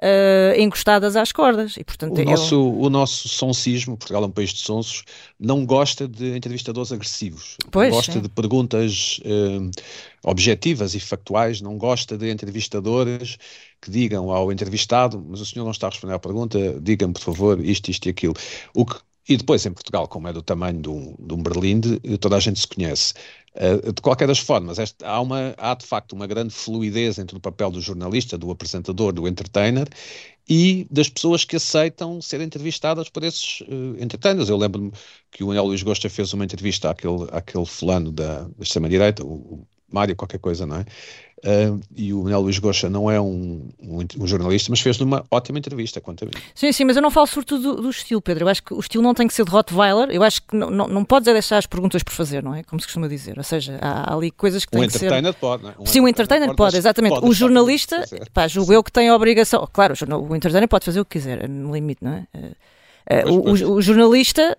uh, 0.00 0.58
encostadas 0.58 1.16
às 1.16 1.30
cordas. 1.32 1.76
E, 1.76 1.84
portanto, 1.84 2.18
o, 2.18 2.24
nosso, 2.24 2.54
eu... 2.54 2.80
o 2.80 2.90
nosso 2.90 3.28
sonsismo, 3.28 3.96
Portugal 3.96 4.24
é 4.24 4.26
um 4.26 4.30
país 4.30 4.50
de 4.50 4.60
sonsos, 4.60 5.04
não 5.38 5.64
gosta 5.64 6.08
de 6.08 6.36
entrevistadores 6.36 6.90
agressivos. 6.92 7.56
Pois, 7.70 7.92
gosta 7.92 8.20
de 8.20 8.28
perguntas 8.28 9.20
uh, 9.24 9.70
objetivas 10.24 10.94
e 10.94 11.00
factuais, 11.00 11.60
não 11.60 11.76
gosta 11.76 12.16
de 12.16 12.30
entrevistadores 12.30 13.36
que 13.80 13.90
digam 13.90 14.30
ao 14.30 14.50
entrevistado, 14.50 15.24
mas 15.28 15.40
o 15.40 15.46
senhor 15.46 15.64
não 15.64 15.72
está 15.72 15.86
a 15.86 15.90
responder 15.90 16.14
à 16.14 16.18
pergunta, 16.18 16.58
diga-me, 16.80 17.12
por 17.12 17.22
favor, 17.22 17.64
isto, 17.64 17.90
isto 17.90 18.06
e 18.06 18.10
aquilo. 18.10 18.34
O 18.74 18.84
que 18.84 18.96
e 19.30 19.36
depois 19.36 19.64
em 19.64 19.72
Portugal, 19.72 20.08
como 20.08 20.26
é 20.26 20.32
do 20.32 20.42
tamanho 20.42 20.82
de 20.82 20.88
um, 20.88 21.14
de 21.16 21.34
um 21.34 21.40
Berlinde, 21.40 22.00
toda 22.18 22.36
a 22.36 22.40
gente 22.40 22.58
se 22.58 22.66
conhece. 22.66 23.14
Uh, 23.52 23.92
de 23.92 24.00
qualquer 24.00 24.28
das 24.28 24.38
formas, 24.38 24.78
há, 25.02 25.20
uma, 25.20 25.54
há 25.58 25.74
de 25.74 25.84
facto 25.84 26.12
uma 26.12 26.26
grande 26.26 26.54
fluidez 26.54 27.18
entre 27.18 27.36
o 27.36 27.40
papel 27.40 27.70
do 27.72 27.80
jornalista, 27.80 28.38
do 28.38 28.48
apresentador, 28.50 29.12
do 29.12 29.26
entertainer 29.26 29.88
e 30.48 30.86
das 30.88 31.08
pessoas 31.08 31.44
que 31.44 31.56
aceitam 31.56 32.22
ser 32.22 32.40
entrevistadas 32.40 33.08
por 33.08 33.24
esses 33.24 33.60
uh, 33.62 33.96
entertainers. 33.98 34.48
Eu 34.48 34.56
lembro-me 34.56 34.92
que 35.32 35.42
o 35.42 35.50
Anel 35.50 35.64
Luís 35.64 35.82
Gosta 35.82 36.08
fez 36.08 36.32
uma 36.32 36.44
entrevista 36.44 36.90
àquele, 36.90 37.26
àquele 37.32 37.66
fulano 37.66 38.12
da, 38.12 38.42
da 38.42 38.62
extrema-direita, 38.62 39.24
o, 39.24 39.34
o 39.34 39.66
Mário 39.92 40.14
qualquer 40.14 40.38
coisa, 40.38 40.64
não 40.64 40.76
é? 40.76 40.84
Uh, 41.42 41.80
e 41.96 42.12
o 42.12 42.22
Manuel 42.22 42.42
Luís 42.42 42.58
Goxa 42.58 42.90
não 42.90 43.10
é 43.10 43.18
um, 43.18 43.68
um, 43.80 44.04
um 44.18 44.26
jornalista, 44.26 44.70
mas 44.70 44.80
fez-lhe 44.80 45.04
uma 45.04 45.24
ótima 45.30 45.58
entrevista, 45.58 46.00
quanto 46.00 46.24
a 46.24 46.26
mim. 46.26 46.32
Sim, 46.54 46.70
sim, 46.70 46.84
mas 46.84 46.96
eu 46.96 47.02
não 47.02 47.10
falo 47.10 47.26
sobretudo 47.26 47.76
do, 47.76 47.82
do, 47.82 47.90
estilo, 47.90 48.20
Pedro. 48.20 48.44
Eu 48.44 48.48
acho 48.48 48.62
que 48.62 48.74
o 48.74 48.80
estilo 48.80 49.02
não 49.02 49.14
tem 49.14 49.26
que 49.26 49.32
ser 49.32 49.44
de 49.44 49.50
Rottweiler. 49.50 50.10
Eu 50.10 50.22
acho 50.22 50.42
que 50.42 50.54
não, 50.54 50.68
não, 50.68 50.86
não 50.86 51.04
podes 51.04 51.28
é 51.28 51.32
deixar 51.32 51.56
as 51.56 51.66
perguntas 51.66 52.02
por 52.02 52.12
fazer, 52.12 52.42
não 52.42 52.54
é? 52.54 52.62
Como 52.62 52.78
se 52.78 52.86
costuma 52.86 53.08
dizer. 53.08 53.38
Ou 53.38 53.44
seja, 53.44 53.78
há, 53.80 54.12
há 54.12 54.14
ali 54.14 54.30
coisas 54.30 54.66
que 54.66 54.76
um 54.76 54.80
têm 54.80 54.88
que 54.88 54.98
ser... 54.98 55.06
Um 55.06 55.08
entertainer 55.08 55.34
pode, 55.34 55.62
não 55.62 55.70
é? 55.70 55.74
Um 55.78 55.86
sim, 55.86 56.00
o 56.00 56.08
entertainer 56.08 56.48
pode, 56.48 56.56
pode 56.58 56.76
exatamente. 56.76 57.14
Pode 57.14 57.26
o 57.26 57.32
jornalista, 57.32 58.04
pá, 58.34 58.46
julgo 58.46 58.72
eu 58.72 58.84
que 58.84 58.92
tem 58.92 59.08
a 59.08 59.16
obrigação... 59.16 59.66
Claro, 59.72 59.94
o 60.28 60.36
entertainer 60.36 60.68
pode 60.68 60.84
fazer 60.84 61.00
o 61.00 61.04
que 61.04 61.18
quiser, 61.18 61.48
no 61.48 61.72
limite, 61.74 62.04
não 62.04 62.12
é? 62.12 62.26
Uh, 62.36 63.42
pois, 63.42 63.62
o, 63.62 63.70
o, 63.70 63.74
o 63.76 63.82
jornalista 63.82 64.58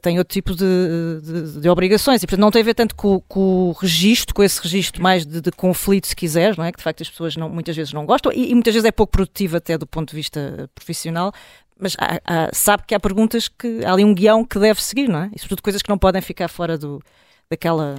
tem 0.00 0.18
outro 0.18 0.32
tipo 0.32 0.54
de, 0.54 1.20
de, 1.22 1.60
de, 1.60 1.68
obrigações 1.68 2.22
e 2.22 2.26
portanto 2.26 2.40
não 2.40 2.50
tem 2.50 2.62
a 2.62 2.64
ver 2.64 2.74
tanto 2.74 2.94
com, 2.96 3.20
com 3.20 3.68
o 3.68 3.72
registro, 3.72 4.34
com 4.34 4.42
esse 4.42 4.60
registro 4.62 5.02
mais 5.02 5.26
de, 5.26 5.42
de, 5.42 5.50
conflito, 5.52 6.06
se 6.06 6.16
quiseres, 6.16 6.56
não 6.56 6.64
é? 6.64 6.72
Que 6.72 6.78
de 6.78 6.84
facto 6.84 7.02
as 7.02 7.10
pessoas 7.10 7.36
não, 7.36 7.50
muitas 7.50 7.76
vezes 7.76 7.92
não 7.92 8.06
gostam 8.06 8.32
e, 8.32 8.50
e, 8.50 8.54
muitas 8.54 8.72
vezes 8.72 8.86
é 8.86 8.92
pouco 8.92 9.12
produtivo 9.12 9.58
até 9.58 9.76
do 9.76 9.86
ponto 9.86 10.10
de 10.10 10.16
vista 10.16 10.70
profissional, 10.74 11.32
mas 11.78 11.94
há, 11.98 12.20
há, 12.24 12.50
sabe 12.52 12.84
que 12.86 12.94
há 12.94 13.00
perguntas 13.00 13.46
que 13.46 13.84
há 13.84 13.92
ali 13.92 14.04
um 14.04 14.14
guião 14.14 14.42
que 14.42 14.58
deve 14.58 14.82
seguir, 14.82 15.08
não 15.08 15.24
é? 15.24 15.30
E 15.34 15.38
sobretudo 15.38 15.62
coisas 15.62 15.82
que 15.82 15.88
não 15.90 15.98
podem 15.98 16.22
ficar 16.22 16.48
fora 16.48 16.78
do, 16.78 17.02
daquela, 17.50 17.96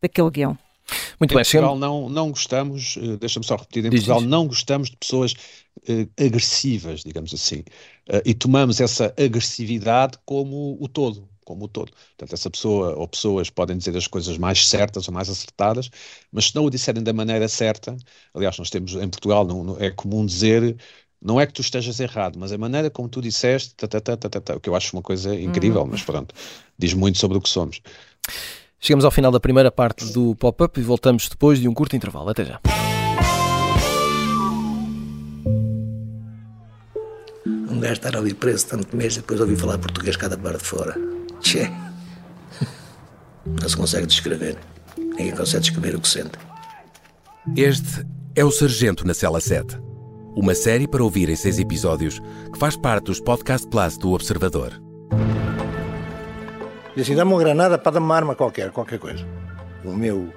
daquele 0.00 0.30
guião. 0.30 0.58
Muito 1.20 1.32
em 1.32 1.36
bem, 1.36 1.44
Portugal 1.44 1.78
não, 1.78 2.08
não 2.08 2.30
gostamos, 2.30 2.98
eh, 3.00 3.16
deixa-me 3.16 3.46
só 3.46 3.56
repetir, 3.56 3.84
em 3.84 3.90
Portugal 3.90 4.20
não 4.20 4.46
gostamos 4.46 4.90
de 4.90 4.96
pessoas 4.96 5.34
agressivas, 6.18 7.02
digamos 7.02 7.34
assim, 7.34 7.60
uh, 8.08 8.22
e 8.24 8.34
tomamos 8.34 8.80
essa 8.80 9.12
agressividade 9.18 10.18
como 10.24 10.76
o 10.80 10.88
todo, 10.88 11.28
como 11.44 11.64
o 11.64 11.68
todo. 11.68 11.92
Portanto, 12.16 12.32
essa 12.32 12.50
pessoa 12.50 12.94
ou 12.94 13.08
pessoas 13.08 13.50
podem 13.50 13.76
dizer 13.76 13.96
as 13.96 14.06
coisas 14.06 14.38
mais 14.38 14.68
certas 14.68 15.08
ou 15.08 15.14
mais 15.14 15.28
acertadas, 15.28 15.90
mas 16.30 16.46
se 16.46 16.54
não 16.54 16.64
o 16.64 16.70
disserem 16.70 17.02
da 17.02 17.12
maneira 17.12 17.48
certa, 17.48 17.96
aliás, 18.32 18.56
nós 18.58 18.70
temos 18.70 18.94
em 18.94 19.08
Portugal, 19.08 19.46
não, 19.46 19.64
não, 19.64 19.80
é 19.80 19.90
comum 19.90 20.24
dizer 20.24 20.76
não 21.24 21.40
é 21.40 21.46
que 21.46 21.52
tu 21.52 21.60
estejas 21.60 22.00
errado, 22.00 22.36
mas 22.36 22.50
a 22.50 22.58
maneira 22.58 22.90
como 22.90 23.08
tu 23.08 23.22
disseste, 23.22 23.74
tá, 23.76 23.86
tá, 23.86 24.16
tá, 24.16 24.56
o 24.56 24.60
que 24.60 24.68
eu 24.68 24.74
acho 24.74 24.96
uma 24.96 25.02
coisa 25.02 25.32
incrível, 25.34 25.82
uhum. 25.82 25.88
mas 25.88 26.02
pronto, 26.02 26.34
diz 26.76 26.94
muito 26.94 27.18
sobre 27.18 27.38
o 27.38 27.40
que 27.40 27.48
somos. 27.48 27.80
Chegamos 28.80 29.04
ao 29.04 29.12
final 29.12 29.30
da 29.30 29.38
primeira 29.38 29.70
parte 29.70 30.04
do 30.12 30.34
pop-up 30.34 30.80
e 30.80 30.82
voltamos 30.82 31.28
depois 31.28 31.60
de 31.60 31.68
um 31.68 31.74
curto 31.74 31.94
intervalo. 31.94 32.28
Até 32.30 32.44
já. 32.44 32.60
Gajo 37.82 37.94
estar 37.94 38.16
ali 38.16 38.32
preso 38.32 38.66
tanto 38.66 38.96
mês 38.96 39.16
depois 39.16 39.40
ouvir 39.40 39.56
falar 39.56 39.78
português 39.78 40.16
cada 40.16 40.38
parte 40.38 40.58
de 40.58 40.64
fora. 40.64 40.96
Tchê. 41.40 41.70
Não 43.44 43.68
se 43.68 43.76
consegue 43.76 44.06
descrever. 44.06 44.56
Ninguém 44.96 45.32
consegue 45.32 45.62
descrever 45.62 45.96
o 45.96 46.00
que 46.00 46.08
sente. 46.08 46.38
Este 47.56 48.06
é 48.36 48.44
o 48.44 48.50
Sargento 48.50 49.06
na 49.06 49.12
Cela 49.12 49.40
7. 49.40 49.78
Uma 50.34 50.54
série 50.54 50.86
para 50.88 51.02
ouvir 51.02 51.28
em 51.28 51.36
seis 51.36 51.58
episódios 51.58 52.20
que 52.52 52.58
faz 52.58 52.76
parte 52.76 53.06
dos 53.06 53.20
Podcast 53.20 53.68
Plus 53.68 53.98
do 53.98 54.12
Observador. 54.12 54.80
E 56.96 57.00
assim, 57.00 57.14
dá-me 57.14 57.32
uma 57.32 57.40
granada 57.40 57.76
para 57.76 57.92
dar 57.92 58.00
uma 58.00 58.14
arma 58.14 58.34
qualquer, 58.34 58.70
qualquer 58.70 58.98
coisa. 58.98 59.26
O 59.84 59.92
meu 59.92 60.32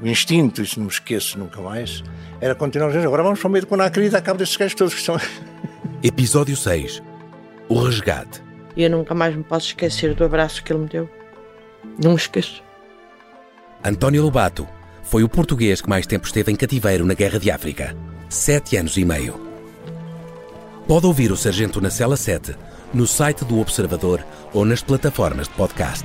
o 0.00 0.06
instinto, 0.06 0.62
isso 0.62 0.78
não 0.78 0.86
me 0.86 0.92
esqueço 0.92 1.38
nunca 1.38 1.60
mais, 1.60 2.02
era 2.40 2.54
continuar 2.54 2.88
a 2.88 2.92
dizer, 2.92 3.06
agora 3.06 3.22
vamos 3.22 3.40
para 3.40 3.48
o 3.48 3.50
meio 3.50 3.64
do 3.64 3.68
Conacri 3.68 4.06
e 4.06 4.10
dar 4.10 4.22
cabo 4.22 4.38
destes 4.38 4.56
gajos 4.56 4.74
todos 4.74 4.94
que 4.94 5.00
estão... 5.00 5.18
Episódio 6.06 6.54
6. 6.54 7.02
O 7.66 7.82
resgate. 7.82 8.42
E 8.76 8.82
eu 8.82 8.90
nunca 8.90 9.14
mais 9.14 9.34
me 9.34 9.42
posso 9.42 9.68
esquecer 9.68 10.14
do 10.14 10.22
abraço 10.22 10.62
que 10.62 10.70
ele 10.70 10.82
me 10.82 10.86
deu. 10.86 11.08
Não 11.98 12.10
me 12.10 12.16
esqueço. 12.18 12.62
António 13.82 14.22
Lobato 14.22 14.68
foi 15.02 15.24
o 15.24 15.30
português 15.30 15.80
que 15.80 15.88
mais 15.88 16.06
tempo 16.06 16.26
esteve 16.26 16.52
em 16.52 16.56
cativeiro 16.56 17.06
na 17.06 17.14
Guerra 17.14 17.40
de 17.40 17.50
África. 17.50 17.96
Sete 18.28 18.76
anos 18.76 18.98
e 18.98 19.04
meio. 19.06 19.40
Pode 20.86 21.06
ouvir 21.06 21.32
o 21.32 21.38
Sargento 21.38 21.80
na 21.80 21.88
Cela 21.88 22.18
7 22.18 22.54
no 22.92 23.06
site 23.06 23.42
do 23.42 23.58
Observador 23.58 24.22
ou 24.52 24.66
nas 24.66 24.82
plataformas 24.82 25.48
de 25.48 25.54
podcast. 25.54 26.04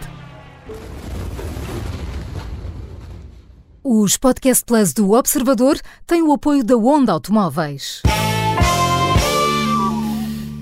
Os 3.84 4.16
Podcast 4.16 4.64
Plus 4.64 4.94
do 4.94 5.12
Observador 5.12 5.78
têm 6.08 6.22
o 6.22 6.32
apoio 6.32 6.64
da 6.64 6.78
Onda 6.78 7.12
Automóveis. 7.12 8.02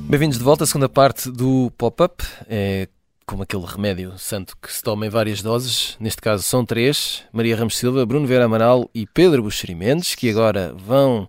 Bem-vindos 0.09 0.37
de 0.37 0.43
volta 0.45 0.63
à 0.63 0.67
segunda 0.67 0.87
parte 0.87 1.29
do 1.29 1.69
Pop-Up. 1.77 2.23
É 2.47 2.87
como 3.25 3.43
aquele 3.43 3.65
remédio 3.65 4.17
santo 4.17 4.55
que 4.55 4.71
se 4.71 4.81
toma 4.81 5.05
em 5.05 5.09
várias 5.09 5.41
doses. 5.41 5.97
Neste 5.99 6.21
caso 6.21 6.43
são 6.43 6.65
três: 6.65 7.23
Maria 7.33 7.57
Ramos 7.57 7.75
Silva, 7.75 8.05
Bruno 8.05 8.25
Vera 8.25 8.45
Amaral 8.45 8.89
e 8.95 9.05
Pedro 9.05 9.43
Buxeri 9.43 9.75
Mendes, 9.75 10.15
que 10.15 10.29
agora 10.29 10.73
vão 10.77 11.27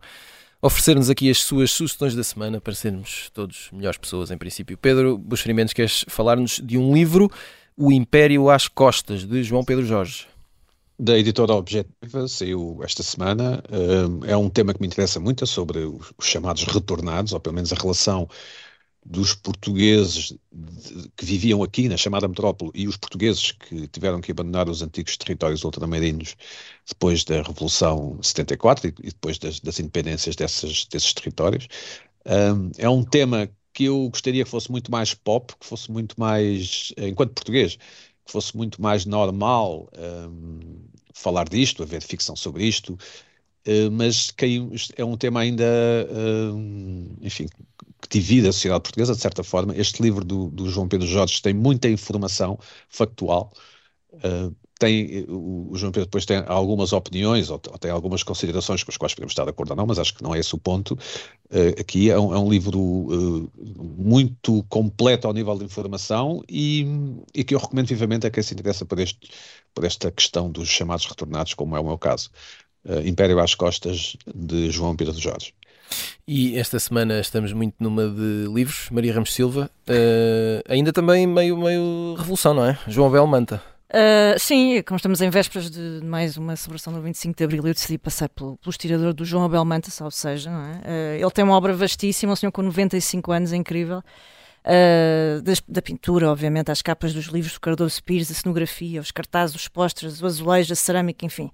oferecer-nos 0.62 1.10
aqui 1.10 1.28
as 1.28 1.38
suas 1.38 1.72
sugestões 1.72 2.14
da 2.14 2.22
semana 2.22 2.60
para 2.60 2.72
sermos 2.72 3.30
todos 3.34 3.68
melhores 3.72 3.98
pessoas, 3.98 4.30
em 4.30 4.38
princípio. 4.38 4.78
Pedro 4.78 5.18
Buxerimentos, 5.18 5.74
queres 5.74 6.04
falar-nos 6.06 6.60
de 6.62 6.78
um 6.78 6.94
livro, 6.94 7.28
O 7.76 7.90
Império 7.90 8.48
às 8.48 8.68
Costas, 8.68 9.24
de 9.24 9.42
João 9.42 9.64
Pedro 9.64 9.84
Jorge? 9.84 10.24
Da 10.96 11.18
editora 11.18 11.52
Objetiva, 11.52 12.28
saiu 12.28 12.78
esta 12.84 13.02
semana. 13.02 13.60
É 14.24 14.36
um 14.36 14.48
tema 14.48 14.72
que 14.72 14.80
me 14.80 14.86
interessa 14.86 15.18
muito, 15.18 15.42
é 15.42 15.46
sobre 15.48 15.80
os 15.80 16.12
chamados 16.22 16.62
retornados, 16.62 17.32
ou 17.32 17.40
pelo 17.40 17.56
menos 17.56 17.72
a 17.72 17.76
relação 17.76 18.28
dos 19.10 19.34
portugueses 19.34 20.34
que 21.16 21.24
viviam 21.24 21.62
aqui 21.62 21.88
na 21.88 21.96
chamada 21.96 22.28
metrópole 22.28 22.70
e 22.74 22.86
os 22.86 22.98
portugueses 22.98 23.52
que 23.52 23.88
tiveram 23.88 24.20
que 24.20 24.30
abandonar 24.30 24.68
os 24.68 24.82
antigos 24.82 25.16
territórios 25.16 25.64
ultramarinos 25.64 26.36
depois 26.86 27.24
da 27.24 27.42
Revolução 27.42 28.18
de 28.20 28.26
74 28.26 28.88
e, 28.88 28.90
depois 28.90 29.38
das, 29.38 29.60
das 29.60 29.80
independências 29.80 30.36
dessas, 30.36 30.84
desses 30.84 31.14
territórios. 31.14 31.68
Um, 32.26 32.70
é 32.76 32.88
um 32.88 33.02
tema 33.02 33.48
que 33.72 33.84
eu 33.84 34.10
gostaria 34.10 34.44
que 34.44 34.50
fosse 34.50 34.70
muito 34.70 34.90
mais 34.90 35.14
pop, 35.14 35.54
que 35.58 35.66
fosse 35.66 35.90
muito 35.90 36.14
mais, 36.20 36.92
enquanto 36.98 37.32
português, 37.32 37.76
que 37.76 38.32
fosse 38.32 38.54
muito 38.54 38.82
mais 38.82 39.06
normal 39.06 39.88
um, 39.96 40.82
falar 41.14 41.48
disto, 41.48 41.82
haver 41.82 42.02
ficção 42.02 42.36
sobre 42.36 42.66
isto, 42.66 42.92
uh, 42.92 43.90
mas 43.90 44.34
é 44.96 45.04
um 45.04 45.16
tema 45.16 45.40
ainda, 45.40 45.64
enfim, 47.22 47.46
que 48.00 48.08
divide 48.08 48.48
a 48.48 48.52
sociedade 48.52 48.82
portuguesa, 48.82 49.14
de 49.14 49.20
certa 49.20 49.42
forma. 49.42 49.76
Este 49.76 50.02
livro 50.02 50.24
do, 50.24 50.50
do 50.50 50.68
João 50.68 50.88
Pedro 50.88 51.06
Jorge 51.06 51.42
tem 51.42 51.54
muita 51.54 51.88
informação 51.88 52.58
factual. 52.88 53.52
Uh, 54.12 54.54
tem, 54.78 55.24
o, 55.28 55.72
João 55.74 55.90
Pedro 55.90 56.06
depois 56.06 56.24
tem 56.24 56.42
algumas 56.46 56.92
opiniões 56.92 57.50
ou, 57.50 57.60
ou, 57.70 57.78
tem 57.78 57.90
algumas 57.90 58.22
considerações 58.22 58.84
com 58.84 58.90
as 58.90 58.96
quais 58.96 59.14
podemos 59.14 59.32
estar 59.32 59.44
de 59.44 59.50
acordo 59.50 59.70
ou 59.70 59.76
não, 59.76 59.86
mas 59.86 59.98
acho 59.98 60.14
que 60.14 60.22
não 60.22 60.34
é 60.34 60.38
esse 60.38 60.54
o 60.54 60.58
ponto. 60.58 60.94
Uh, 61.50 61.80
aqui 61.80 62.10
é 62.10 62.18
um, 62.18 62.34
é 62.34 62.38
um 62.38 62.48
livro 62.48 62.78
uh, 62.78 63.50
muito 63.56 64.62
completo 64.68 65.26
ao 65.26 65.32
nível 65.34 65.58
de 65.58 65.64
informação 65.64 66.42
e, 66.48 66.86
e, 67.34 67.42
que 67.42 67.54
eu 67.54 67.58
recomendo 67.58 67.88
vivamente 67.88 68.26
a 68.26 68.30
quem 68.30 68.42
se 68.42 68.54
interessa 68.54 68.86
por, 68.86 69.00
este, 69.00 69.30
por 69.74 69.84
esta 69.84 70.10
questão 70.12 70.50
dos 70.50 70.68
chamados 70.68 71.06
retornados, 71.06 71.54
como 71.54 71.76
é 71.76 71.80
o 71.80 71.84
meu 71.84 71.98
caso. 71.98 72.30
Uh, 72.84 73.00
Império 73.06 73.40
às 73.40 73.54
Costas, 73.54 74.16
de 74.32 74.70
João 74.70 74.94
Pedro 74.94 75.18
Jorge. 75.18 75.52
E 76.26 76.58
esta 76.58 76.78
semana 76.78 77.20
estamos 77.20 77.52
muito 77.52 77.74
numa 77.80 78.08
de 78.08 78.46
livros, 78.52 78.88
Maria 78.90 79.14
Ramos 79.14 79.32
Silva, 79.32 79.70
ainda 80.68 80.92
também 80.92 81.26
meio, 81.26 81.56
meio 81.56 82.14
revolução, 82.18 82.54
não 82.54 82.64
é? 82.64 82.78
João 82.86 83.10
Bel 83.10 83.26
Manta. 83.26 83.62
Uh, 83.88 84.38
sim, 84.38 84.82
como 84.82 84.96
estamos 84.96 85.22
em 85.22 85.30
vésperas 85.30 85.70
de 85.70 86.00
mais 86.04 86.36
uma 86.36 86.54
celebração 86.56 86.92
do 86.92 87.00
25 87.00 87.34
de 87.34 87.44
Abril, 87.44 87.66
eu 87.66 87.72
decidi 87.72 87.96
passar 87.96 88.28
pelo, 88.28 88.58
pelo 88.58 88.70
estirador 88.70 89.14
do 89.14 89.24
João 89.24 89.44
Abel 89.44 89.64
Mantas, 89.64 89.98
ou 90.02 90.10
seja, 90.10 90.50
é? 90.50 91.20
uh, 91.20 91.22
ele 91.22 91.30
tem 91.30 91.42
uma 91.42 91.56
obra 91.56 91.72
vastíssima, 91.72 92.34
um 92.34 92.36
senhor 92.36 92.52
com 92.52 92.60
95 92.60 93.32
anos, 93.32 93.50
é 93.50 93.56
incrível. 93.56 94.02
Uh, 94.62 95.40
da, 95.40 95.52
da, 95.66 95.80
pintura, 95.80 96.30
obviamente, 96.30 96.70
às 96.70 96.82
capas 96.82 97.14
dos 97.14 97.26
livros 97.26 97.54
do 97.54 97.60
Cardoso 97.60 98.04
Pires, 98.04 98.30
a 98.30 98.34
cenografia, 98.34 99.00
os 99.00 99.10
cartazes, 99.10 99.56
os 99.56 99.68
postres, 99.68 100.20
o 100.20 100.26
azulejo, 100.26 100.74
a 100.74 100.76
cerâmica, 100.76 101.24
enfim. 101.24 101.50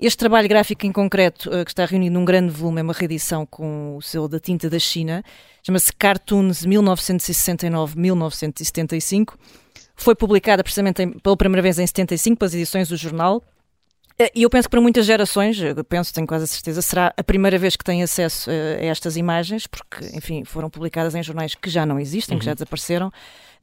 Este 0.00 0.18
trabalho 0.18 0.48
gráfico 0.48 0.86
em 0.86 0.92
concreto, 0.92 1.48
que 1.64 1.70
está 1.70 1.86
reunido 1.86 2.14
num 2.14 2.24
grande 2.24 2.52
volume, 2.52 2.80
é 2.80 2.82
uma 2.82 2.92
reedição 2.92 3.46
com 3.46 3.96
o 3.96 4.02
selo 4.02 4.28
da 4.28 4.40
tinta 4.40 4.68
da 4.68 4.78
China, 4.78 5.22
chama-se 5.62 5.92
Cartoons 5.92 6.66
1969-1975 6.66 9.34
foi 9.96 10.14
publicada 10.14 10.62
precisamente 10.62 11.02
em, 11.02 11.12
pela 11.12 11.36
primeira 11.36 11.62
vez 11.62 11.78
em 11.78 11.86
75 11.86 12.38
pelas 12.38 12.54
edições 12.54 12.88
do 12.88 12.96
jornal. 12.96 13.42
Eh, 14.18 14.30
e 14.34 14.42
eu 14.42 14.50
penso 14.50 14.68
que 14.68 14.70
para 14.70 14.80
muitas 14.80 15.06
gerações, 15.06 15.60
eu 15.60 15.84
penso, 15.84 16.12
tenho 16.12 16.26
quase 16.26 16.44
a 16.44 16.46
certeza, 16.46 16.82
será 16.82 17.12
a 17.16 17.24
primeira 17.24 17.58
vez 17.58 17.76
que 17.76 17.84
têm 17.84 18.02
acesso 18.02 18.50
eh, 18.50 18.78
a 18.80 18.84
estas 18.86 19.16
imagens, 19.16 19.66
porque, 19.66 20.16
enfim, 20.16 20.44
foram 20.44 20.68
publicadas 20.68 21.14
em 21.14 21.22
jornais 21.22 21.54
que 21.54 21.70
já 21.70 21.86
não 21.86 21.98
existem, 21.98 22.34
uhum. 22.34 22.38
que 22.38 22.44
já 22.44 22.52
uhum. 22.52 22.56
desapareceram. 22.56 23.12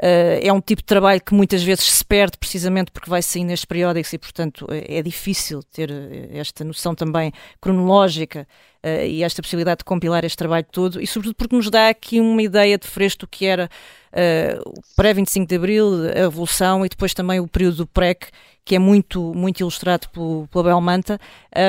Uh, 0.02 0.42
é 0.42 0.52
um 0.52 0.60
tipo 0.60 0.82
de 0.82 0.88
trabalho 0.88 1.22
que 1.22 1.32
muitas 1.32 1.62
vezes 1.62 1.86
se 1.86 2.04
perde 2.04 2.36
precisamente 2.36 2.92
porque 2.92 3.08
vai 3.08 3.22
sair 3.22 3.44
nestes 3.44 3.66
periódicos 3.66 4.12
e, 4.12 4.18
portanto, 4.18 4.66
é, 4.72 4.98
é 4.98 5.02
difícil 5.04 5.62
ter 5.62 5.92
esta 6.34 6.64
noção 6.64 6.96
também 6.96 7.32
cronológica 7.62 8.48
uh, 8.84 9.06
e 9.06 9.22
esta 9.22 9.44
possibilidade 9.44 9.80
de 9.80 9.84
compilar 9.86 10.26
este 10.26 10.38
trabalho 10.38 10.66
todo 10.72 11.00
e, 11.00 11.06
sobretudo, 11.06 11.36
porque 11.36 11.56
nos 11.56 11.70
dá 11.70 11.90
aqui 11.90 12.20
uma 12.20 12.42
ideia 12.42 12.80
de 12.80 12.88
fresco 12.88 13.22
do 13.22 13.28
que 13.28 13.46
era 13.46 13.70
uh, 14.12 14.70
o 14.70 14.82
pré-25 14.96 15.46
de 15.46 15.56
Abril, 15.56 16.10
a 16.10 16.22
Revolução 16.22 16.84
e 16.84 16.90
depois 16.90 17.14
também 17.14 17.40
o 17.40 17.48
período 17.48 17.78
do 17.78 17.88
PREC, 17.88 18.30
que 18.66 18.76
é 18.76 18.80
muito, 18.80 19.34
muito 19.36 19.60
ilustrado 19.60 20.10
pelo, 20.10 20.48
pela 20.48 20.64
Belmanta, 20.64 21.20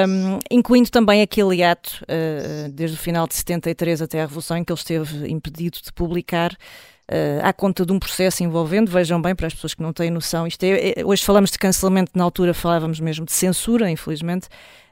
um, 0.08 0.38
incluindo 0.50 0.90
também 0.90 1.20
aquele 1.20 1.62
ato, 1.62 2.02
uh, 2.04 2.70
desde 2.70 2.96
o 2.96 2.98
final 2.98 3.26
de 3.26 3.34
73 3.34 4.02
até 4.02 4.20
a 4.20 4.26
Revolução, 4.26 4.56
em 4.56 4.64
que 4.64 4.72
ele 4.72 4.78
esteve 4.78 5.30
impedido 5.30 5.78
de 5.82 5.92
publicar 5.92 6.56
uh, 7.10 7.46
à 7.46 7.52
conta 7.52 7.84
de 7.84 7.92
um 7.92 7.98
processo 7.98 8.42
envolvendo, 8.42 8.90
vejam 8.90 9.20
bem, 9.20 9.34
para 9.34 9.46
as 9.46 9.54
pessoas 9.54 9.74
que 9.74 9.82
não 9.82 9.92
têm 9.92 10.10
noção, 10.10 10.46
isto 10.46 10.62
é, 10.64 10.94
é, 10.98 11.04
hoje 11.04 11.24
falamos 11.24 11.50
de 11.50 11.58
cancelamento, 11.58 12.12
na 12.14 12.24
altura 12.24 12.54
falávamos 12.54 13.00
mesmo 13.00 13.24
de 13.24 13.32
censura, 13.32 13.90
infelizmente, 13.90 14.46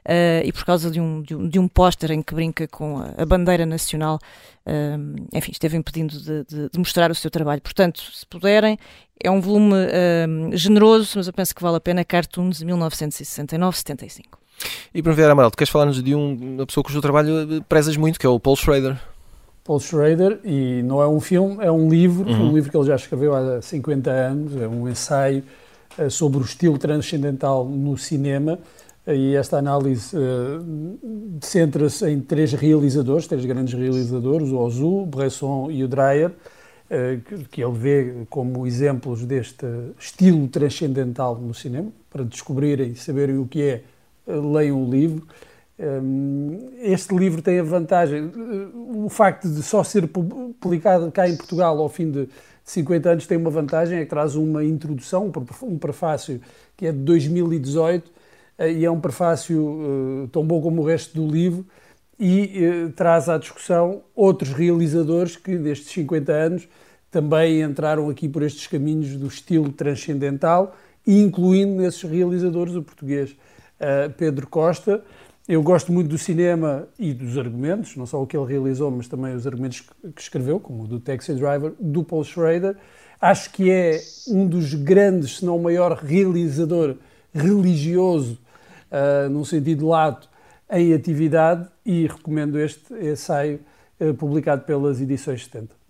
uh, 0.05 0.45
e 0.45 0.51
por 0.51 0.65
causa 0.65 0.89
de 0.89 0.99
um, 0.99 1.21
de 1.21 1.35
um, 1.35 1.47
de 1.47 1.59
um 1.59 1.67
póster 1.67 2.11
em 2.11 2.21
que 2.21 2.33
brinca 2.33 2.67
com 2.67 2.97
a, 2.99 3.21
a 3.21 3.25
bandeira 3.25 3.65
nacional, 3.65 4.19
uh, 4.65 5.27
enfim, 5.33 5.51
esteve 5.51 5.77
impedindo 5.77 6.19
de, 6.19 6.43
de, 6.43 6.69
de, 6.69 6.79
mostrar 6.79 7.11
o 7.11 7.15
seu 7.15 7.31
trabalho. 7.31 7.61
Portanto, 7.61 8.01
se 8.13 8.25
puderem, 8.25 8.77
é 9.23 9.29
um 9.29 9.39
volume 9.39 9.75
generoso, 10.53 11.13
mas 11.15 11.27
eu 11.27 11.33
penso 11.33 11.53
que 11.53 11.61
vale 11.61 11.77
a 11.77 11.79
pena, 11.79 12.03
Cartoons 12.03 12.63
1969-75. 12.63 14.41
E 14.93 15.01
para 15.01 15.13
ver, 15.13 15.29
Amaral, 15.29 15.51
tu 15.51 15.57
queres 15.57 15.71
falar-nos 15.71 16.01
de 16.03 16.15
um, 16.15 16.55
uma 16.55 16.65
pessoa 16.65 16.83
cujo 16.83 17.01
trabalho 17.01 17.63
prezas 17.69 17.95
muito, 17.97 18.19
que 18.19 18.25
é 18.25 18.29
o 18.29 18.39
Paul 18.39 18.55
Schrader. 18.55 18.99
Paul 19.63 19.79
Schrader, 19.79 20.39
e 20.43 20.81
não 20.83 21.01
é 21.01 21.07
um 21.07 21.19
filme, 21.19 21.63
é 21.63 21.71
um 21.71 21.87
livro, 21.87 22.27
uhum. 22.27 22.49
um 22.49 22.55
livro 22.55 22.71
que 22.71 22.77
ele 22.77 22.87
já 22.87 22.95
escreveu 22.95 23.35
há 23.35 23.61
50 23.61 24.09
anos, 24.09 24.55
é 24.59 24.67
um 24.67 24.89
ensaio 24.89 25.43
uh, 25.99 26.09
sobre 26.09 26.39
o 26.39 26.41
estilo 26.41 26.77
transcendental 26.77 27.65
no 27.65 27.97
cinema, 27.97 28.57
e 29.07 29.35
esta 29.35 29.57
análise 29.57 30.15
uh, 30.15 31.39
centra-se 31.41 32.07
em 32.09 32.19
três 32.19 32.53
realizadores, 32.53 33.27
três 33.27 33.45
grandes 33.45 33.73
realizadores, 33.73 34.49
o 34.49 34.57
Ozu, 34.57 35.05
Bresson 35.05 35.69
e 35.69 35.83
o 35.83 35.87
Dreyer, 35.87 36.29
uh, 36.29 37.21
que, 37.23 37.43
que 37.45 37.63
ele 37.63 37.77
vê 37.77 38.13
como 38.29 38.65
exemplos 38.65 39.25
deste 39.25 39.65
estilo 39.99 40.47
transcendental 40.47 41.35
no 41.35 41.53
cinema, 41.53 41.89
para 42.09 42.23
descobrirem 42.23 42.91
e 42.91 42.95
saberem 42.95 43.37
o 43.37 43.45
que 43.45 43.61
é, 43.61 43.83
leiam 44.27 44.83
o 44.83 44.89
livro. 44.89 45.27
Este 46.79 47.15
livro 47.15 47.41
tem 47.41 47.59
a 47.59 47.63
vantagem, 47.63 48.31
o 48.75 49.09
facto 49.09 49.49
de 49.49 49.63
só 49.63 49.83
ser 49.83 50.07
publicado 50.07 51.11
cá 51.11 51.27
em 51.27 51.35
Portugal 51.35 51.79
ao 51.79 51.89
fim 51.89 52.11
de 52.11 52.29
50 52.63 53.09
anos 53.09 53.27
tem 53.27 53.37
uma 53.37 53.49
vantagem, 53.49 53.99
é 53.99 54.03
que 54.03 54.09
traz 54.09 54.35
uma 54.35 54.63
introdução, 54.63 55.31
um 55.63 55.77
prefácio 55.77 56.39
que 56.77 56.85
é 56.85 56.91
de 56.91 56.99
2018 56.99 58.11
eh, 58.57 58.71
e 58.71 58.85
é 58.85 58.91
um 58.91 58.99
prefácio 58.99 60.25
eh, 60.25 60.29
tão 60.31 60.45
bom 60.45 60.61
como 60.61 60.81
o 60.81 60.85
resto 60.85 61.15
do 61.15 61.31
livro 61.31 61.65
e 62.19 62.63
eh, 62.63 62.91
traz 62.95 63.27
à 63.27 63.37
discussão 63.37 64.03
outros 64.15 64.53
realizadores 64.53 65.35
que 65.35 65.57
destes 65.57 65.91
50 65.91 66.31
anos 66.31 66.67
também 67.09 67.61
entraram 67.61 68.09
aqui 68.09 68.29
por 68.29 68.41
estes 68.43 68.67
caminhos 68.67 69.17
do 69.17 69.27
estilo 69.27 69.71
transcendental, 69.71 70.75
incluindo 71.05 71.81
nesses 71.81 72.03
realizadores 72.03 72.73
o 72.73 72.81
português 72.81 73.35
Pedro 74.15 74.47
Costa, 74.47 75.03
eu 75.47 75.61
gosto 75.63 75.91
muito 75.91 76.07
do 76.07 76.17
cinema 76.17 76.87
e 76.99 77.13
dos 77.13 77.37
argumentos, 77.37 77.95
não 77.95 78.05
só 78.05 78.21
o 78.21 78.27
que 78.27 78.37
ele 78.37 78.45
realizou, 78.45 78.91
mas 78.91 79.07
também 79.07 79.33
os 79.33 79.47
argumentos 79.47 79.81
que 80.15 80.21
escreveu, 80.21 80.59
como 80.59 80.83
o 80.83 80.87
do 80.87 80.99
Taxi 80.99 81.33
Driver, 81.33 81.73
do 81.79 82.03
Paul 82.03 82.23
Schrader. 82.23 82.77
Acho 83.19 83.51
que 83.51 83.69
é 83.69 83.99
um 84.27 84.47
dos 84.47 84.73
grandes, 84.73 85.37
se 85.37 85.45
não 85.45 85.57
o 85.57 85.63
maior 85.63 85.97
realizador 85.97 86.95
religioso, 87.33 88.39
uh, 88.91 89.29
num 89.29 89.43
sentido 89.43 89.87
lato, 89.87 90.29
em 90.69 90.93
atividade 90.93 91.67
e 91.85 92.07
recomendo 92.07 92.59
este 92.59 92.93
ensaio 92.93 93.59
uh, 93.99 94.13
publicado 94.13 94.63
pelas 94.63 95.01
edições 95.01 95.45
70. 95.45 95.80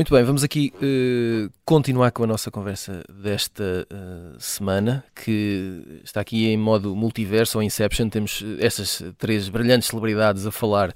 Muito 0.00 0.14
bem, 0.14 0.24
vamos 0.24 0.42
aqui 0.42 0.72
uh, 0.76 1.52
continuar 1.62 2.10
com 2.10 2.24
a 2.24 2.26
nossa 2.26 2.50
conversa 2.50 3.04
desta 3.22 3.86
uh, 3.92 4.40
semana, 4.40 5.04
que 5.14 6.00
está 6.02 6.22
aqui 6.22 6.46
em 6.46 6.56
modo 6.56 6.96
multiverso 6.96 7.58
ou 7.58 7.62
Inception. 7.62 8.08
Temos 8.08 8.42
eh, 8.42 8.64
essas 8.64 9.04
três 9.18 9.50
brilhantes 9.50 9.88
celebridades 9.88 10.46
a 10.46 10.50
falar 10.50 10.94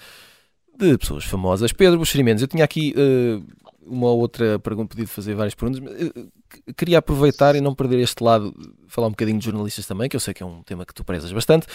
de 0.75 0.97
pessoas 0.97 1.23
famosas. 1.25 1.71
Pedro 1.71 1.99
Buxerimentos, 1.99 2.41
eu 2.41 2.49
tinha 2.49 2.65
aqui 2.65 2.95
uh, 2.97 3.45
uma 3.87 4.11
outra 4.11 4.59
pergunta, 4.59 4.97
pedido 4.97 5.11
fazer 5.11 5.35
várias 5.35 5.55
perguntas, 5.55 5.83
mas 5.83 6.75
queria 6.75 6.97
aproveitar 6.97 7.55
e 7.55 7.61
não 7.61 7.75
perder 7.75 7.99
este 7.99 8.25
lado, 8.25 8.55
falar 8.89 9.09
um 9.09 9.11
bocadinho 9.11 9.39
de 9.39 9.45
jornalistas 9.45 9.85
também, 9.85 10.09
que 10.09 10.17
eu 10.17 10.21
sei 10.21 10.33
que 10.33 10.43
é 10.43 10.47
um 10.47 10.63
tema 10.63 10.87
que 10.87 10.95
tu 10.95 11.05
prezas 11.05 11.31
bastante. 11.31 11.67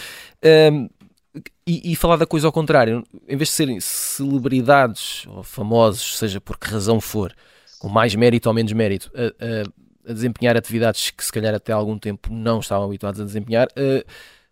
Uh, 0.43 0.89
e, 1.65 1.91
e, 1.91 1.95
falar 1.95 2.15
da 2.15 2.25
coisa 2.25 2.47
ao 2.47 2.51
contrário, 2.51 3.03
em 3.27 3.37
vez 3.37 3.49
de 3.49 3.55
serem 3.55 3.79
celebridades 3.79 5.25
ou 5.27 5.43
famosos, 5.43 6.17
seja 6.17 6.41
por 6.41 6.57
que 6.57 6.67
razão 6.67 6.99
for, 6.99 7.33
com 7.79 7.87
mais 7.87 8.15
mérito 8.15 8.49
ou 8.49 8.55
menos 8.55 8.71
mérito, 8.73 9.11
a, 9.15 9.27
a, 10.07 10.11
a 10.11 10.13
desempenhar 10.13 10.57
atividades 10.57 11.11
que 11.11 11.23
se 11.23 11.31
calhar 11.31 11.53
até 11.53 11.71
há 11.71 11.75
algum 11.75 11.97
tempo 11.97 12.33
não 12.33 12.59
estavam 12.59 12.85
habituados 12.85 13.21
a 13.21 13.23
desempenhar, 13.23 13.67
uh, 13.67 14.05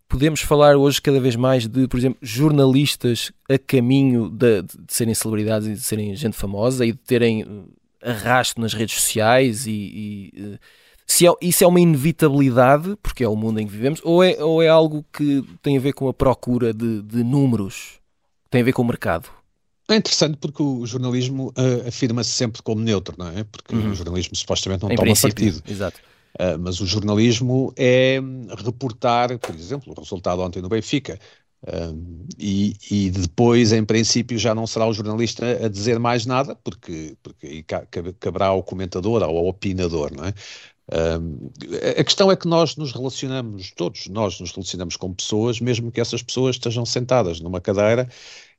podemos 0.08 0.42
falar 0.42 0.76
hoje 0.76 1.02
cada 1.02 1.20
vez 1.20 1.36
mais 1.36 1.68
de, 1.68 1.88
por 1.88 1.98
exemplo, 1.98 2.18
jornalistas 2.22 3.32
a 3.50 3.58
caminho 3.58 4.30
de, 4.30 4.62
de, 4.62 4.78
de 4.78 4.94
serem 4.94 5.14
celebridades 5.14 5.68
e 5.68 5.74
de 5.74 5.82
serem 5.82 6.16
gente 6.16 6.36
famosa 6.36 6.86
e 6.86 6.92
de 6.92 6.98
terem 7.00 7.42
eh, 7.42 8.10
arrasto 8.10 8.62
nas 8.62 8.74
redes 8.74 8.96
sociais 8.96 9.68
e, 9.68 9.72
e 9.72 10.42
uh, 10.42 10.60
se 11.08 11.26
é, 11.26 11.32
isso 11.42 11.64
é 11.64 11.68
uma 11.68 11.80
inevitabilidade, 11.80 12.98
porque 13.02 13.24
é 13.24 13.28
o 13.30 13.36
mundo 13.36 13.60
em 13.62 13.66
que 13.66 13.72
vivemos, 13.72 14.02
ou 14.04 14.22
é, 14.22 14.44
ou 14.44 14.62
é 14.62 14.68
algo 14.68 15.06
que 15.12 15.42
tem 15.64 15.78
a 15.78 15.80
ver 15.80 15.94
com 15.94 16.10
a 16.10 16.14
procura 16.14 16.74
de, 16.74 17.02
de 17.02 17.24
números, 17.24 17.94
tem 18.50 18.62
a 18.62 18.64
ver 18.64 18.74
com 18.74 18.82
o 18.82 18.86
mercado? 18.86 19.30
É 19.90 19.96
interessante 19.96 20.38
porque 20.38 20.62
o 20.62 20.86
jornalismo 20.86 21.48
uh, 21.58 21.88
afirma-se 21.88 22.32
sempre 22.32 22.62
como 22.62 22.82
neutro, 22.82 23.16
não 23.18 23.30
é? 23.30 23.46
Porque 23.46 23.74
uhum. 23.74 23.92
o 23.92 23.96
jornalismo 23.96 24.36
supostamente 24.36 24.84
não 24.84 24.92
em 24.92 24.98
toma 24.98 25.14
partido. 25.16 25.64
Exato. 25.66 26.02
Uh, 26.36 26.60
mas 26.60 26.82
o 26.82 26.86
jornalismo 26.86 27.74
é 27.78 28.20
reportar, 28.64 29.40
por 29.40 29.56
exemplo, 29.56 29.94
o 29.96 30.00
resultado 30.00 30.42
ontem 30.42 30.62
no 30.62 30.68
Benfica. 30.68 31.18
Uh, 31.64 32.28
e, 32.38 32.76
e, 32.92 33.10
depois, 33.10 33.72
em 33.72 33.84
princípio, 33.84 34.38
já 34.38 34.54
não 34.54 34.68
será 34.68 34.86
o 34.86 34.94
jornalista 34.94 35.66
a 35.66 35.70
dizer 35.70 36.00
mais 36.00 36.26
nada, 36.26 36.54
porque, 36.54 37.16
porque 37.24 37.48
aí 37.48 37.64
caberá 38.20 38.48
ao 38.48 38.62
comentador, 38.62 39.24
ao 39.24 39.48
opinador, 39.48 40.12
não 40.16 40.26
é? 40.26 40.34
Um, 40.90 41.50
a 42.00 42.04
questão 42.04 42.32
é 42.32 42.36
que 42.36 42.48
nós 42.48 42.78
nos 42.78 42.94
relacionamos, 42.94 43.72
todos 43.72 44.08
nós 44.08 44.40
nos 44.40 44.52
relacionamos 44.52 44.96
com 44.96 45.14
pessoas, 45.14 45.60
mesmo 45.60 45.92
que 45.92 46.00
essas 46.00 46.24
pessoas 46.24 46.56
estejam 46.56 46.86
sentadas 46.86 47.42
numa 47.42 47.60
cadeira 47.60 48.08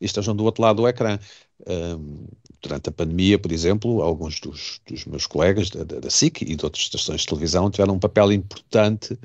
e 0.01 0.05
estejam 0.05 0.37
do 0.37 0.45
outro 0.45 0.63
lado 0.63 0.77
do 0.77 0.89
ecrã. 0.89 1.19
Um, 1.67 2.27
durante 2.61 2.89
a 2.89 2.93
pandemia, 2.93 3.39
por 3.39 3.51
exemplo, 3.51 4.03
alguns 4.03 4.41
dos, 4.41 4.81
dos 4.87 5.05
meus 5.07 5.27
colegas 5.27 5.71
da, 5.71 5.85
da, 5.85 6.01
da, 6.01 6.11
SIC 6.11 6.43
e 6.43 6.55
de 6.55 6.65
outras 6.65 6.85
estações 6.85 7.23
de 7.23 7.27
televisão 7.27 7.71
tiveram 7.71 7.95
um 7.95 7.99
papel 7.99 8.33
importante 8.33 9.19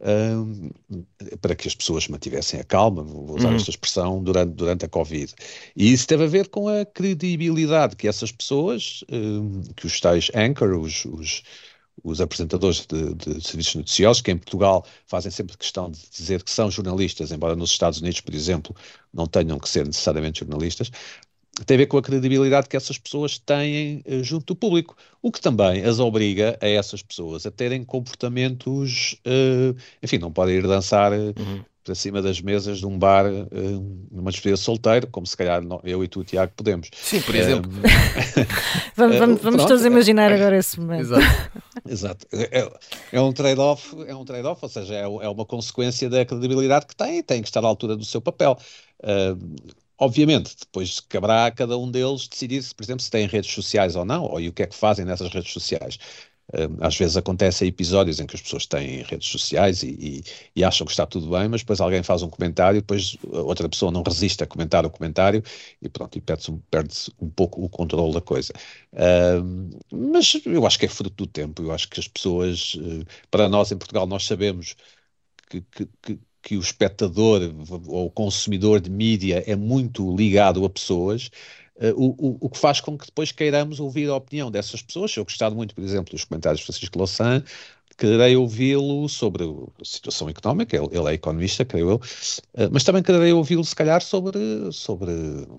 um, 0.00 0.70
para 1.40 1.54
que 1.54 1.66
as 1.68 1.74
pessoas 1.74 2.08
mantivessem 2.08 2.60
a 2.60 2.64
calma, 2.64 3.02
vou 3.02 3.36
usar 3.36 3.48
uhum. 3.48 3.56
esta 3.56 3.70
expressão, 3.70 4.22
durante, 4.22 4.52
durante 4.54 4.84
a 4.84 4.88
Covid. 4.88 5.34
E 5.76 5.92
isso 5.92 6.06
teve 6.06 6.24
a 6.24 6.28
ver 6.28 6.48
com 6.48 6.68
a 6.68 6.84
credibilidade 6.84 7.96
que 7.96 8.08
essas 8.08 8.30
pessoas, 8.32 9.04
que 9.76 9.86
os 9.86 10.00
tais 10.00 10.30
anchor, 10.34 10.78
os, 10.78 11.04
os, 11.04 11.42
os 12.02 12.20
apresentadores 12.20 12.86
de, 12.86 13.14
de, 13.14 13.46
serviços 13.46 13.74
noticiosos, 13.76 14.22
que 14.22 14.30
em 14.30 14.36
Portugal 14.36 14.84
fazem 15.06 15.30
sempre 15.30 15.56
questão 15.56 15.90
de 15.90 15.98
dizer 16.10 16.42
que 16.42 16.50
são 16.50 16.70
jornalistas, 16.70 17.32
embora 17.32 17.56
nos 17.56 17.70
Estados 17.70 18.00
Unidos, 18.00 18.20
por 18.20 18.34
exemplo, 18.34 18.74
não 19.12 19.26
tenham 19.26 19.58
que 19.58 19.68
ser 19.68 19.86
necessariamente 19.86 20.40
jornalistas, 20.40 20.90
tem 21.66 21.74
a 21.74 21.78
ver 21.78 21.86
com 21.86 21.98
a 21.98 22.02
credibilidade 22.02 22.68
que 22.68 22.76
essas 22.76 22.98
pessoas 22.98 23.38
têm 23.38 24.02
uh, 24.06 24.22
junto 24.22 24.46
do 24.46 24.56
público, 24.56 24.96
o 25.20 25.32
que 25.32 25.40
também 25.40 25.84
as 25.84 25.98
obriga 25.98 26.56
a 26.60 26.68
essas 26.68 27.02
pessoas 27.02 27.46
a 27.46 27.50
terem 27.50 27.84
comportamentos, 27.84 29.16
uh, 29.26 29.76
enfim, 30.02 30.18
não 30.18 30.32
podem 30.32 30.56
ir 30.56 30.66
dançar 30.66 31.12
uh, 31.12 31.34
uhum. 31.38 31.64
Para 31.84 31.94
cima 31.94 32.20
das 32.20 32.40
mesas 32.40 32.78
de 32.78 32.86
um 32.86 32.98
bar 32.98 33.24
numa 34.10 34.30
despedida 34.30 34.56
solteiro, 34.56 35.06
como 35.06 35.26
se 35.26 35.36
calhar 35.36 35.62
eu 35.84 36.04
e 36.04 36.08
tu, 36.08 36.22
Tiago, 36.24 36.52
podemos. 36.54 36.90
Sim, 36.94 37.20
por 37.22 37.34
exemplo. 37.34 37.70
vamos 38.96 39.16
vamos, 39.18 39.42
vamos 39.42 39.64
todos 39.64 39.84
imaginar 39.84 40.32
agora 40.32 40.56
esse 40.58 40.78
momento. 40.78 41.00
Exato. 41.00 41.52
Exato. 41.88 42.26
É, 42.32 42.68
é 43.12 43.20
um 43.20 43.32
trade-off, 43.32 43.96
é 44.06 44.14
um 44.14 44.24
trade-off, 44.24 44.60
ou 44.62 44.68
seja, 44.68 44.94
é, 44.94 45.02
é, 45.02 45.28
uma 45.28 45.46
consequência 45.46 46.10
da 46.10 46.24
credibilidade 46.24 46.86
que 46.86 46.94
tem, 46.94 47.22
tem 47.22 47.40
que 47.40 47.48
estar 47.48 47.64
à 47.64 47.66
altura 47.66 47.96
do 47.96 48.04
seu 48.04 48.20
papel. 48.20 48.58
Uh, 49.02 49.78
Obviamente, 50.00 50.54
depois 50.56 51.00
caberá 51.00 51.46
a 51.46 51.50
cada 51.50 51.76
um 51.76 51.90
deles 51.90 52.28
decidir, 52.28 52.62
se, 52.62 52.72
por 52.72 52.84
exemplo, 52.84 53.02
se 53.02 53.10
têm 53.10 53.26
redes 53.26 53.50
sociais 53.52 53.96
ou 53.96 54.04
não, 54.04 54.24
ou 54.24 54.40
e 54.40 54.48
o 54.48 54.52
que 54.52 54.62
é 54.62 54.66
que 54.66 54.74
fazem 54.76 55.04
nessas 55.04 55.28
redes 55.28 55.52
sociais. 55.52 55.98
Às 56.80 56.96
vezes 56.96 57.16
acontecem 57.16 57.68
episódios 57.68 58.20
em 58.20 58.26
que 58.26 58.34
as 58.34 58.40
pessoas 58.40 58.64
têm 58.64 59.02
redes 59.02 59.28
sociais 59.28 59.82
e, 59.82 59.90
e, 59.90 60.24
e, 60.56 60.64
acham 60.64 60.86
que 60.86 60.92
está 60.92 61.04
tudo 61.04 61.28
bem, 61.28 61.46
mas 61.46 61.60
depois 61.60 61.78
alguém 61.78 62.02
faz 62.02 62.22
um 62.22 62.30
comentário, 62.30 62.80
depois 62.80 63.18
outra 63.30 63.68
pessoa 63.68 63.92
não 63.92 64.02
resiste 64.02 64.42
a 64.42 64.46
comentar 64.46 64.86
o 64.86 64.90
comentário 64.90 65.42
e 65.82 65.88
pronto, 65.90 66.16
e 66.16 66.22
perde-se 66.22 66.50
um, 66.50 66.58
perde 66.70 66.94
um 67.20 67.28
pouco 67.28 67.62
o 67.62 67.68
controle 67.68 68.14
da 68.14 68.22
coisa. 68.22 68.54
Uh, 68.94 69.78
mas 69.92 70.40
eu 70.46 70.66
acho 70.66 70.78
que 70.78 70.86
é 70.86 70.88
fruto 70.88 71.16
do 71.16 71.26
tempo, 71.26 71.62
eu 71.62 71.70
acho 71.70 71.88
que 71.88 72.00
as 72.00 72.08
pessoas, 72.08 72.74
uh, 72.76 73.04
para 73.30 73.46
nós 73.48 73.70
em 73.70 73.76
Portugal, 73.76 74.06
nós 74.06 74.24
sabemos 74.24 74.74
que, 75.50 75.60
que, 75.60 75.88
que, 76.02 76.18
que 76.42 76.56
o 76.56 76.60
espectador 76.60 77.42
ou 77.86 78.06
o 78.06 78.10
consumidor 78.10 78.80
de 78.80 78.90
mídia 78.90 79.44
é 79.46 79.54
muito 79.56 80.14
ligado 80.16 80.64
a 80.64 80.70
pessoas, 80.70 81.30
uh, 81.78 81.94
o, 81.96 82.14
o, 82.18 82.36
o, 82.40 82.50
que 82.50 82.58
faz 82.58 82.80
com 82.80 82.96
que 82.96 83.06
depois 83.06 83.32
queiramos 83.32 83.80
ouvir 83.80 84.08
a 84.08 84.16
opinião 84.16 84.50
dessas 84.50 84.82
pessoas. 84.82 85.16
Eu 85.16 85.24
gostado 85.24 85.54
muito, 85.54 85.74
por 85.74 85.82
exemplo, 85.82 86.12
dos 86.12 86.24
comentários 86.24 86.60
de 86.60 86.66
Francisco 86.66 86.98
Louçã, 86.98 87.42
quererei 87.96 88.36
ouvi-lo 88.36 89.08
sobre 89.08 89.44
a 89.44 89.84
situação 89.84 90.28
económica, 90.28 90.76
ele, 90.76 90.88
ele 90.92 91.08
é 91.10 91.14
economista, 91.14 91.64
creio 91.64 91.90
eu, 91.90 91.96
uh, 91.96 92.70
mas 92.70 92.84
também 92.84 93.02
quererei 93.02 93.32
ouvi-lo, 93.32 93.64
se 93.64 93.74
calhar, 93.74 94.00
sobre, 94.02 94.38
sobre, 94.72 95.10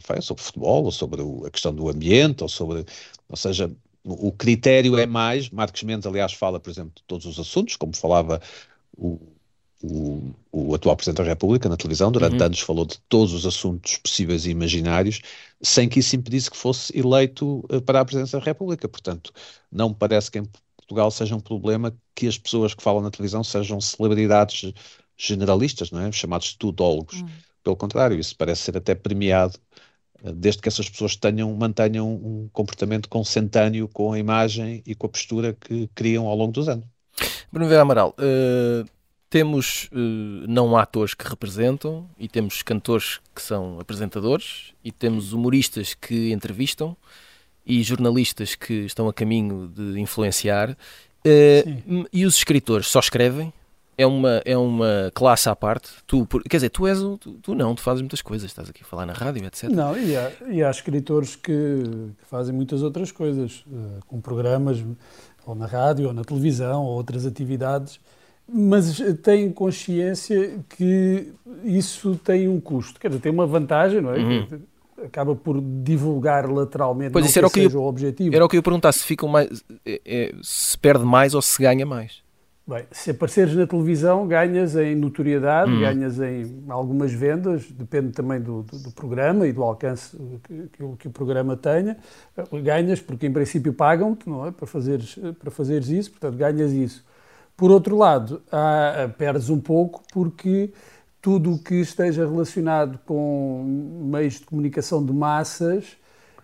sei, 0.05 0.21
sobre 0.21 0.43
futebol, 0.43 0.86
ou 0.86 0.91
sobre 0.91 1.21
a 1.45 1.49
questão 1.49 1.73
do 1.73 1.89
ambiente, 1.89 2.41
ou 2.43 2.49
sobre, 2.49 2.86
ou 3.27 3.36
seja, 3.36 3.69
o 4.03 4.32
critério 4.32 4.97
é 4.97 5.05
mais, 5.05 5.49
Marcos 5.49 5.84
Mendes, 5.84 6.08
aliás, 6.08 6.34
fala, 6.34 6.60
por 6.60 6.69
exemplo, 6.69 6.93
de 6.95 7.03
todos 7.03 7.25
os 7.25 7.38
assuntos, 7.38 7.75
como 7.75 7.95
falava 7.95 8.41
o 8.97 9.19
o, 9.81 10.33
o, 10.51 10.75
atual 10.75 10.95
Presidente 10.95 11.23
da 11.23 11.29
República 11.29 11.69
na 11.69 11.77
televisão, 11.77 12.11
durante 12.11 12.37
uhum. 12.37 12.45
anos 12.45 12.59
falou 12.59 12.85
de 12.85 12.99
todos 13.07 13.33
os 13.33 13.45
assuntos 13.45 13.97
possíveis 13.97 14.45
e 14.45 14.49
imaginários, 14.49 15.21
sem 15.61 15.87
que 15.87 15.99
isso 15.99 16.15
impedisse 16.15 16.51
que 16.51 16.57
fosse 16.57 16.97
eleito 16.97 17.65
uh, 17.71 17.81
para 17.81 18.01
a 18.01 18.05
Presidência 18.05 18.39
da 18.39 18.45
República. 18.45 18.87
Portanto, 18.87 19.31
não 19.71 19.89
me 19.89 19.95
parece 19.95 20.29
que 20.29 20.39
em 20.39 20.47
Portugal 20.75 21.09
seja 21.11 21.35
um 21.35 21.39
problema 21.39 21.95
que 22.13 22.27
as 22.27 22.37
pessoas 22.37 22.73
que 22.73 22.83
falam 22.83 23.01
na 23.01 23.11
televisão 23.11 23.43
sejam 23.43 23.79
celebridades 23.79 24.73
generalistas, 25.15 25.91
não 25.91 26.01
é? 26.01 26.11
chamados 26.11 26.53
tudólogos. 26.53 27.21
Uhum. 27.21 27.29
Pelo 27.63 27.75
contrário, 27.75 28.19
isso 28.19 28.35
parece 28.35 28.63
ser 28.63 28.77
até 28.77 28.93
premiado 28.93 29.57
uh, 30.23 30.33
desde 30.33 30.61
que 30.61 30.67
essas 30.67 30.89
pessoas 30.89 31.15
tenham, 31.15 31.55
mantenham 31.55 32.05
um 32.05 32.49
comportamento 32.51 33.07
consentâneo 33.07 33.87
com 33.87 34.11
a 34.11 34.19
imagem 34.19 34.83
e 34.85 34.93
com 34.93 35.07
a 35.07 35.09
postura 35.09 35.53
que 35.53 35.87
criam 35.95 36.27
ao 36.27 36.35
longo 36.35 36.51
dos 36.51 36.67
anos. 36.67 36.85
Bruno 37.49 37.69
Vera 37.69 37.81
Amaral, 37.81 38.13
uh 38.19 38.98
temos 39.29 39.89
uh, 39.91 40.47
não 40.47 40.75
atores 40.75 41.13
que 41.13 41.27
representam 41.27 42.09
e 42.17 42.27
temos 42.27 42.63
cantores 42.63 43.19
que 43.35 43.41
são 43.41 43.79
apresentadores 43.79 44.73
e 44.83 44.91
temos 44.91 45.33
humoristas 45.33 45.93
que 45.93 46.31
entrevistam 46.31 46.97
e 47.65 47.83
jornalistas 47.83 48.55
que 48.55 48.85
estão 48.85 49.07
a 49.07 49.13
caminho 49.13 49.67
de 49.67 49.99
influenciar 49.99 50.71
uh, 50.71 52.07
e 52.11 52.25
os 52.25 52.35
escritores 52.35 52.87
só 52.87 52.99
escrevem 52.99 53.53
é 53.95 54.05
uma, 54.05 54.41
é 54.45 54.57
uma 54.57 55.11
classe 55.13 55.49
à 55.49 55.55
parte. 55.57 55.89
Tu, 56.07 56.25
quer 56.49 56.55
dizer, 56.55 56.69
tu 56.69 56.87
és 56.87 56.99
tu, 56.99 57.17
tu, 57.17 57.53
não, 57.53 57.75
tu 57.75 57.81
fazes 57.81 58.01
muitas 58.01 58.21
coisas, 58.21 58.49
estás 58.49 58.69
aqui 58.69 58.81
a 58.81 58.85
falar 58.85 59.05
na 59.05 59.11
rádio, 59.11 59.45
etc. 59.45 59.63
Não, 59.69 59.93
e 59.97 60.15
há, 60.15 60.31
e 60.47 60.63
há 60.63 60.71
escritores 60.71 61.35
que, 61.35 61.51
que, 62.17 62.25
fazem 62.25 62.55
muitas 62.55 62.81
outras 62.81 63.11
coisas, 63.11 63.65
uh, 63.67 63.99
com 64.07 64.21
programas, 64.21 64.81
ou 65.45 65.53
na 65.53 65.65
rádio, 65.65 66.07
ou 66.07 66.13
na 66.13 66.23
televisão, 66.23 66.85
ou 66.85 66.95
outras 66.95 67.25
atividades 67.25 67.99
mas 68.51 68.99
têm 69.21 69.51
consciência 69.51 70.59
que 70.69 71.31
isso 71.63 72.15
tem 72.23 72.47
um 72.47 72.59
custo. 72.59 72.99
Quer 72.99 73.09
dizer, 73.09 73.21
tem 73.21 73.31
uma 73.31 73.45
vantagem, 73.45 74.01
não 74.01 74.13
é? 74.13 74.17
Uhum. 74.17 74.47
Acaba 75.05 75.35
por 75.35 75.62
divulgar 75.62 76.49
lateralmente, 76.49 77.12
pois 77.12 77.23
não 77.23 77.29
isso 77.29 77.39
era 77.39 77.49
que, 77.49 77.65
o 77.65 77.69
que 77.69 77.75
eu, 77.75 77.81
o 77.81 77.88
objetivo. 77.88 78.35
Era 78.35 78.45
o 78.45 78.49
que 78.49 78.55
eu 78.55 78.59
ia 78.59 78.63
perguntar, 78.63 78.91
se, 78.91 79.03
ficam 79.03 79.29
mais, 79.29 79.63
é, 79.85 80.01
é, 80.05 80.35
se 80.41 80.77
perde 80.77 81.05
mais 81.05 81.33
ou 81.33 81.41
se 81.41 81.62
ganha 81.62 81.85
mais. 81.85 82.21
Bem, 82.69 82.85
se 82.91 83.09
apareceres 83.09 83.55
na 83.55 83.65
televisão, 83.65 84.27
ganhas 84.27 84.75
em 84.75 84.93
notoriedade, 84.93 85.71
uhum. 85.71 85.79
ganhas 85.79 86.19
em 86.19 86.65
algumas 86.67 87.12
vendas, 87.12 87.65
depende 87.71 88.12
também 88.12 88.39
do, 88.39 88.62
do, 88.62 88.77
do 88.77 88.91
programa 88.91 89.47
e 89.47 89.51
do 89.51 89.63
alcance 89.63 90.15
que, 90.43 90.67
que, 90.73 90.83
o, 90.83 90.95
que, 90.95 91.07
o, 91.07 91.12
programa 91.12 91.57
tenha. 91.57 91.97
Ganhas 92.62 93.01
porque, 93.01 93.25
em 93.25 93.33
princípio, 93.33 93.73
pagam-te 93.73 94.29
não 94.29 94.45
é? 94.45 94.51
para, 94.51 94.67
fazeres, 94.67 95.17
para 95.39 95.49
fazeres 95.49 95.89
isso, 95.89 96.12
portanto, 96.12 96.38
ganhas 96.38 96.71
isso. 96.71 97.03
Por 97.59 97.71
outro 97.71 97.97
lado, 97.97 98.41
há, 98.49 99.09
perdes 99.17 99.49
um 99.49 99.59
pouco 99.59 100.01
porque 100.13 100.71
tudo 101.21 101.55
o 101.55 101.59
que 101.59 101.75
esteja 101.75 102.25
relacionado 102.25 102.97
com 103.05 103.99
meios 104.09 104.35
de 104.35 104.45
comunicação 104.45 105.05
de 105.05 105.11
massas 105.11 105.97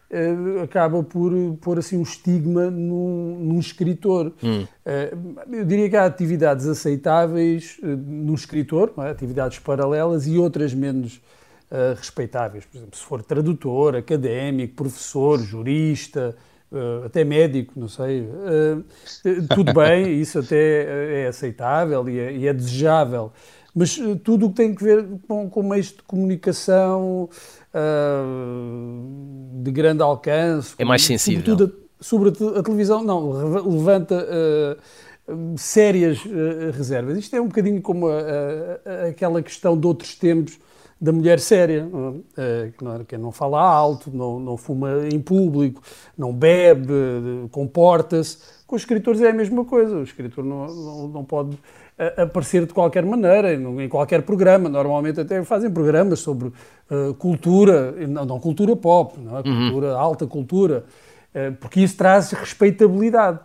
eh, 0.09 0.35
acaba 0.61 1.01
por 1.03 1.31
pôr 1.61 1.79
assim 1.79 1.97
um 1.97 2.01
estigma 2.01 2.69
num, 2.69 3.39
num 3.39 3.59
escritor. 3.59 4.33
Hum. 4.43 4.67
Eh, 4.85 5.13
eu 5.53 5.63
diria 5.63 5.89
que 5.89 5.95
há 5.95 6.03
atividades 6.03 6.67
aceitáveis 6.67 7.77
eh, 7.81 7.95
num 7.95 8.33
escritor, 8.33 8.93
é? 8.97 9.09
atividades 9.09 9.57
paralelas 9.59 10.27
e 10.27 10.37
outras 10.37 10.73
menos 10.73 11.21
uh, 11.71 11.95
respeitáveis. 11.95 12.65
Por 12.65 12.77
exemplo, 12.77 12.97
se 12.97 13.03
for 13.05 13.23
tradutor, 13.23 13.95
académico, 13.95 14.75
professor, 14.75 15.39
jurista, 15.39 16.35
uh, 16.77 17.05
até 17.05 17.23
médico, 17.23 17.73
não 17.75 17.87
sei. 17.87 18.21
Uh, 18.21 18.83
tudo 19.53 19.73
bem, 19.73 20.13
isso 20.21 20.39
até 20.39 21.23
é 21.23 21.27
aceitável 21.27 22.07
e 22.09 22.19
é, 22.19 22.33
e 22.33 22.47
é 22.47 22.53
desejável. 22.53 23.31
Mas 23.73 23.97
uh, 23.97 24.15
tudo 24.15 24.47
o 24.47 24.49
que 24.49 24.55
tem 24.55 24.75
que 24.75 24.83
ver 24.83 25.05
com, 25.27 25.49
com 25.49 25.63
meios 25.63 25.87
de 25.87 26.03
comunicação 26.03 27.29
de 29.61 29.71
grande 29.71 30.01
alcance. 30.01 30.75
É 30.77 30.85
mais 30.85 31.03
sensível. 31.03 31.43
Sobretudo 31.43 31.85
a, 31.99 32.03
sobre 32.03 32.59
a 32.59 32.63
televisão, 32.63 33.03
não, 33.03 33.31
levanta 33.69 34.25
sérias 35.57 36.19
reservas. 36.73 37.17
Isto 37.17 37.35
é 37.35 37.41
um 37.41 37.47
bocadinho 37.47 37.81
como 37.81 38.07
a, 38.07 38.13
a, 38.85 39.07
aquela 39.09 39.41
questão 39.41 39.77
de 39.77 39.85
outros 39.85 40.15
tempos 40.15 40.57
da 41.05 41.11
mulher 41.11 41.39
séria, 41.39 41.87
é? 42.37 42.71
que 43.07 43.17
não 43.17 43.31
fala 43.31 43.61
alto, 43.61 44.09
não, 44.11 44.39
não 44.39 44.57
fuma 44.57 45.07
em 45.11 45.19
público, 45.19 45.81
não 46.17 46.33
bebe, 46.33 46.93
comporta-se. 47.51 48.37
Com 48.65 48.75
os 48.75 48.81
escritores 48.81 49.21
é 49.21 49.29
a 49.29 49.33
mesma 49.33 49.63
coisa. 49.63 49.95
O 49.97 50.03
escritor 50.03 50.43
não, 50.43 50.65
não, 50.65 51.07
não 51.07 51.23
pode 51.23 51.57
aparecer 52.17 52.65
de 52.65 52.73
qualquer 52.73 53.05
maneira, 53.05 53.53
em 53.53 53.87
qualquer 53.87 54.23
programa. 54.23 54.67
Normalmente 54.67 55.19
até 55.19 55.41
fazem 55.43 55.69
programas 55.71 56.19
sobre 56.19 56.47
uh, 56.47 57.13
cultura, 57.17 57.91
não, 58.07 58.25
não, 58.25 58.39
cultura 58.39 58.75
pop, 58.75 59.19
não 59.19 59.37
é? 59.37 59.41
Uhum. 59.41 59.43
cultura, 59.43 59.87
uhum. 59.87 59.99
alta 59.99 60.27
cultura, 60.27 60.85
uh, 61.33 61.55
porque 61.59 61.81
isso 61.81 61.95
traz 61.95 62.31
respeitabilidade. 62.31 63.39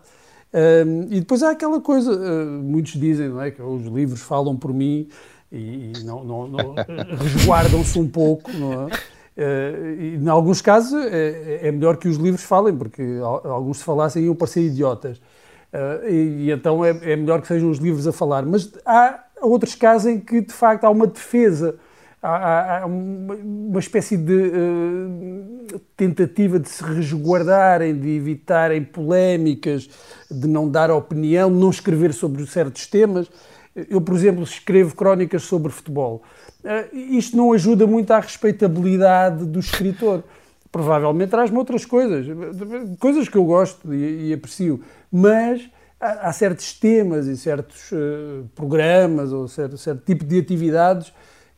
Uh, 0.52 1.06
e 1.10 1.20
depois 1.20 1.42
há 1.42 1.50
aquela 1.50 1.80
coisa, 1.80 2.12
muitos 2.60 2.92
dizem 2.94 3.28
não 3.28 3.40
é, 3.40 3.52
que 3.52 3.62
os 3.62 3.86
livros 3.86 4.20
falam 4.20 4.56
por 4.56 4.74
mim, 4.74 5.08
e, 5.50 5.92
e 5.92 6.04
não, 6.04 6.24
não, 6.24 6.48
não 6.48 6.74
resguardam-se 7.18 7.98
um 7.98 8.08
pouco, 8.08 8.50
não 8.52 8.88
é? 8.88 8.92
Uh, 9.36 10.00
e, 10.00 10.16
em 10.16 10.28
alguns 10.28 10.60
casos 10.60 10.92
é, 11.06 11.60
é, 11.66 11.72
melhor 11.72 11.96
que 11.96 12.08
os 12.08 12.16
livros 12.16 12.42
falem, 12.42 12.76
porque 12.76 13.02
alguns 13.22 13.78
se 13.78 13.84
falassem 13.84 14.24
iam 14.24 14.34
parecer 14.34 14.62
idiotas. 14.62 15.18
Uh, 15.72 16.08
e, 16.08 16.46
e, 16.46 16.50
então 16.50 16.84
é, 16.84 16.90
é, 16.90 17.16
melhor 17.16 17.40
que 17.40 17.46
sejam 17.46 17.70
os 17.70 17.78
livros 17.78 18.06
a 18.06 18.12
falar. 18.12 18.44
Mas 18.44 18.70
há 18.84 19.24
outros 19.40 19.74
casos 19.74 20.10
em 20.10 20.18
que, 20.18 20.40
de 20.40 20.52
facto, 20.52 20.84
há 20.84 20.90
uma 20.90 21.06
defesa, 21.06 21.76
há, 22.20 22.80
há 22.80 22.86
uma, 22.86 23.34
uma, 23.36 23.78
espécie 23.78 24.16
de 24.16 24.34
uh, 24.34 25.78
tentativa 25.96 26.58
de 26.58 26.68
se 26.68 26.82
resguardarem, 26.82 27.96
de 27.98 28.08
evitarem 28.16 28.82
polémicas, 28.82 29.88
de 30.28 30.48
não 30.48 30.68
dar 30.68 30.90
opinião, 30.90 31.48
não 31.48 31.70
escrever 31.70 32.12
sobre 32.12 32.44
certos 32.46 32.86
temas. 32.88 33.30
Eu, 33.74 34.00
por 34.00 34.14
exemplo, 34.14 34.42
escrevo 34.42 34.94
crónicas 34.96 35.42
sobre 35.42 35.70
futebol. 35.70 36.22
Uh, 36.64 36.96
isto 36.96 37.36
não 37.36 37.52
ajuda 37.52 37.86
muito 37.86 38.10
à 38.10 38.18
respeitabilidade 38.18 39.44
do 39.44 39.60
escritor. 39.60 40.24
Provavelmente 40.72 41.30
traz-me 41.30 41.56
outras 41.56 41.84
coisas, 41.84 42.26
coisas 42.98 43.28
que 43.28 43.36
eu 43.36 43.44
gosto 43.44 43.92
e, 43.92 44.28
e 44.28 44.32
aprecio, 44.32 44.80
mas 45.10 45.68
há, 46.00 46.28
há, 46.28 46.32
certos 46.32 46.72
temas 46.72 47.26
e 47.26 47.36
certos 47.36 47.90
uh, 47.90 48.48
programas 48.54 49.32
ou 49.32 49.48
certo, 49.48 49.76
certo, 49.76 50.04
tipo 50.04 50.24
de 50.24 50.38
atividades 50.38 51.12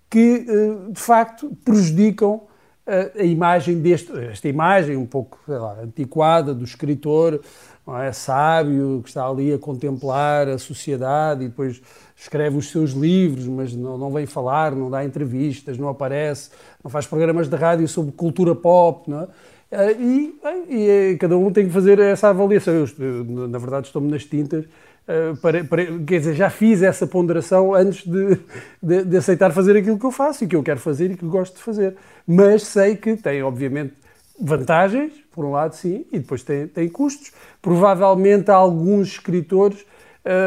que, 0.09 0.47
uh, 0.49 0.93
de 0.93 1.01
facto, 1.01 1.55
prejudicam 1.65 2.43
a 2.85 3.23
imagem 3.23 3.81
deste, 3.81 4.11
esta 4.25 4.49
imagem 4.49 4.97
um 4.97 5.07
pouco 5.07 5.39
lá, 5.47 5.79
antiquada 5.83 6.53
do 6.53 6.65
escritor, 6.65 7.41
é? 7.89 8.13
sábio, 8.13 9.01
que 9.03 9.09
está 9.09 9.27
ali 9.27 9.53
a 9.53 9.59
contemplar 9.59 10.49
a 10.49 10.59
sociedade 10.59 11.45
e 11.45 11.49
depois 11.49 11.83
escreve 12.17 12.57
os 12.57 12.71
seus 12.71 12.93
livros, 12.93 13.47
mas 13.47 13.75
não, 13.75 13.99
não 13.99 14.11
vem 14.11 14.27
falar, 14.27 14.73
não 14.73 14.89
dá 14.89 15.05
entrevistas, 15.05 15.77
não 15.77 15.89
aparece, 15.89 16.51
não 16.83 16.91
faz 16.91 17.07
programas 17.07 17.49
de 17.49 17.57
rádio 17.57 17.89
sobre 17.89 18.13
cultura 18.13 18.55
pop, 18.55 19.11
não 19.11 19.23
é? 19.23 19.29
Eh, 19.73 19.97
e, 19.99 20.35
e, 20.69 20.89
eh, 20.89 21.17
cada 21.17 21.37
um 21.37 21.51
tem 21.51 21.67
que 21.67 21.73
fazer 21.73 21.99
essa 21.99 22.29
avaliação. 22.29 22.75
Eu, 22.75 23.25
na 23.49 23.59
verdade, 23.59 23.87
estou-me 23.87 24.11
nas 24.11 24.25
tintas. 24.25 24.67
Uh, 25.03 25.37
para, 25.39 25.65
para, 25.65 25.85
quer 26.07 26.19
dizer, 26.19 26.35
já 26.35 26.49
fiz 26.49 26.81
essa 26.81 27.09
ponderação 27.09 27.75
antes 27.75 28.07
de, 28.07 28.39
de, 28.81 29.05
de, 29.05 29.17
aceitar 29.17 29.51
fazer 29.51 29.77
aquilo 29.77 29.99
que 29.99 30.07
eu 30.07 30.13
faço 30.13 30.45
e 30.45 30.47
que 30.47 30.55
eu 30.55 30.63
quero 30.63 30.79
fazer 30.79 31.11
e 31.11 31.17
que 31.17 31.27
gosto 31.27 31.57
de 31.57 31.63
fazer. 31.63 31.97
Mas 32.25 32.63
sei 32.63 32.95
que 32.95 33.17
tem, 33.17 33.43
obviamente, 33.43 33.95
vantagens, 34.39 35.13
por 35.33 35.45
um 35.45 35.51
lado, 35.51 35.75
sim, 35.75 36.05
e 36.13 36.19
depois 36.19 36.43
tem, 36.43 36.67
tem 36.67 36.89
custos. 36.89 37.33
Provavelmente 37.61 38.51
alguns 38.51 39.09
escritores 39.09 39.85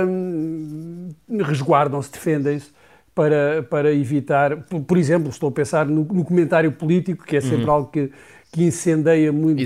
hum, 0.07 1.09
resguardam-se, 1.41 2.11
defendem-se 2.11 2.71
para, 3.13 3.63
para 3.69 3.93
evitar, 3.93 4.57
por, 4.63 4.81
por, 4.81 4.97
exemplo, 4.97 5.29
estou 5.29 5.49
a 5.49 5.51
pensar 5.51 5.85
no, 5.85 6.03
no 6.03 6.25
comentário 6.25 6.71
político, 6.71 7.25
que 7.25 7.37
é 7.37 7.41
sempre 7.41 7.65
uhum. 7.65 7.71
algo 7.71 7.89
que, 7.89 8.11
que 8.51 8.63
incendeia 8.63 9.31
muito. 9.31 9.61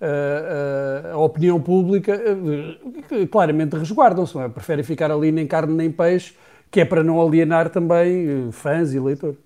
A, 0.00 1.08
a, 1.08 1.12
a, 1.12 1.18
opinião 1.18 1.60
pública, 1.60 2.20
claramente 3.30 3.76
resguardam-se, 3.76 4.38
é? 4.38 4.48
preferem 4.48 4.84
ficar 4.84 5.10
ali 5.10 5.32
nem 5.32 5.46
carne 5.46 5.74
nem 5.74 5.90
peixe, 5.90 6.34
que 6.70 6.80
é 6.80 6.84
para 6.84 7.02
não 7.02 7.20
alienar 7.20 7.70
também 7.70 8.48
eh, 8.48 8.52
fãs 8.52 8.92
e 8.92 9.00
leitores. 9.00 9.38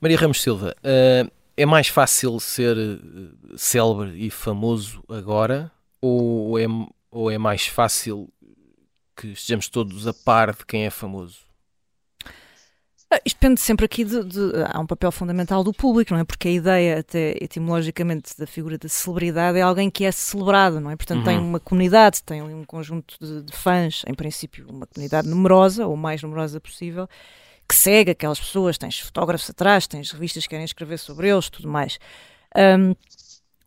Maria 0.00 0.16
Ramos 0.16 0.40
Silva, 0.40 0.74
uh, 0.78 1.30
é 1.60 1.66
mais 1.66 1.88
fácil 1.88 2.40
ser 2.40 2.76
eh, 2.78 3.54
célebre 3.54 4.14
e 4.16 4.30
famoso 4.30 5.04
agora 5.08 5.70
ou 6.00 6.58
é, 6.58 6.64
ou 7.10 7.30
é 7.30 7.36
mais 7.36 7.66
fácil 7.66 8.32
que 9.14 9.28
estejamos 9.28 9.68
todos 9.68 10.06
a 10.06 10.14
par 10.14 10.54
de 10.54 10.64
quem 10.64 10.86
é 10.86 10.90
famoso? 10.90 11.40
Ah, 13.12 13.20
isto 13.26 13.36
depende 13.36 13.60
sempre 13.60 13.84
aqui 13.84 14.04
de, 14.04 14.24
de, 14.24 14.40
Há 14.72 14.80
um 14.80 14.86
papel 14.86 15.12
fundamental 15.12 15.62
do 15.62 15.72
público, 15.72 16.14
não 16.14 16.20
é? 16.20 16.24
Porque 16.24 16.48
a 16.48 16.52
ideia, 16.52 17.00
até 17.00 17.36
etimologicamente, 17.42 18.38
da 18.38 18.46
figura 18.46 18.78
da 18.78 18.88
celebridade 18.88 19.58
é 19.58 19.62
alguém 19.62 19.90
que 19.90 20.04
é 20.04 20.12
celebrado, 20.12 20.80
não 20.80 20.90
é? 20.90 20.96
Portanto, 20.96 21.18
uhum. 21.18 21.24
tem 21.24 21.38
uma 21.38 21.60
comunidade, 21.60 22.22
tem 22.22 22.40
um 22.40 22.64
conjunto 22.64 23.16
de, 23.20 23.42
de, 23.42 23.52
fãs, 23.52 24.02
em 24.06 24.14
princípio, 24.14 24.64
uma 24.70 24.86
comunidade 24.86 25.28
numerosa, 25.28 25.86
ou 25.86 25.96
mais 25.96 26.22
numerosa 26.22 26.58
possível, 26.58 27.06
que 27.70 27.76
segue 27.76 28.10
aquelas 28.10 28.40
pessoas. 28.40 28.76
Tens 28.76 28.98
fotógrafos 28.98 29.48
atrás, 29.48 29.86
tens 29.86 30.10
revistas 30.10 30.42
que 30.42 30.50
querem 30.50 30.64
escrever 30.64 30.98
sobre 30.98 31.28
eles, 31.28 31.48
tudo 31.48 31.68
mais. 31.68 31.98
Um, 32.56 32.94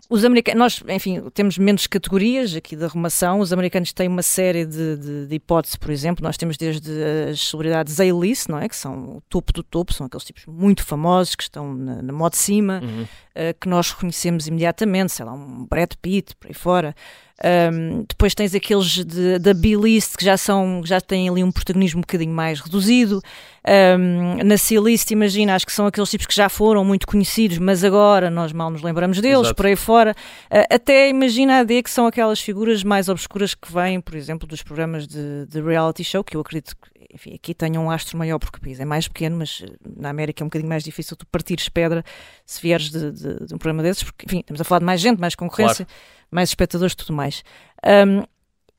os 0.10 0.26
americanos, 0.26 0.60
nós, 0.60 0.84
enfim, 0.90 1.24
temos 1.34 1.58
menos 1.58 1.88
categorias 1.88 2.54
aqui 2.54 2.76
da 2.76 2.88
arrumação. 2.88 3.40
Os 3.40 3.54
americanos 3.54 3.94
têm 3.94 4.10
uma 4.10 4.22
série 4.22 4.66
de, 4.66 4.98
de, 4.98 5.28
de 5.28 5.36
hipóteses, 5.36 5.78
por 5.78 5.90
exemplo. 5.90 6.22
Nós 6.22 6.36
temos 6.36 6.58
desde 6.58 6.92
as 7.32 7.40
celebridades 7.40 8.00
A-list, 8.02 8.50
não 8.50 8.60
é? 8.60 8.68
Que 8.68 8.76
são 8.76 9.18
o 9.18 9.22
topo 9.30 9.54
do 9.54 9.64
topo, 9.64 9.94
são 9.94 10.06
aqueles 10.06 10.26
tipos 10.26 10.46
muito 10.46 10.84
famosos 10.84 11.36
que 11.36 11.44
estão 11.44 11.74
na, 11.74 12.02
na 12.02 12.14
moda 12.14 12.32
de 12.32 12.38
cima, 12.38 12.82
uhum. 12.84 13.04
uh, 13.04 13.60
que 13.60 13.70
nós 13.70 13.92
reconhecemos 13.92 14.46
imediatamente, 14.46 15.14
sei 15.14 15.26
lá, 15.26 15.34
um 15.34 15.66
Brad 15.66 15.94
Pitt, 16.02 16.36
por 16.36 16.48
aí 16.48 16.54
fora. 16.54 16.94
Um, 17.44 18.06
depois 18.08 18.36
tens 18.36 18.54
aqueles 18.54 19.04
de, 19.04 19.40
da 19.40 19.54
B-list 19.54 20.16
que 20.16 20.24
já 20.24 20.38
são, 20.38 20.82
já 20.86 21.02
têm 21.02 21.28
ali 21.28 21.44
um 21.44 21.52
protagonismo 21.52 22.00
um 22.00 22.02
bocadinho 22.02 22.34
mais 22.34 22.60
reduzido. 22.60 23.22
Um, 23.68 24.44
na 24.44 24.58
C-list, 24.58 25.10
imagina, 25.12 25.56
acho 25.56 25.66
que 25.66 25.72
são 25.72 25.88
aqueles 25.88 26.10
tipos 26.10 26.28
que 26.28 26.36
já 26.36 26.48
foram 26.48 26.86
muito 26.86 27.08
conhecidos, 27.08 27.58
mas 27.58 27.84
agora 27.84 28.30
nós 28.30 28.54
mal 28.54 28.70
nos 28.70 28.82
lembramos 28.82 29.20
deles, 29.20 29.40
Exato. 29.40 29.56
por 29.56 29.66
aí 29.66 29.76
fora. 29.76 30.16
Uh, 30.52 30.76
até 30.76 31.10
imagina 31.10 31.60
a 31.60 31.64
D, 31.64 31.82
que 31.82 31.90
são 31.90 32.06
aquelas 32.06 32.40
figuras 32.40 32.84
mais 32.84 33.10
obscuras 33.10 33.56
que 33.56 33.72
vêm, 33.72 34.00
por 34.00 34.16
exemplo, 34.16 34.48
dos 34.48 34.62
programas 34.62 35.08
de, 35.08 35.46
de 35.48 35.62
reality 35.62 36.04
show, 36.04 36.24
que 36.24 36.38
eu 36.38 36.42
acredito 36.42 36.76
que 36.76 37.03
enfim, 37.14 37.36
aqui 37.36 37.54
tenham 37.54 37.86
um 37.86 37.92
astro 37.92 38.18
maior 38.18 38.40
porque 38.40 38.58
o 38.58 38.62
país 38.62 38.80
é 38.80 38.86
mais 38.86 39.08
pequeno, 39.08 39.38
mas 39.38 39.64
eh, 39.64 39.72
na 39.98 40.10
América 40.10 40.42
é 40.42 40.44
um 40.44 40.48
bocadinho 40.48 40.70
mais 40.70 40.84
difícil 40.84 41.16
tu 41.16 41.26
partires 41.28 41.70
pedra 41.70 42.04
se 42.46 42.62
vieres 42.62 42.90
de, 42.90 43.12
de, 43.12 43.46
de 43.46 43.54
um 43.54 43.58
programa 43.58 43.84
desses, 43.84 44.04
porque, 44.04 44.26
enfim, 44.26 44.40
estamos 44.40 44.60
a 44.60 44.64
falar 44.64 44.80
de 44.80 44.86
mais 44.86 45.00
gente, 45.00 45.20
mais 45.20 45.36
concorrência. 45.36 45.86
Claro 45.86 46.24
mais 46.34 46.50
espectadores 46.50 46.94
e 46.94 46.98
tudo 46.98 47.14
mais. 47.14 47.44
Um, 47.86 48.20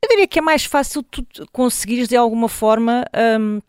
eu 0.03 0.09
diria 0.09 0.27
que 0.27 0.39
é 0.39 0.43
mais 0.43 0.65
fácil 0.65 1.03
tu 1.03 1.25
conseguires 1.53 2.09
de 2.09 2.17
alguma 2.17 2.49
forma. 2.49 3.05
Um, 3.41 3.63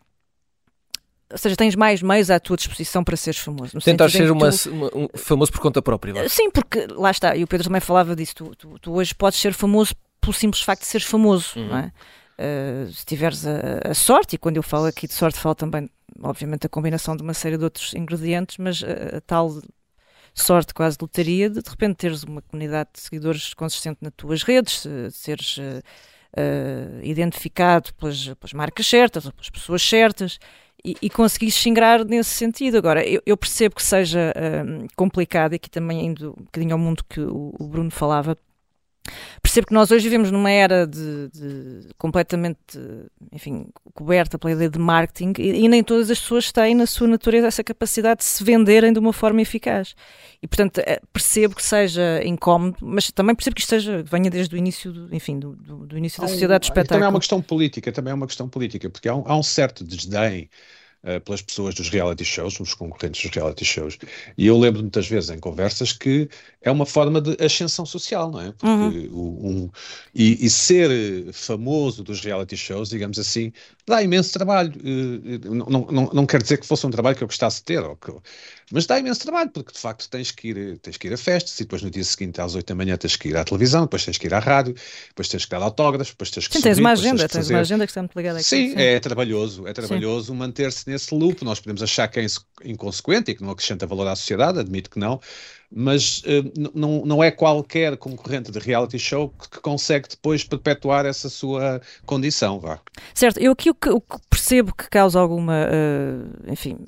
ou 1.30 1.38
seja, 1.38 1.56
tens 1.56 1.74
mais 1.74 2.02
meios 2.02 2.30
à 2.30 2.38
tua 2.38 2.56
disposição 2.56 3.02
para 3.02 3.16
seres 3.16 3.40
famoso. 3.40 3.78
Tentar 3.80 4.10
ser 4.10 4.30
uma, 4.30 4.50
tu... 4.50 4.70
uma, 4.70 4.90
um 4.94 5.08
famoso 5.14 5.50
por 5.50 5.60
conta 5.60 5.80
própria. 5.80 6.14
Lá. 6.14 6.28
Sim, 6.28 6.50
porque 6.50 6.86
lá 6.90 7.10
está, 7.10 7.34
e 7.34 7.42
o 7.42 7.46
Pedro 7.46 7.66
também 7.66 7.80
falava 7.80 8.14
disso. 8.14 8.34
Tu, 8.34 8.56
tu, 8.56 8.78
tu 8.78 8.92
hoje 8.92 9.14
podes 9.14 9.38
ser 9.38 9.52
famoso 9.52 9.94
pelo 10.20 10.32
simples 10.32 10.62
facto 10.62 10.82
de 10.82 10.88
seres 10.88 11.06
famoso, 11.06 11.58
uhum. 11.58 11.68
não 11.68 11.78
é? 11.78 11.92
Uh, 12.38 12.92
se 12.92 13.06
tiveres 13.06 13.46
a, 13.46 13.90
a, 13.90 13.94
sorte, 13.94 14.34
e 14.34 14.38
quando 14.38 14.58
eu 14.58 14.62
falo 14.62 14.84
aqui 14.84 15.06
de 15.06 15.14
sorte, 15.14 15.38
falo 15.38 15.54
também, 15.54 15.88
obviamente, 16.22 16.66
a 16.66 16.68
combinação 16.68 17.16
de 17.16 17.22
uma 17.22 17.32
série 17.32 17.56
de 17.56 17.64
outros 17.64 17.94
ingredientes, 17.94 18.58
mas 18.58 18.84
a, 18.84 19.16
a 19.16 19.20
tal 19.22 19.58
sorte, 20.34 20.74
quase 20.74 20.98
de 20.98 21.02
lotaria, 21.02 21.48
de 21.48 21.62
de 21.62 21.70
repente 21.70 21.96
teres 21.96 22.22
uma 22.24 22.42
comunidade 22.42 22.90
de 22.92 23.00
seguidores 23.00 23.54
consistente 23.54 23.98
nas 24.02 24.12
tuas 24.14 24.42
redes, 24.42 24.86
seres 25.12 25.56
uh, 25.56 25.82
uh, 26.38 27.02
identificado 27.02 27.94
pelas, 27.94 28.26
pelas, 28.34 28.52
marcas 28.52 28.86
certas 28.86 29.24
ou 29.24 29.32
pelas 29.32 29.48
pessoas 29.48 29.82
certas 29.82 30.38
e, 30.84 30.94
e 31.00 31.08
conseguires 31.08 31.54
xingrar 31.54 32.04
nesse 32.04 32.30
sentido. 32.30 32.76
Agora, 32.76 33.02
eu, 33.02 33.22
eu 33.24 33.36
percebo 33.36 33.76
que 33.76 33.82
seja 33.82 34.34
complicado, 34.94 35.54
e 35.54 35.56
aqui 35.56 35.70
também 35.70 36.04
indo 36.04 36.34
um 36.38 36.44
bocadinho 36.44 36.74
ao 36.74 36.78
mundo 36.78 37.02
que 37.08 37.20
o, 37.20 37.54
o 37.58 37.66
Bruno 37.66 37.90
falava, 37.90 38.36
Percebo 39.42 39.68
que 39.68 39.74
nós 39.74 39.90
hoje 39.90 40.04
vivemos 40.04 40.30
numa 40.30 40.50
era 40.50 40.86
de, 40.86 41.28
de 41.28 41.88
completamente, 41.96 42.78
enfim, 43.32 43.66
coberta 43.94 44.38
pela 44.38 44.52
ideia 44.52 44.68
de 44.68 44.78
marketing 44.78 45.32
e, 45.38 45.64
e, 45.64 45.68
nem 45.68 45.82
todas 45.82 46.10
as 46.10 46.18
pessoas 46.18 46.50
têm 46.50 46.74
na 46.74 46.86
sua 46.86 47.06
natureza 47.06 47.46
essa 47.46 47.62
capacidade 47.62 48.18
de 48.18 48.24
se 48.24 48.42
venderem 48.42 48.92
de 48.92 48.98
uma 48.98 49.12
forma 49.12 49.40
eficaz. 49.40 49.94
E, 50.42 50.46
portanto, 50.46 50.78
eh, 50.78 51.00
percebo 51.12 51.54
que 51.54 51.62
seja 51.62 52.22
incómodo, 52.24 52.76
mas 52.80 53.10
também 53.10 53.34
percebo 53.34 53.54
que 53.54 53.60
isto 53.60 53.70
seja, 53.70 54.02
venha 54.02 54.30
desde 54.30 54.54
o 54.54 54.58
início, 54.58 54.92
do, 54.92 55.14
enfim, 55.14 55.38
do, 55.38 55.54
do, 55.54 55.86
do 55.86 55.98
início 55.98 56.20
da 56.20 56.28
sociedade 56.28 56.62
de 56.62 56.66
espetáculo. 56.66 57.00
Também 57.00 57.06
é 57.06 57.10
uma 57.10 57.18
questão 57.18 57.40
política, 57.40 57.92
também 57.92 58.10
é 58.10 58.14
uma 58.14 58.26
questão 58.26 58.48
política, 58.48 58.90
porque 58.90 59.08
há 59.08 59.14
um, 59.14 59.22
há 59.26 59.36
um 59.36 59.42
certo 59.42 59.84
desdém 59.84 60.50
uh, 61.06 61.20
pelas 61.20 61.40
pessoas 61.40 61.74
dos 61.74 61.88
reality 61.88 62.24
shows, 62.24 62.58
os 62.58 62.74
concorrentes 62.74 63.22
dos 63.22 63.30
reality 63.30 63.64
shows. 63.64 63.98
E 64.36 64.46
eu 64.46 64.58
lembro 64.58 64.82
muitas 64.82 65.06
vezes 65.06 65.30
em 65.30 65.38
conversas 65.38 65.92
que 65.92 66.28
é 66.60 66.70
uma 66.70 66.84
forma 66.84 67.20
de 67.20 67.36
ascensão 67.42 67.86
social, 67.86 68.30
não 68.30 68.40
é? 68.40 68.52
Porque 68.52 69.08
uhum. 69.08 69.40
um, 69.42 69.70
e, 70.14 70.44
e, 70.44 70.50
ser 70.50 71.32
famoso 71.32 72.02
dos 72.02 72.20
reality 72.20 72.56
shows, 72.56 72.88
digamos 72.88 73.18
assim, 73.18 73.52
dá 73.86 74.02
imenso 74.02 74.32
trabalho. 74.32 74.72
Uh, 74.78 75.54
não, 75.54 75.86
não, 75.90 76.10
não 76.12 76.26
quer 76.26 76.42
dizer 76.42 76.58
que 76.58 76.66
fosse 76.66 76.86
um 76.86 76.90
trabalho 76.90 77.16
que 77.16 77.22
eu 77.22 77.28
gostasse 77.28 77.58
de 77.58 77.64
ter, 77.64 77.82
ou 77.82 77.96
que, 77.96 78.12
mas 78.72 78.84
dá 78.84 78.98
imenso 78.98 79.20
trabalho, 79.20 79.50
porque 79.50 79.72
de 79.72 79.78
facto 79.78 80.08
tens 80.10 80.32
que 80.32 80.48
ir, 80.48 80.78
tens 80.78 80.96
que 80.96 81.06
ir 81.06 81.12
a 81.12 81.16
festas 81.16 81.58
e 81.60 81.62
depois 81.62 81.82
no 81.82 81.90
dia 81.90 82.02
seguinte 82.02 82.40
às 82.40 82.56
8 82.56 82.66
da 82.66 82.74
manhã 82.74 82.96
tens 82.96 83.14
que 83.14 83.28
ir 83.28 83.36
à 83.36 83.44
televisão, 83.44 83.82
depois 83.82 84.04
tens 84.04 84.18
que 84.18 84.26
ir 84.26 84.34
à 84.34 84.40
rádio, 84.40 84.74
depois 85.08 85.28
tens 85.28 85.44
que 85.44 85.50
dar 85.50 85.62
autógrafos, 85.62 86.12
depois 86.12 86.30
tens 86.30 86.48
que 86.48 86.54
Sim, 86.54 86.58
subir, 86.58 86.70
tens 86.70 86.78
uma 86.78 86.90
agenda, 86.90 87.28
tens, 87.28 87.32
tens 87.32 87.50
uma 87.50 87.60
agenda 87.60 87.86
que 87.86 87.90
está 87.92 88.02
muito 88.02 88.16
ligada 88.16 88.38
aqui. 88.38 88.48
Sim, 88.48 88.70
sim. 88.70 88.74
é 88.76 88.98
trabalhoso, 88.98 89.68
é 89.68 89.72
trabalhoso 89.72 90.34
manter-se 90.34 90.84
nesse 90.96 91.14
loop. 91.14 91.44
Nós 91.44 91.60
podemos 91.60 91.82
achar 91.82 92.08
que 92.08 92.18
é 92.18 92.26
inconsequente 92.64 93.30
e 93.30 93.34
que 93.34 93.42
não 93.42 93.50
acrescenta 93.50 93.86
valor 93.86 94.08
à 94.08 94.16
sociedade, 94.16 94.58
admito 94.58 94.90
que 94.90 94.98
não, 94.98 95.20
mas 95.70 96.20
uh, 96.20 96.70
não, 96.74 97.04
não 97.04 97.22
é 97.22 97.30
qualquer 97.30 97.96
concorrente 97.96 98.50
de 98.50 98.58
reality 98.58 98.98
show 98.98 99.28
que, 99.28 99.50
que, 99.50 99.60
consegue 99.60 100.08
depois 100.08 100.42
perpetuar 100.42 101.04
essa 101.04 101.28
sua 101.28 101.80
condição, 102.04 102.58
vá. 102.58 102.80
Certo, 103.14 103.38
eu 103.38 103.52
aqui 103.52 103.70
o 103.70 103.74
que, 103.74 103.90
o 103.90 104.00
que 104.00 104.18
percebo 104.46 104.72
que 104.72 104.88
causa 104.88 105.18
alguma, 105.18 105.66
uh, 105.66 106.52
enfim, 106.52 106.78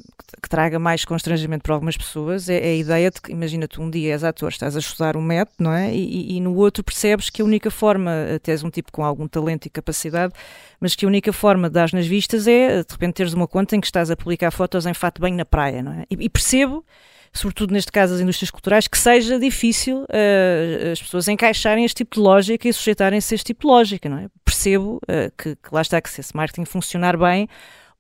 que 0.41 0.49
traga 0.49 0.79
mais 0.79 1.05
constrangimento 1.05 1.65
para 1.65 1.75
algumas 1.75 1.97
pessoas, 1.97 2.49
é, 2.49 2.57
é 2.57 2.71
a 2.71 2.77
ideia 2.77 3.11
de 3.11 3.21
que, 3.21 3.33
imagina-te, 3.33 3.81
um 3.81 3.91
dia 3.91 4.13
és 4.13 4.23
ator, 4.23 4.51
estás 4.51 4.77
a 4.77 4.79
estudar 4.79 5.17
um 5.17 5.21
método, 5.21 5.57
não 5.59 5.73
é? 5.73 5.93
E, 5.93 6.37
e, 6.37 6.41
no 6.41 6.55
outro 6.55 6.85
percebes 6.85 7.29
que 7.29 7.43
a 7.43 7.45
única 7.45 7.69
forma, 7.69 8.13
até 8.37 8.53
és 8.53 8.63
um 8.63 8.71
tipo 8.71 8.93
com 8.93 9.05
algum 9.05 9.27
talento 9.27 9.67
e 9.67 9.71
capacidade, 9.71 10.33
mas 10.81 10.95
que 10.95 11.05
a 11.05 11.09
única 11.09 11.33
forma 11.33 11.69
de 11.69 11.75
dar 11.75 11.93
nas 11.93 12.07
vistas 12.07 12.47
é, 12.47 12.85
de 12.85 12.93
repente, 12.93 13.15
teres 13.15 13.33
uma 13.33 13.49
conta 13.49 13.75
em 13.75 13.81
que 13.81 13.89
estás 13.89 14.09
a 14.09 14.17
publicar 14.17 14.53
fotos 14.53 14.87
em 14.87 14.95
fato 14.95 15.21
bem 15.21 15.35
na 15.35 15.45
praia, 15.45 15.83
não 15.83 15.93
é? 15.93 16.05
E, 16.09 16.17
e 16.27 16.29
percebo 16.29 16.85
sobretudo 17.33 17.73
neste 17.73 17.93
caso 17.93 18.15
as 18.15 18.21
indústrias 18.21 18.51
culturais, 18.51 18.89
que 18.89 18.99
seja 18.99 19.39
difícil 19.39 20.03
uh, 20.03 20.93
as 20.93 21.01
pessoas 21.01 21.29
encaixarem 21.29 21.85
este 21.85 21.99
tipo 21.99 22.17
de 22.17 22.21
lógica 22.21 22.69
e 22.69 22.73
sujeitarem-se 22.73 23.35
a 23.35 23.37
este 23.37 23.47
tipo 23.47 23.63
de 23.63 23.67
lógica, 23.67 24.09
não 24.09 24.19
é? 24.19 24.29
Percebo 24.45 24.97
uh, 24.97 25.33
que, 25.37 25.57
que, 25.57 25.75
lá 25.75 25.83
está, 25.83 26.01
que 26.01 26.11
se 26.11 26.21
esse 26.21 26.37
marketing 26.37 26.65
funcionar 26.65 27.17
bem, 27.17 27.49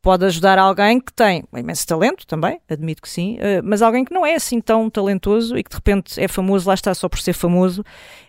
pode 0.00 0.24
ajudar 0.24 0.58
alguém 0.58 1.00
que 1.00 1.12
tem 1.12 1.44
imenso 1.54 1.86
talento 1.86 2.26
também, 2.26 2.60
admito 2.68 3.02
que 3.02 3.08
sim, 3.08 3.36
uh, 3.36 3.62
mas 3.64 3.82
alguém 3.82 4.04
que 4.04 4.12
não 4.12 4.24
é 4.24 4.34
assim 4.34 4.60
tão 4.60 4.88
talentoso 4.88 5.56
e 5.56 5.62
que 5.62 5.70
de 5.70 5.76
repente 5.76 6.20
é 6.20 6.28
famoso, 6.28 6.68
lá 6.68 6.74
está 6.74 6.94
só 6.94 7.08
por 7.08 7.18
ser 7.18 7.32
famoso, 7.32 7.84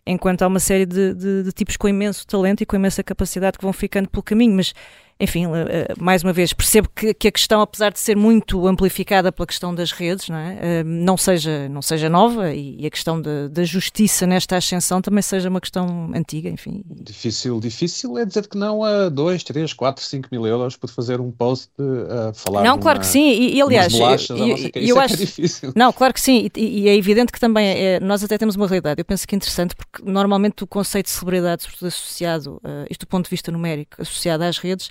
enquanto 0.06 0.42
há 0.42 0.48
uma 0.48 0.60
série 0.60 0.86
de, 0.86 1.14
de, 1.14 1.44
de 1.44 1.52
tipos 1.52 1.78
com 1.78 1.88
imenso 1.88 2.26
talento 2.26 2.62
e 2.62 2.66
com 2.66 2.76
imensa 2.76 3.04
capacidade 3.04 3.58
que 3.58 3.64
vão 3.64 3.74
ficando 3.74 4.10
pelo 4.10 4.24
caminho, 4.24 4.56
mas 4.56 4.74
enfim, 5.20 5.46
eh, 5.48 5.88
eh, 5.90 5.94
mais 6.00 6.24
uma 6.24 6.32
vez, 6.32 6.54
percebo 6.54 6.88
que, 6.96 7.14
que, 7.14 7.28
a 7.28 7.32
questão, 7.32 7.60
apesar 7.60 7.92
de 7.92 8.00
ser 8.00 8.16
muito 8.16 8.66
amplificada 8.66 9.34
pela 9.34 9.46
questão 9.46 9.76
das 9.76 9.92
redes, 9.92 10.30
não, 10.30 10.38
é? 10.38 10.58
Eh, 10.62 10.84
não, 10.84 11.18
seja, 11.18 11.68
não 11.68 11.82
seja 11.82 12.08
nova 12.08 12.54
e, 12.54 12.86
a 12.86 12.90
questão 12.90 13.22
da 13.22 13.64
justiça 13.64 14.26
nesta 14.26 14.56
ascensão 14.56 15.02
também 15.02 15.22
seja 15.22 15.50
uma 15.50 15.60
questão 15.60 16.10
antiga, 16.16 16.50
enfim. 16.50 16.84
Difícil, 16.86 17.60
difícil 17.60 18.18
é 18.18 18.26
dizer 18.26 18.48
que 18.48 18.58
não 18.58 18.84
a 18.84 19.10
2, 19.10 19.44
3, 19.44 19.74
4, 19.74 20.04
5 20.04 20.30
mil 20.32 20.48
euros 20.48 20.78
por 20.78 20.90
fazer 20.90 21.20
um 21.20 21.32
post 21.32 21.70
a 22.10 22.34
falar 22.34 22.64
Não, 22.64 22.80
claro 22.80 23.00
uma, 23.00 23.02
que 23.02 23.08
sim, 23.08 23.30
e, 23.30 23.56
e 23.56 23.62
aliás, 23.62 23.94
eu, 23.94 24.38
eu, 24.38 24.58
eu 24.74 25.02
é 25.02 25.04
acho, 25.04 25.16
é 25.16 25.18
difícil. 25.18 25.74
Não, 25.76 25.92
claro 25.92 26.14
que 26.14 26.22
sim, 26.22 26.50
e, 26.56 26.84
e 26.84 26.88
é 26.88 26.96
evidente 26.96 27.32
que 27.34 27.40
também 27.40 27.68
é, 27.68 28.00
nós 28.00 28.24
até 28.24 28.38
temos 28.38 28.56
uma 28.56 28.68
realidade, 28.68 29.02
eu 29.02 29.06
penso 29.06 29.28
que 29.28 29.36
é 29.36 29.38
interessante, 29.38 29.76
porque 29.76 30.10
normalmente 30.10 30.64
o 30.64 30.68
conceito 30.68 31.08
de 31.08 31.12
celebridade, 31.12 31.64
sobretudo 31.64 31.88
associado, 31.90 32.62
uh, 32.64 32.88
isto 32.90 33.02
do 33.02 33.08
ponto 33.08 33.26
de 33.26 33.32
vista 33.32 33.52
numérico, 33.52 34.02
associado 34.02 34.44
às 34.44 34.58
redes, 34.58 34.90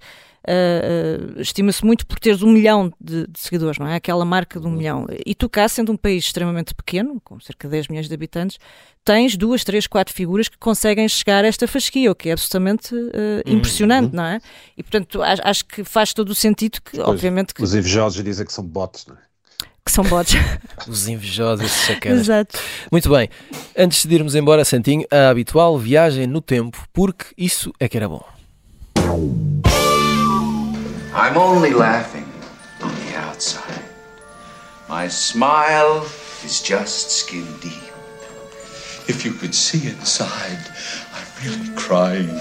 uh, 0.49 1.41
estima-se 1.41 1.85
muito 1.85 2.07
por 2.07 2.19
teres 2.19 2.43
um 2.43 2.51
milhão 2.51 2.93
de, 3.01 3.27
de, 3.27 3.39
seguidores, 3.39 3.79
não 3.79 3.87
é? 3.87 3.97
Aquela 3.97 4.25
marca 4.25 4.59
de 4.59 4.67
um 4.67 4.71
milhão. 4.71 5.07
E 5.25 5.35
tu 5.35 5.49
cá, 5.49 5.69
sendo 5.69 5.93
um 5.93 5.97
país 5.97 6.25
extremamente 6.25 6.75
pequeno, 6.75 7.21
com 7.23 7.39
cerca 7.41 7.69
de 7.69 7.73
10 7.73 7.89
milhões 7.89 8.09
de 8.09 8.15
habitantes, 8.15 8.59
tens 9.05 9.37
duas, 9.37 9.65
três, 9.65 9.87
quatro 9.87 10.15
figuras 10.15 10.49
que 10.49 10.59
conseguem 10.59 11.09
chegar 11.09 11.45
a 11.45 11.49
esta 11.49 11.67
fasquia, 11.67 12.11
o 12.11 12.15
que 12.15 12.29
é 12.29 12.33
absolutamente 12.33 12.95
uh, 12.95 13.11
impressionante, 13.47 14.15
não 14.15 14.25
é? 14.25 14.41
E 14.77 14.83
portanto 14.83 15.23
acho, 15.23 15.43
acho, 15.45 15.65
que 15.65 15.85
faz 15.85 16.13
todo 16.13 16.31
o 16.31 16.35
sentido 16.35 16.81
que, 16.83 16.97
pois, 16.97 17.09
obviamente... 17.09 17.55
Que... 17.55 17.63
Os 17.63 17.75
invejosos 17.75 18.23
dizem 18.23 18.47
que 18.47 18.53
são 18.53 18.65
bots, 18.65 19.07
não 19.07 19.15
é? 19.15 19.29
que 19.85 19.93
são 19.93 20.05
bots. 20.05 20.35
Os 20.87 21.09
invejosos, 21.09 21.71
sacanas. 21.89 22.21
Exato. 22.21 22.59
Muito 22.93 23.09
bem. 23.09 23.31
Antes 23.75 24.05
de 24.05 24.15
irmos 24.15 24.35
embora, 24.35 24.63
Santinho, 24.63 25.07
a 25.11 25.31
habitual 25.31 25.79
viagem 25.79 26.27
no 26.27 26.43
tempo, 26.43 26.87
porque 26.93 27.25
isso 27.39 27.73
é 27.81 27.89
que 27.89 27.97
era 27.97 28.07
bom. 28.07 28.23
I'm 31.21 31.37
only 31.37 31.71
laughing 31.71 32.31
on 32.81 32.95
the 32.95 33.17
outside. 33.17 33.83
My 34.89 35.09
smile 35.09 36.07
is 36.45 36.63
just 36.63 37.11
skin 37.11 37.45
deep. 37.61 37.93
If 39.09 39.25
you 39.25 39.33
could 39.33 39.53
see 39.53 39.89
inside, 39.89 40.61
I'm 41.13 41.27
really 41.45 41.75
crying. 41.75 42.41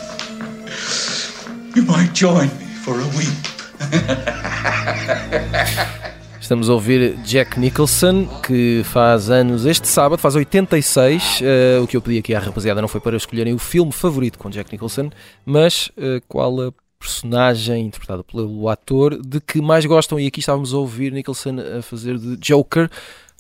You 1.75 1.81
might 1.87 2.13
join 2.13 2.49
me 2.59 2.65
for 2.65 2.99
a 2.99 3.07
weep. 3.17 3.47
Estamos 6.39 6.69
a 6.69 6.73
ouvir 6.73 7.17
Jack 7.23 7.59
Nicholson, 7.59 8.27
que 8.43 8.83
faz 8.85 9.31
anos 9.31 9.65
este 9.65 9.87
sábado, 9.87 10.19
faz 10.19 10.35
86. 10.35 11.41
Uh, 11.41 11.43
eh, 11.43 11.79
o 11.81 11.87
que 11.87 11.97
eu 11.97 12.01
pedi 12.01 12.19
aqui 12.19 12.35
à 12.35 12.39
rapaziada 12.39 12.79
não 12.79 12.87
foi 12.87 13.01
para 13.01 13.17
escolherem 13.17 13.55
o 13.55 13.59
filme 13.59 13.91
favorito 13.91 14.37
com 14.37 14.51
Jack 14.51 14.71
Nicholson, 14.71 15.09
mas 15.43 15.87
uh, 15.97 16.21
qual 16.27 16.61
a 16.61 16.71
personagem 16.99 17.85
interpretado 17.85 18.23
pelo 18.23 18.67
ator 18.69 19.21
de 19.21 19.39
que 19.39 19.61
mais 19.61 19.85
gostam. 19.85 20.19
E 20.19 20.27
aqui 20.27 20.39
estávamos 20.39 20.73
a 20.73 20.77
ouvir 20.77 21.11
Nicholson 21.11 21.57
a 21.77 21.81
fazer 21.81 22.17
de 22.17 22.37
Joker 22.37 22.89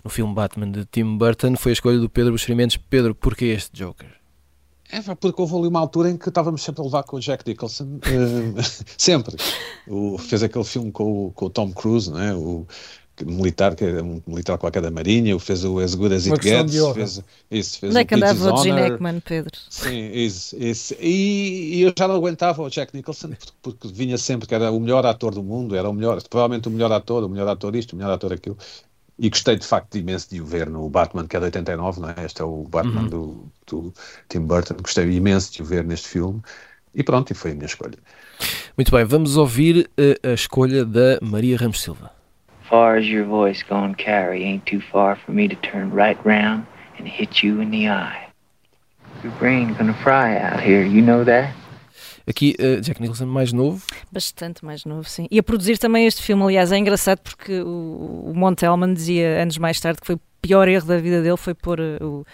no 0.03 0.09
filme 0.09 0.33
Batman 0.33 0.71
de 0.71 0.85
Tim 0.85 1.17
Burton. 1.17 1.55
Foi 1.55 1.71
a 1.71 1.73
escolha 1.73 1.97
do 1.97 2.09
Pedro 2.09 2.31
Buxerimentos. 2.31 2.77
Pedro, 2.77 3.13
porquê 3.13 3.45
este 3.45 3.75
Joker? 3.75 4.17
É, 4.89 5.01
porque 5.15 5.41
houve 5.41 5.53
ali 5.55 5.67
uma 5.67 5.79
altura 5.79 6.09
em 6.09 6.17
que 6.17 6.29
estávamos 6.29 6.63
sempre 6.63 6.81
a 6.81 6.85
levar 6.85 7.03
com 7.03 7.17
o 7.17 7.19
Jack 7.19 7.45
Nicholson, 7.45 7.97
uh, 7.97 8.61
sempre. 8.97 9.35
O, 9.85 10.17
fez 10.17 10.43
aquele 10.43 10.63
filme 10.63 10.91
com 10.91 11.27
o, 11.27 11.31
com 11.31 11.47
o 11.47 11.49
Tom 11.49 11.73
Cruise, 11.73 12.09
não 12.09 12.21
é? 12.21 12.33
O, 12.33 12.65
militar, 13.25 13.75
que 13.75 13.83
é 13.83 14.01
um 14.01 14.21
militar 14.27 14.57
qualquer 14.57 14.81
da 14.81 14.91
Marinha, 14.91 15.37
fez 15.39 15.63
o 15.63 15.79
As 15.79 15.95
Good 15.95 16.15
As 16.15 16.27
It 16.27 16.43
Gets, 16.43 16.93
fez, 16.93 17.23
isso, 17.49 17.79
fez 17.79 17.91
Onde 17.91 18.01
é 18.01 18.05
que 18.05 18.15
andava 18.15 18.53
o 18.53 18.63
Gene 18.63 18.81
Hackman, 18.81 19.19
Pedro? 19.19 19.57
Sim, 19.69 20.11
isso, 20.13 20.55
isso. 20.57 20.95
E, 20.99 21.77
e, 21.77 21.81
eu 21.81 21.93
já 21.97 22.07
não 22.07 22.15
aguentava 22.15 22.61
o 22.61 22.69
Jack 22.69 22.95
Nicholson, 22.95 23.31
porque, 23.61 23.87
vinha 23.87 24.17
sempre 24.17 24.47
que 24.47 24.55
era 24.55 24.71
o 24.71 24.79
melhor 24.79 25.05
ator 25.05 25.33
do 25.33 25.43
mundo, 25.43 25.75
era 25.75 25.89
o 25.89 25.93
melhor, 25.93 26.21
provavelmente 26.29 26.67
o 26.67 26.71
melhor 26.71 26.91
ator, 26.91 27.23
o 27.23 27.29
melhor 27.29 27.47
ator 27.47 27.75
isto, 27.75 27.93
o 27.93 27.95
melhor 27.95 28.11
ator 28.11 28.33
aquilo. 28.33 28.57
E 29.19 29.29
gostei 29.29 29.55
de 29.55 29.65
facto 29.65 29.97
imenso 29.97 30.29
de 30.29 30.39
o 30.39 30.45
ver 30.45 30.69
no 30.69 30.87
Batman, 30.89 31.27
que 31.27 31.35
é 31.35 31.39
de 31.39 31.45
89, 31.45 32.01
não 32.01 32.09
é? 32.09 32.25
Este 32.25 32.41
é 32.41 32.45
o 32.45 32.63
Batman 32.65 33.01
uhum. 33.01 33.07
do, 33.09 33.51
do 33.65 33.93
Tim 34.29 34.41
Burton. 34.41 34.75
Gostei 34.79 35.11
imenso 35.11 35.51
de 35.53 35.63
o 35.63 35.65
ver 35.65 35.83
neste 35.83 36.07
filme. 36.07 36.39
E 36.93 37.03
pronto, 37.03 37.31
e 37.31 37.33
foi 37.33 37.51
a 37.51 37.55
minha 37.55 37.65
escolha. 37.65 37.97
Muito 38.77 38.91
bem, 38.91 39.03
vamos 39.05 39.37
ouvir 39.37 39.89
a, 39.97 40.01
eh, 40.01 40.31
a 40.31 40.33
escolha 40.33 40.85
da 40.85 41.17
Maria 41.21 41.57
Ramos 41.57 41.81
Silva. 41.81 42.11
Far 42.69 42.97
as 42.97 43.07
your 43.07 43.25
voice 43.25 43.63
gonna 43.63 43.95
carry 43.95 44.43
ain't 44.43 44.65
too 44.65 44.81
far 44.91 45.15
for 45.15 45.31
me 45.31 45.47
to 45.47 45.55
turn 45.55 45.91
right 45.91 46.19
round 46.25 46.65
and 46.97 47.07
hit 47.07 47.43
you 47.43 47.61
in 47.61 47.71
the 47.71 47.89
eye. 47.89 48.27
Your 49.23 49.33
brain 49.39 49.73
gonna 49.73 49.93
fry 50.03 50.37
out 50.37 50.59
here, 50.59 50.83
you 50.83 51.01
know 51.01 51.23
that? 51.23 51.53
Aqui, 52.27 52.55
uh, 52.59 52.81
Jack 52.81 52.99
Nicholson 52.99 53.25
mais 53.25 53.53
novo. 53.53 53.81
Bastante 54.11 54.63
mais 54.65 54.83
novo, 54.83 55.07
sim. 55.07 55.27
E 55.31 55.39
a 55.39 55.43
produzir 55.43 55.77
também 55.77 56.05
este 56.05 56.21
filme, 56.21 56.43
aliás, 56.43 56.71
é 56.71 56.77
engraçado 56.77 57.19
porque 57.19 57.61
o, 57.61 58.25
o 58.27 58.33
Montelman 58.35 58.93
dizia 58.93 59.41
anos 59.41 59.57
mais 59.57 59.79
tarde 59.79 60.01
que 60.01 60.07
foi 60.07 60.15
o 60.15 60.21
pior 60.41 60.67
erro 60.67 60.85
da 60.85 60.97
vida 60.97 61.21
dele 61.21 61.37
foi 61.37 61.53
pôr 61.53 61.79
uh, 61.79 62.03
o 62.03 62.25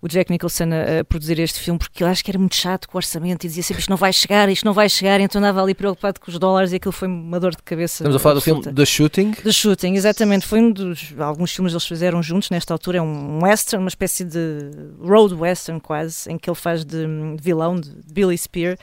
o 0.00 0.08
Jack 0.08 0.30
Nicholson 0.30 0.64
a, 0.64 1.00
a, 1.00 1.04
produzir 1.04 1.38
este 1.38 1.58
filme, 1.58 1.78
porque 1.78 2.02
eu 2.02 2.06
acho 2.06 2.24
que 2.24 2.30
era 2.30 2.38
muito 2.38 2.54
chato 2.54 2.88
com 2.88 2.96
o 2.96 2.98
orçamento 2.98 3.44
e 3.44 3.48
dizia 3.48 3.62
sempre 3.62 3.80
isto 3.80 3.90
não 3.90 3.96
vai 3.96 4.12
chegar, 4.12 4.48
isto 4.48 4.64
não 4.64 4.72
vai 4.72 4.88
chegar, 4.88 5.20
então 5.20 5.38
andava 5.38 5.62
ali 5.62 5.74
preocupado 5.74 6.20
com 6.20 6.30
os 6.30 6.38
dólares 6.38 6.72
e 6.72 6.76
aquilo 6.76 6.92
foi 6.92 7.08
uma 7.08 7.40
dor 7.40 7.52
de 7.52 7.62
cabeça. 7.62 8.02
Estamos 8.04 8.16
a 8.16 8.18
falar 8.18 8.34
do 8.34 8.40
filme 8.40 8.62
The 8.62 8.84
Shooting? 8.84 9.32
The 9.32 9.52
Shooting, 9.52 9.94
exatamente. 9.94 10.46
Foi 10.46 10.60
um 10.60 10.70
dos. 10.70 11.14
Alguns 11.18 11.52
filmes 11.52 11.72
eles 11.72 11.86
fizeram 11.86 12.22
juntos, 12.22 12.50
nesta 12.50 12.72
altura 12.72 12.98
é 12.98 13.02
um 13.02 13.42
western, 13.42 13.84
uma 13.84 13.88
espécie 13.88 14.24
de 14.24 14.70
road 15.00 15.34
western 15.34 15.80
quase, 15.80 16.30
em 16.30 16.38
que 16.38 16.48
ele 16.48 16.56
faz 16.56 16.84
de, 16.84 17.06
de 17.36 17.42
vilão, 17.42 17.80
de 17.80 17.90
Billy 18.12 18.36
Spear. 18.36 18.76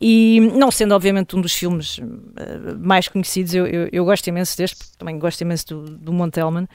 E 0.00 0.40
não 0.54 0.70
sendo, 0.70 0.94
obviamente, 0.94 1.36
um 1.36 1.42
dos 1.42 1.52
filmes 1.52 1.98
uh, 1.98 2.78
mais 2.78 3.06
conhecidos, 3.06 3.54
eu, 3.54 3.66
eu, 3.66 3.88
eu, 3.92 4.02
gosto 4.02 4.26
imenso 4.26 4.56
deste, 4.56 4.76
porque 4.76 4.92
também 4.96 5.18
gosto 5.18 5.42
imenso 5.42 5.66
do, 5.66 5.98
do 5.98 6.12
Montelman. 6.12 6.66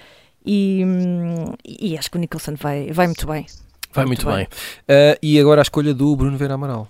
E, 0.45 0.83
um, 0.86 1.55
e 1.65 1.97
acho 1.97 2.11
que 2.11 2.17
o 2.17 2.19
Nicholson 2.19 2.53
vai, 2.53 2.91
vai 2.91 3.07
muito 3.07 3.25
bem. 3.25 3.47
Vai 3.95 4.05
muito, 4.05 4.25
muito 4.25 4.37
bem. 4.37 4.47
bem. 4.87 5.13
Uh, 5.13 5.17
e 5.21 5.39
agora 5.39 5.61
a 5.61 5.63
escolha 5.63 5.93
do 5.93 6.15
Bruno 6.15 6.37
Vera 6.37 6.55
Amaral. 6.55 6.87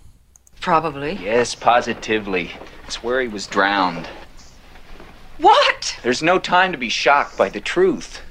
Probably. 0.59 1.13
Yes, 1.21 1.53
positively. 1.53 2.51
It's 2.87 3.03
where 3.03 3.21
he 3.21 3.27
was 3.27 3.47
drowned. 3.47 4.07
What? 5.37 5.95
There's 6.01 6.23
no 6.23 6.39
time 6.39 6.71
to 6.71 6.77
be 6.77 6.89
shocked 6.89 7.37
by 7.37 7.49
the 7.49 7.61
truth. 7.61 8.21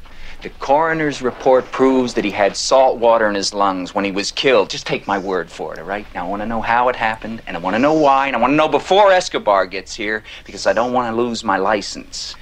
The 0.42 0.50
coroner's 0.58 1.22
report 1.22 1.70
proves 1.70 2.14
that 2.14 2.24
he 2.24 2.30
had 2.30 2.56
salt 2.56 2.98
water 2.98 3.28
in 3.28 3.34
his 3.34 3.54
lungs 3.54 3.94
when 3.94 4.04
he 4.04 4.10
was 4.10 4.32
killed. 4.32 4.68
Just 4.68 4.86
take 4.86 5.06
my 5.06 5.18
word 5.18 5.48
for 5.48 5.72
it, 5.72 5.78
all 5.78 5.86
right? 5.86 6.06
Now, 6.14 6.26
I 6.26 6.28
want 6.28 6.42
to 6.42 6.46
know 6.46 6.60
how 6.60 6.88
it 6.88 6.96
happened, 6.96 7.40
and 7.46 7.56
I 7.56 7.60
want 7.60 7.76
to 7.76 7.78
know 7.78 7.94
why, 7.94 8.26
and 8.26 8.36
I 8.36 8.40
want 8.40 8.50
to 8.52 8.56
know 8.56 8.68
before 8.68 9.12
Escobar 9.12 9.66
gets 9.66 9.94
here, 9.94 10.22
because 10.44 10.66
I 10.66 10.72
don't 10.74 10.92
want 10.92 11.10
to 11.10 11.16
lose 11.16 11.44
my 11.44 11.56
license. 11.56 12.34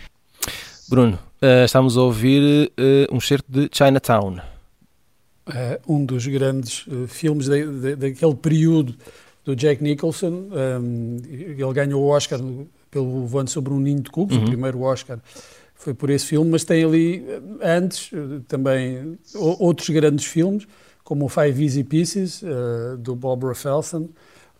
Bruno, 0.89 1.19
uh, 1.43 1.65
estamos 1.65 1.97
a 1.97 2.01
ouvir 2.01 2.73
uh, 2.77 3.15
um 3.15 3.21
certo 3.21 3.45
de 3.49 3.69
Chinatown. 3.69 4.43
Uh, 5.49 5.93
um 5.93 6.05
dos 6.05 6.27
grandes 6.27 6.87
uh, 6.87 7.07
filmes 7.07 7.49
de, 7.49 7.67
de, 7.67 7.97
daquele 7.97 8.35
período 8.35 8.95
do 9.45 9.57
Jack 9.57 9.83
Nicholson. 9.83 10.49
Um, 10.81 11.17
ele 11.29 11.73
ganhou 11.73 12.03
o 12.03 12.09
Oscar 12.09 12.41
pelo 12.91 13.27
Voando 13.27 13.51
sobre 13.51 13.73
um 13.73 13.81
Ninho 13.81 14.01
de 14.01 14.11
Cubos, 14.11 14.37
uhum. 14.37 14.45
o 14.45 14.47
primeiro 14.47 14.81
Oscar 14.83 15.19
foi 15.83 15.95
por 15.95 16.11
esse 16.11 16.27
filme, 16.27 16.51
mas 16.51 16.65
tem 16.65 16.85
ali 16.85 17.25
eh, 17.29 17.77
antes 17.77 18.11
também 18.47 19.19
outros 19.35 19.89
grandes 19.91 20.25
filmes, 20.25 20.67
como 21.03 21.25
o 21.25 21.29
Five 21.29 21.63
Easy 21.63 21.83
Pieces, 21.83 22.43
uh, 22.43 22.97
do 22.97 23.17
Bob 23.17 23.45
Rafelson, 23.45 24.09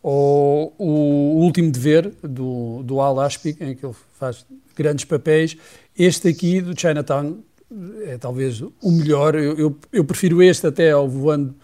ou 0.03 0.75
o 0.77 1.41
Último 1.41 1.71
Dever, 1.71 2.13
do, 2.23 2.83
do 2.83 3.01
Al 3.01 3.21
Ashby, 3.21 3.57
em 3.61 3.77
que 3.77 3.87
ele 3.87 3.95
faz 4.19 4.45
grandes 4.75 5.05
papéis. 5.05 5.57
Este 5.97 6.27
aqui, 6.27 6.61
do 6.61 6.79
Chinatown, 6.79 7.39
é 8.05 8.19
talvez 8.19 8.61
o 8.61 8.91
melhor. 8.91 9.35
Eu, 9.35 9.57
eu, 9.59 9.79
eu, 9.93 10.05
prefiro 10.05 10.43
este 10.43 10.67
até 10.67 10.91
ao 10.91 11.09
voando 11.09 11.55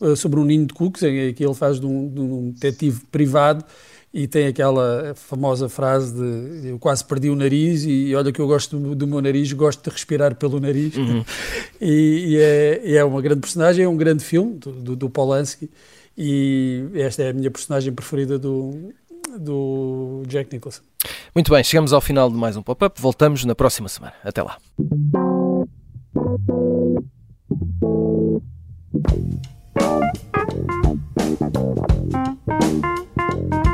uh, 0.00 0.16
sobre 0.16 0.40
um 0.40 0.44
ninho 0.44 0.66
de 0.66 0.74
cucos, 0.74 1.02
em 1.02 1.32
que 1.32 1.44
ele 1.44 1.54
faz 1.54 1.80
de 1.80 1.86
um, 1.86 2.08
de 2.08 2.20
um 2.20 2.50
detetive 2.50 3.02
privado. 3.10 3.64
e 4.12 4.28
tem 4.28 4.46
aquela 4.46 5.12
famosa 5.16 5.68
frase 5.68 6.14
de 6.14 6.68
eu 6.68 6.78
quase 6.78 7.04
perdi 7.04 7.30
o 7.30 7.34
nariz 7.34 7.84
e 7.84 8.14
olha 8.14 8.30
que 8.30 8.40
eu 8.40 8.46
gosto 8.46 8.78
do, 8.78 8.94
do 8.94 9.06
meu 9.06 9.20
nariz, 9.20 9.52
gosto 9.52 9.82
de 9.82 9.90
respirar 9.90 10.36
pelo 10.36 10.60
nariz. 10.60 10.96
Uhum. 10.96 11.24
e, 11.80 12.26
e, 12.28 12.36
é, 12.36 12.96
é, 12.96 13.04
uma 13.04 13.20
grande 13.20 13.40
personagem, 13.40 13.84
é 13.84 13.88
um 13.88 13.96
grande 13.96 14.24
filme 14.24 14.54
do, 14.54 14.72
do, 14.72 14.96
do 14.96 15.10
Polanski 15.10 15.68
e 16.16 16.84
esta 16.94 17.24
é 17.24 17.30
a 17.30 17.32
minha 17.32 17.50
personagem 17.50 17.92
preferida 17.92 18.38
do, 18.38 18.92
do 19.38 20.22
Jack 20.28 20.52
Nicholson. 20.52 20.82
Muito 21.34 21.50
bem, 21.50 21.62
chegamos 21.64 21.92
ao 21.92 22.00
final 22.00 22.30
de 22.30 22.36
mais 22.36 22.56
um 22.56 22.62
pop-up. 22.62 23.00
Voltamos 23.00 23.44
na 23.44 23.54
próxima 23.54 23.88
semana. 23.88 24.14
Até 24.22 24.42
lá. 24.42 24.56
Thank 26.24 26.48
you. 33.66 33.73